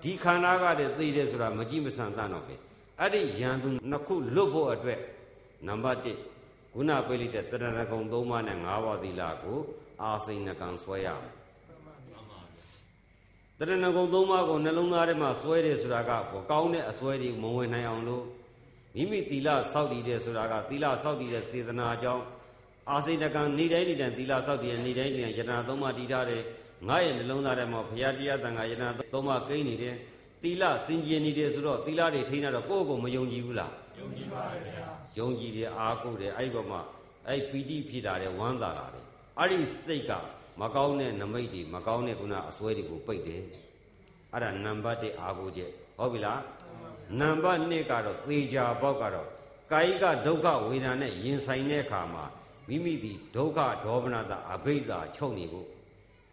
[0.02, 2.54] ဒီခန္ဓာကတည်းသိတယ်ဆိုတာမကြည့်မဆန်တတ်တော့ပဲ
[3.00, 5.00] အဲ့ဒီယံသူနှစ်ခုလွတ်ဖို့အတွက်
[5.66, 5.98] နံပါတ်
[6.36, 9.58] 1ခုနပြိလိတဲ့တရဏဂုံ3ပါးနဲ့5ပါးသီလကို
[10.02, 11.32] အာစိန်နကံဆွဲရမယ်
[13.58, 16.10] တရဏဂုံ3ပါးကိုနှလုံးသားထဲမှာဆွဲတယ်ဆိုတာက
[16.50, 18.24] ကောင်းတဲ့အစွဲတွေမဝင်နိုင်အောင်လို့
[18.94, 22.24] မိမိသီလစောင့်တည်တယ်ဆိုတာကသီလစောင့်တည်တဲ့စေတနာကြောင့်
[22.90, 26.42] အာစိန်နကံနေတိုင်းနေတိုင်းသီလစောင့်တည်နေတိုင်းနေတိုင်းယတနာ3ပါးတည်ထားတယ်
[26.88, 29.94] ငါရဲ့နှလုံးသားထဲမှာဘုရားတရားတန်ခါယနာသုံးပါးကိန်းနေတယ်
[30.42, 34.86] သီလစင်ကြင်နေတယ်ဆိုတော့သီလတွေထိန်းတော့ကိုယ့်ကိုယ်မယုံကြည်ဘူးလားယုံကြည်ပါတယ်ဗျာ
[35.18, 36.80] ယုံကြည်တယ်အားကိုးတယ်အဲ့ဒီဘက်မှာ
[37.28, 39.04] အဲ့ပီတိဖြစ်တာတယ်ဝမ်းသာတာတယ်
[39.38, 40.12] အဲ့ဒီစိတ်က
[40.60, 43.42] မကောင်းတဲ့နမိတ်တွေမကောင်းတဲ့ခုနအစွဲတွေကိုပိတ်တယ်
[44.32, 46.40] အဲ့ဒါနံပါတ်1အားကိုးချက်ဟုတ်ပြီလား
[47.20, 49.28] နံပါတ်2ကတော့သေချာပေါက်ကတော့
[49.72, 52.24] ကာယကဒုက္ခဝေဒနာနဲ့ရင်ဆိုင်တဲ့အခါမှာ
[52.68, 55.66] မိမိဒီဒုက္ခဒေါမနတာအဘိဇ္ဇာချုပ်နေဖို့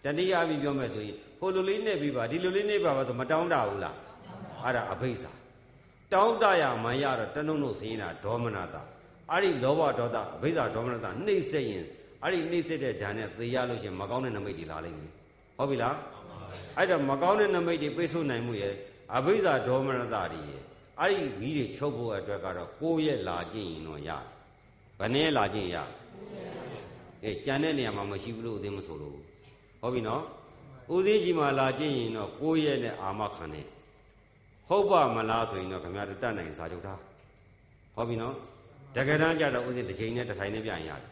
[0.03, 3.97] တတိယအပြီးပြောမယ်ဆိုရင်ဟိုလိုလေးနဲ့ပြီးပါဒီလိုလေးနဲ့ပါပါဆိုမတောင်းတဘူးလား
[4.63, 5.31] အဲ့ဒါအဘိဇ္ဇာ
[6.13, 8.81] တောင်းတရမှန်ရတော့တနုံတို့စင်းတာဒေါမနတာ
[9.31, 11.83] အဲ့ဒီလောဘဒေါသအဘိဇ္ဇာဒေါမနတာနှိမ့်ဆက်ရင်
[12.23, 15.11] အဲ့ဒီနှိမ့်ဆက်တဲ့ဓာတ်နဲ့သေရလို့ရှရင်မကောင်းတဲ့နမိတ်တွေလာလိမ့်မယ်
[15.57, 15.95] ဟုတ်ပြီလား
[16.77, 18.73] အဲ့တော့မကောင်းတဲ့နမိတ်တွေပိတ်ဆို့နိုင်မှုရဲ့
[19.15, 20.61] အဘိဇ္ဇာဒေါမနတာတွေရဲ့
[21.01, 24.23] အဲ့ဒီမီးတွေချုပ်ဖို့အတွက်ကတော့ကိုယ့်ရဲ့လာခြင်းရင်တော့ရတယ်
[24.99, 25.77] ဘယ်နဲ့လာခြင်းရ
[27.25, 29.13] ကဲကြံတဲ့နေရာမှာမရှိဘူးလို့အသိမဆိုလို့
[29.81, 30.23] ဟုတ်ပြီနော်
[30.95, 33.67] ဥသိကြီးမှာလာခြင်းရင်တော့ကိုယ့်ရဲ့နဲ့အာမခံတယ်
[34.67, 36.99] ဟုတ်ပါမလားဆိုရင်တော့ခင်ဗျားတို့တတ်နိုင်စာချုပ်ထား
[37.95, 38.35] ဟုတ်ပြီနော်
[38.95, 41.11] တကယ်တမ်းကြတော့ဥစဉ်တစ်ချိန်နဲ့တစ်ထိုင်နဲ့ပြန်ရတယ်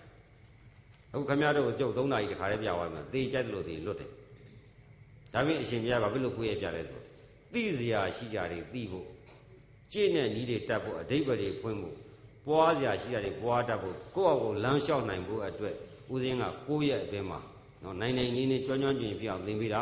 [1.11, 4.11] အခုခင်ဗျားတို့ကျုပ်၃နာရီတခါတည်းပြသွားမယ်သေကြိုက်တယ်လို့သေလွတ်တယ်
[5.33, 7.01] ဒါပြင်အရှင်ဘုရားကဘယ်လိုကိုယ့်ရဲ့ပြလဲဆို
[7.53, 9.07] သိစရာရှိကြတယ်သိဖို့
[9.91, 11.95] ကြည့်နဲ့နီးတွေတတ်ဖို့အဓိပ္ပာယ်တွေဖွင့်ဖို့
[12.47, 15.75] ပွားစရာရှိကြတယ်ပွားတတ်ဖို့ကိုယ့်အကိုလမ်းလျှောက်နိုင်ဖို့အတွက်
[16.13, 17.39] ဥစဉ်ကကိုယ့်ရဲ့အတွင်းမှာ
[17.83, 19.81] နော်နိုင်နိုင်လေးနဲ့ကြွကြွကျွင်ပြအောင်သင်ပေးတာ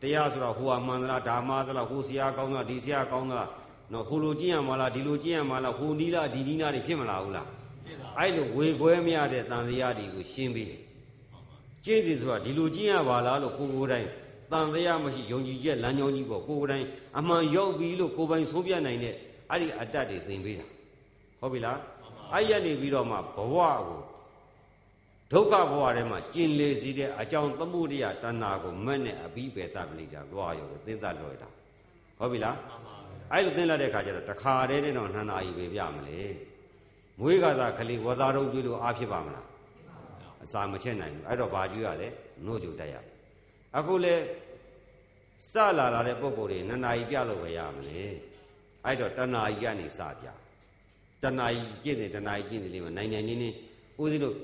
[0.00, 3.50] တရားဆိုတော့ဟိုဟာမှန်သလားဒါမှသလားဟိုဆရာကောင်းသလားဒီဆရာကောင်းသလား
[3.92, 7.46] နော်ဟိုလိုကြည့်ရမှာလားဒီလိုကြည့်ရမှာလားဟိုနီးလားဒီနီးလားတွေဖြစ်မလာဘူးလား
[7.86, 10.80] ဖြစ်တာအဲ့လိုဝေခွဲမရတဲ့တန်တရားတွေကိုရှင်းပေးတယ်
[11.84, 14.06] ကျင့်စီဆိုတာဒီလိုကြည့်ရပါလားလို့ကိုယ်ကိုယ်တိုင်
[14.52, 16.86] တန်တရားမရှိယုံကြည်ချက်လမ်းကြောင်းကြီးပေါ့ကိုယ်ကိုယ်တိုင်
[17.18, 19.14] အမှန်ရောက်ပြီလို့ကိုယ်ပိုင်ဆုံးပြနိုင်တဲ့
[19.50, 20.66] အဲ့ဒီအတ္တတွေသင်ပေးတာ
[21.40, 21.78] ဟုတ်ပြီလား
[22.34, 24.00] အဲ့ရနေပြီးတော့မှဘဝကို
[25.32, 31.48] ဒုက္ခဘဝထဲမှာကျင်လေစီတဲ့အကြောင်းသမှုတရားတဏှာကိုမက်နဲ့အပြီးပယ်တတ်ပလိတာသွားရောသင်္သလွယ်တာ
[32.18, 36.18] ဟုတ်ပြီလားမှန်ပါဗျာအဲ့လိုသင်လာတဲ့ခါကျတော့တခါတည်းနဲ့တော့နှန္နာကြီးပဲပြမလဲ
[37.20, 39.46] မွေးကသာခလေးဝသားတော့ကျွေးလို့အားဖြစ်ပါမလား
[40.44, 42.08] အစာမချက်နိုင်ဘူးအဲ့တော့ဘာကျွေးရလဲ
[42.44, 42.96] နှုတ်ကြတက်ရ
[43.76, 44.14] အခုလေ
[45.52, 48.00] စလာလာတဲ့ပုံကိုယ်တွေနှန္နာကြီးပြလို့ပဲရမလဲ
[48.84, 50.26] အဲ့တော့တဏှာကြီးကနေစပြ
[51.22, 53.48] တဏှာကြီးကျင့်တယ်တဏှာကြီးကျင့်တယ်လေးမှာနိုင်နိုင်နေနေ
[54.00, 54.36] ဦးစီးတို့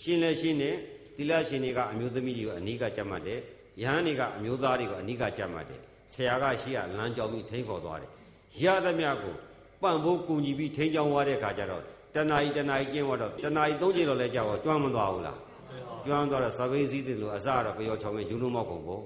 [0.00, 0.76] ရှင်းလဲရှင်းတယ်
[1.16, 3.40] သီလရှင်တွေကအမျိုးသမီးတွေကိုအနိကကြက်မှတ်တယ်
[3.82, 5.80] ယဟန်တွေကအမျိုးသားတွေကိုအနိကကြက်မှတ်တယ်
[6.12, 8.10] ဆရာကရှိရလမ်းကြောင်းပြီးထိန်းခေါ်သွားတယ်
[8.62, 9.34] ရသမျှကို
[9.82, 11.82] ပန့်ဖို့ကူညီပြီးထိန်းချောင်းသွားတဲ့ခါကျတော့
[12.14, 15.38] တဏှာကြီးတဏှာကြီးကျင့်သွားတော့တဏှာကြီးသုံးချိန်တော့လဲကြောက်တော့ကျွမ်းမသွားဘူးလား
[16.06, 19.02] ကျွမ်းသွားတော့သဘေးစည်းတယ်လို့အစကတော့ကြောချောင်းရင်ဂျူးလုံးမောက်ကုန်ပေါ့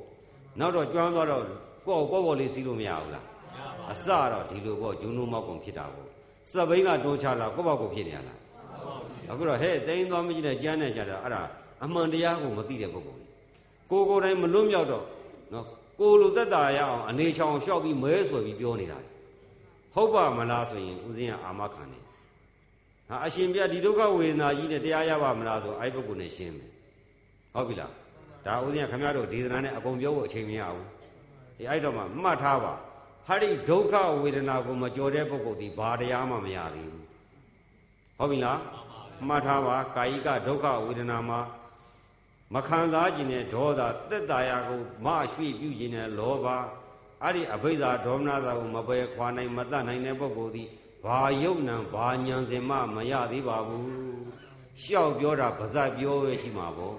[0.61, 1.43] နောက်တော့ကျွမ်းသွားတော့
[1.87, 3.27] ကိုယ့်ကိုပေါ့ပေါ့လေးစီးလို့မရဘူးလား
[3.93, 6.07] အစတော့ဒီလိုပေါ့ဂျူးလုံးမောက်ကုန်ဖြစ်တာပေါ့
[6.53, 8.39] သဘိန်းကတွန်းချလာကိုယ့်ဘောက်ကိုဖြစ်နေရလား
[9.31, 11.43] အခုတော့ဟဲ့တိန်သွားမကြည့်တဲ့ကြမ်းနေကြတာအဲ့ဒါ
[11.85, 13.23] အမှန်တရားကိုမသိတဲ့ပုဂ္ဂိုလ်
[13.91, 15.05] ကိုကိုယ်တိုင်မလွတ်မြောက်တော့
[15.53, 15.67] နော်
[16.01, 18.99] ကိုလိုသက်တာရအောင်အနေချောင်လျှောက်ပြီးမဲဆွဲပြီးပြောနေတာ
[19.95, 22.03] ဟုတ်ပါမလားဆိုရင်ဦးဇင်းကအာမခံတယ်
[23.09, 26.71] ဟာအရှင်ပြဒီဒုက္ခဝေဒနာကြီးနဲ့တရားရပါမလားဆိုအဲ့ပုဂ္ဂိုလ်နဲ့ရှင်းမယ်
[27.55, 27.93] ဟုတ်ပြီလား
[28.47, 30.87] ဒါဥစဉ်ကခင်ဗျားတို့ဒေသနာနဲ့အကုန်ပြောဖို့အချိန်မရဘူး
[31.57, 32.73] ဒီအဲ့တော့မှမှတ်ထားပါ
[33.27, 37.07] ဟာဒီဒုက္ခဝေဒနာကိုမကြော်တဲ့ပုဂ္ဂိုလ်ဒီဘာတရားမှမရသေးဘူး
[38.19, 38.59] ဟုတ်ပြီလား
[39.29, 41.41] မှတ်ထားပါကာယိကဒုက္ခဝေဒနာမှာ
[42.55, 46.47] မခံစားခြင်းနဲ့ဒေါသတက်တာယာကိုမရွှေ့ပြုခြင်းနဲ့လောဘ
[47.23, 50.65] အဲ့ဒီအဘိဇာဒေါမနတာကိုမပယ်ခွာနိုင်မတတ်နိုင်တဲ့ပုဂ္ဂိုလ်ဒီ
[51.05, 53.89] ဘာယုံနံဘာညံစင်မှမရသေးပါဘူး
[54.83, 56.97] ရှောက်ပြောတာဗဇတ်ပြောပဲရှိမှာပေါ့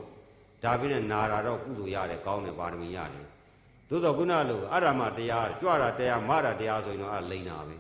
[0.64, 3.26] ဒါပြင်းနဲ့နာတာတော့ကုသိုလ်ရတယ်ကောင်းတယ်ပါရမီရတယ်
[3.90, 7.76] သို့တော့ခုနလိုအရမတရားကြွတာတရားမတာတရားဆိုရင်တော့အလိန်နာပဲ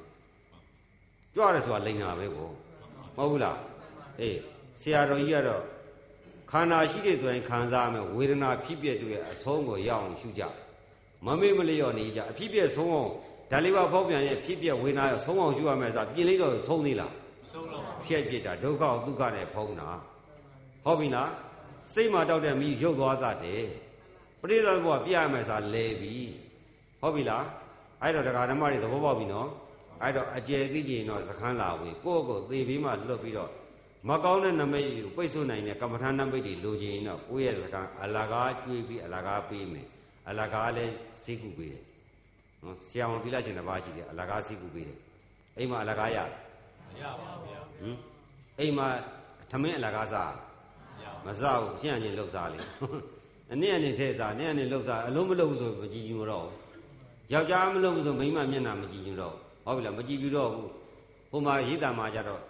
[1.35, 2.51] ကြွတယ်ဆိုတာလိန်နာပဲပေါ့
[3.17, 3.57] မဟုတ်ဘူးလား
[4.21, 4.39] အေး
[4.79, 5.63] ဆရာတော်ကြီးကတော့
[6.51, 10.43] ခန္ဓာရှိတဲ့သူတိုင်းခံစားမယ်ဝေဒနာဖြစ်ပျက်တွေအဆုံးကိုရအောင်ရှုကြ
[11.25, 13.11] မမေ့မလျော့နေကြအဖြစ်ပျက်ဆုံးအောင်
[13.51, 19.89] ဒါလေးပါဖောက်ပြန်ရဲ့ဖြစ်ပျက်ဝေဒနာရောဆုံးအောင်ရှုရမယ်ဆိုတာပြင်လိုက်တော့ဆုံးသေးလားမဆုံးတော့ပါဘူးဖြက်ပြစ်တာဒုက္ခဒုက္ခနဲ့ဖုံးတာ
[20.85, 21.31] ဟုတ်ပြီလား
[21.93, 23.65] စိတ်မှာတောက်တဲ့မိရုပ်သွားတတ်တယ်
[24.41, 26.15] ပရိသတ်ဘုရားပြရမယ်စာလဲပြီ
[27.01, 27.45] ဟုတ်ပြီလား
[28.01, 29.49] အဲ့တော့တရားဓမ္မတွေသဘောပေါက်ပြီနော်
[30.01, 33.51] အဲ့တော့အကျယ်သိကြရင်တော့စခန်းလာဝင်ကိုယ့်ကိုယ်သေပြီးမှလွတ်ပြီးတော့
[34.07, 39.87] မကောင်းတဲ့နမိတ်ကိုပိတ်ဆို့နိုင်တဲ့ကမ္မထာနမိတ်တွေလိုချင်ရင်တော့ကိုယ့်ရဲ့စခန်းအလကားကျွေးပြီးအလကားပေးမယ်
[40.29, 40.93] အလကားလည်း
[41.23, 41.83] စိတ်ကူပေးတယ်
[42.63, 44.99] နော်ဆရာဝန်သီလရှင်တစ်ပါးရှိတယ်အလကားစိတ်ကူပေးတယ်
[45.57, 46.29] အိမ်မှာအလကားရတယ်
[46.89, 47.95] မရပါဘူးဗျာဟင်
[48.59, 48.87] အိမ်မှာ
[49.51, 52.59] ထမင်းအလကားစားမရပါမစားဘူးရှင်းရင်လှုပ်စားလေ
[53.51, 56.55] အနည်းအနေထဲစားနည်းအနေလှုပ်စားအလုံးမလှုပ်ဘူးဆိုမကြည့်ကြည့်မတော့ဘူး
[57.33, 60.69] ယောက်ျားမလှုပ်ဘူးဆိုမိန်းမမျက်နှာမကြည့်ကြည့်တော့ဘူးဟုတ်ပြီလားမကြည့်ပြီးတော့ဘူး
[61.31, 62.41] ဟိုမှာရေးတာမှာကြတော့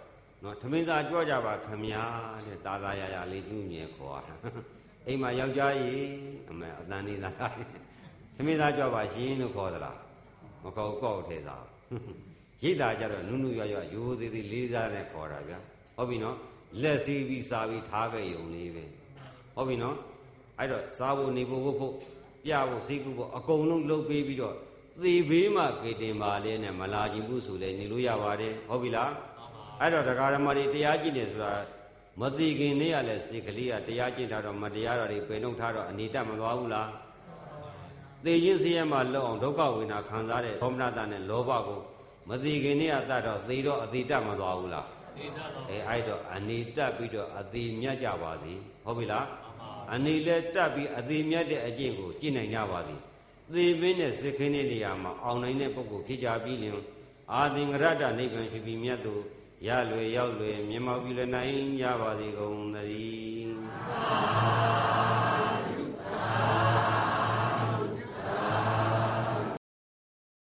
[0.42, 2.02] နော်ထမင်းစားကြွကြပါခမညာ
[2.46, 4.34] တဲ့တာသာရရလေးကျူးမြဲခေါ်တာ
[5.06, 6.06] အိမ်မှာယောက်ျားကြီး
[6.50, 7.34] အမေအတန်နေသား
[8.34, 9.98] ထမင်းစားကြွပါရှင်လို့ခေါ်သလား
[10.62, 11.56] မခေါ်ကောက်ထဲသာ
[12.62, 15.58] ရိတ်တာကြတော့နုနုရွရွရိုးသေးသေးလေးစားနဲ့ခေါ်တာဗျာ
[15.96, 16.36] ဟုတ်ပြီနော်
[16.82, 18.84] လက်စီးပြီးစားပြီးထားခဲ့ရုံလေးပဲ
[19.56, 19.96] ဟုတ်ပြီနော်
[20.58, 21.94] အဲ့တော့စားဖို့နေဖို့ဖို့ဖို့
[22.44, 24.56] ပြဖို့စိတ်ကူဖို့အကုန်လုံးလုပ်ပေးပြီးတော့
[25.02, 29.10] သေဘေးမှာကေတင်ပါလေနဲ့မလာခြင်းဘူးဆိုလဲနေလို့ရပါတယ်ဟုတ်ပြီလား
[29.82, 31.52] အဲ့တော့တရားဓမ္မတွေတရားကျင့်နေဆိုတာ
[32.20, 36.90] မသိခင်နေ့ကလည်းစိတ်ကလေးကတရားကျင့်ထားတော့မတရားတော်တွေပယ်နှုတ်ထားတော့အနေတတ်မသွားဘူးလား
[38.24, 41.80] သေခြင်းစရမှာလောက်အောင်ဒုက္ခဝေဒနာခံစားတဲ့ဒေါမနတနဲ့လောဘကို
[42.28, 48.52] မသိခင်နေ့ကတတ်တော့သေတော့အတိတတ်မသွားဘူးလားဒေသတော်အဲအဲ့တော့အနေတက်ပြီးတော့အသေးမြတ်ကြပါစေ
[48.84, 49.26] ဟုတ်ပြီလား
[49.94, 52.96] အနေလဲတက်ပြီးအသေးမြတ်တဲ့အကျင့်ကိုကျင့်နိုင်ကြပါစေ
[53.52, 56.74] သေမင်းနဲ့စစ်ခင်းတဲ့နေရာမှာအောင်နိုင်တဲ့ပုဂ္ဂိုလ်ဖြစ်ကြပြီးလျင်
[57.32, 59.14] အာသင်္ဂရတ္တနိဗ္ဗာန်ဖြစ်ပြီးမြတ်သူ
[59.66, 64.91] ရလွယ်ရောက်လွယ်မြင်မောက်ပြုလည်းနိုင်ကြပါစေကုန်သတည်း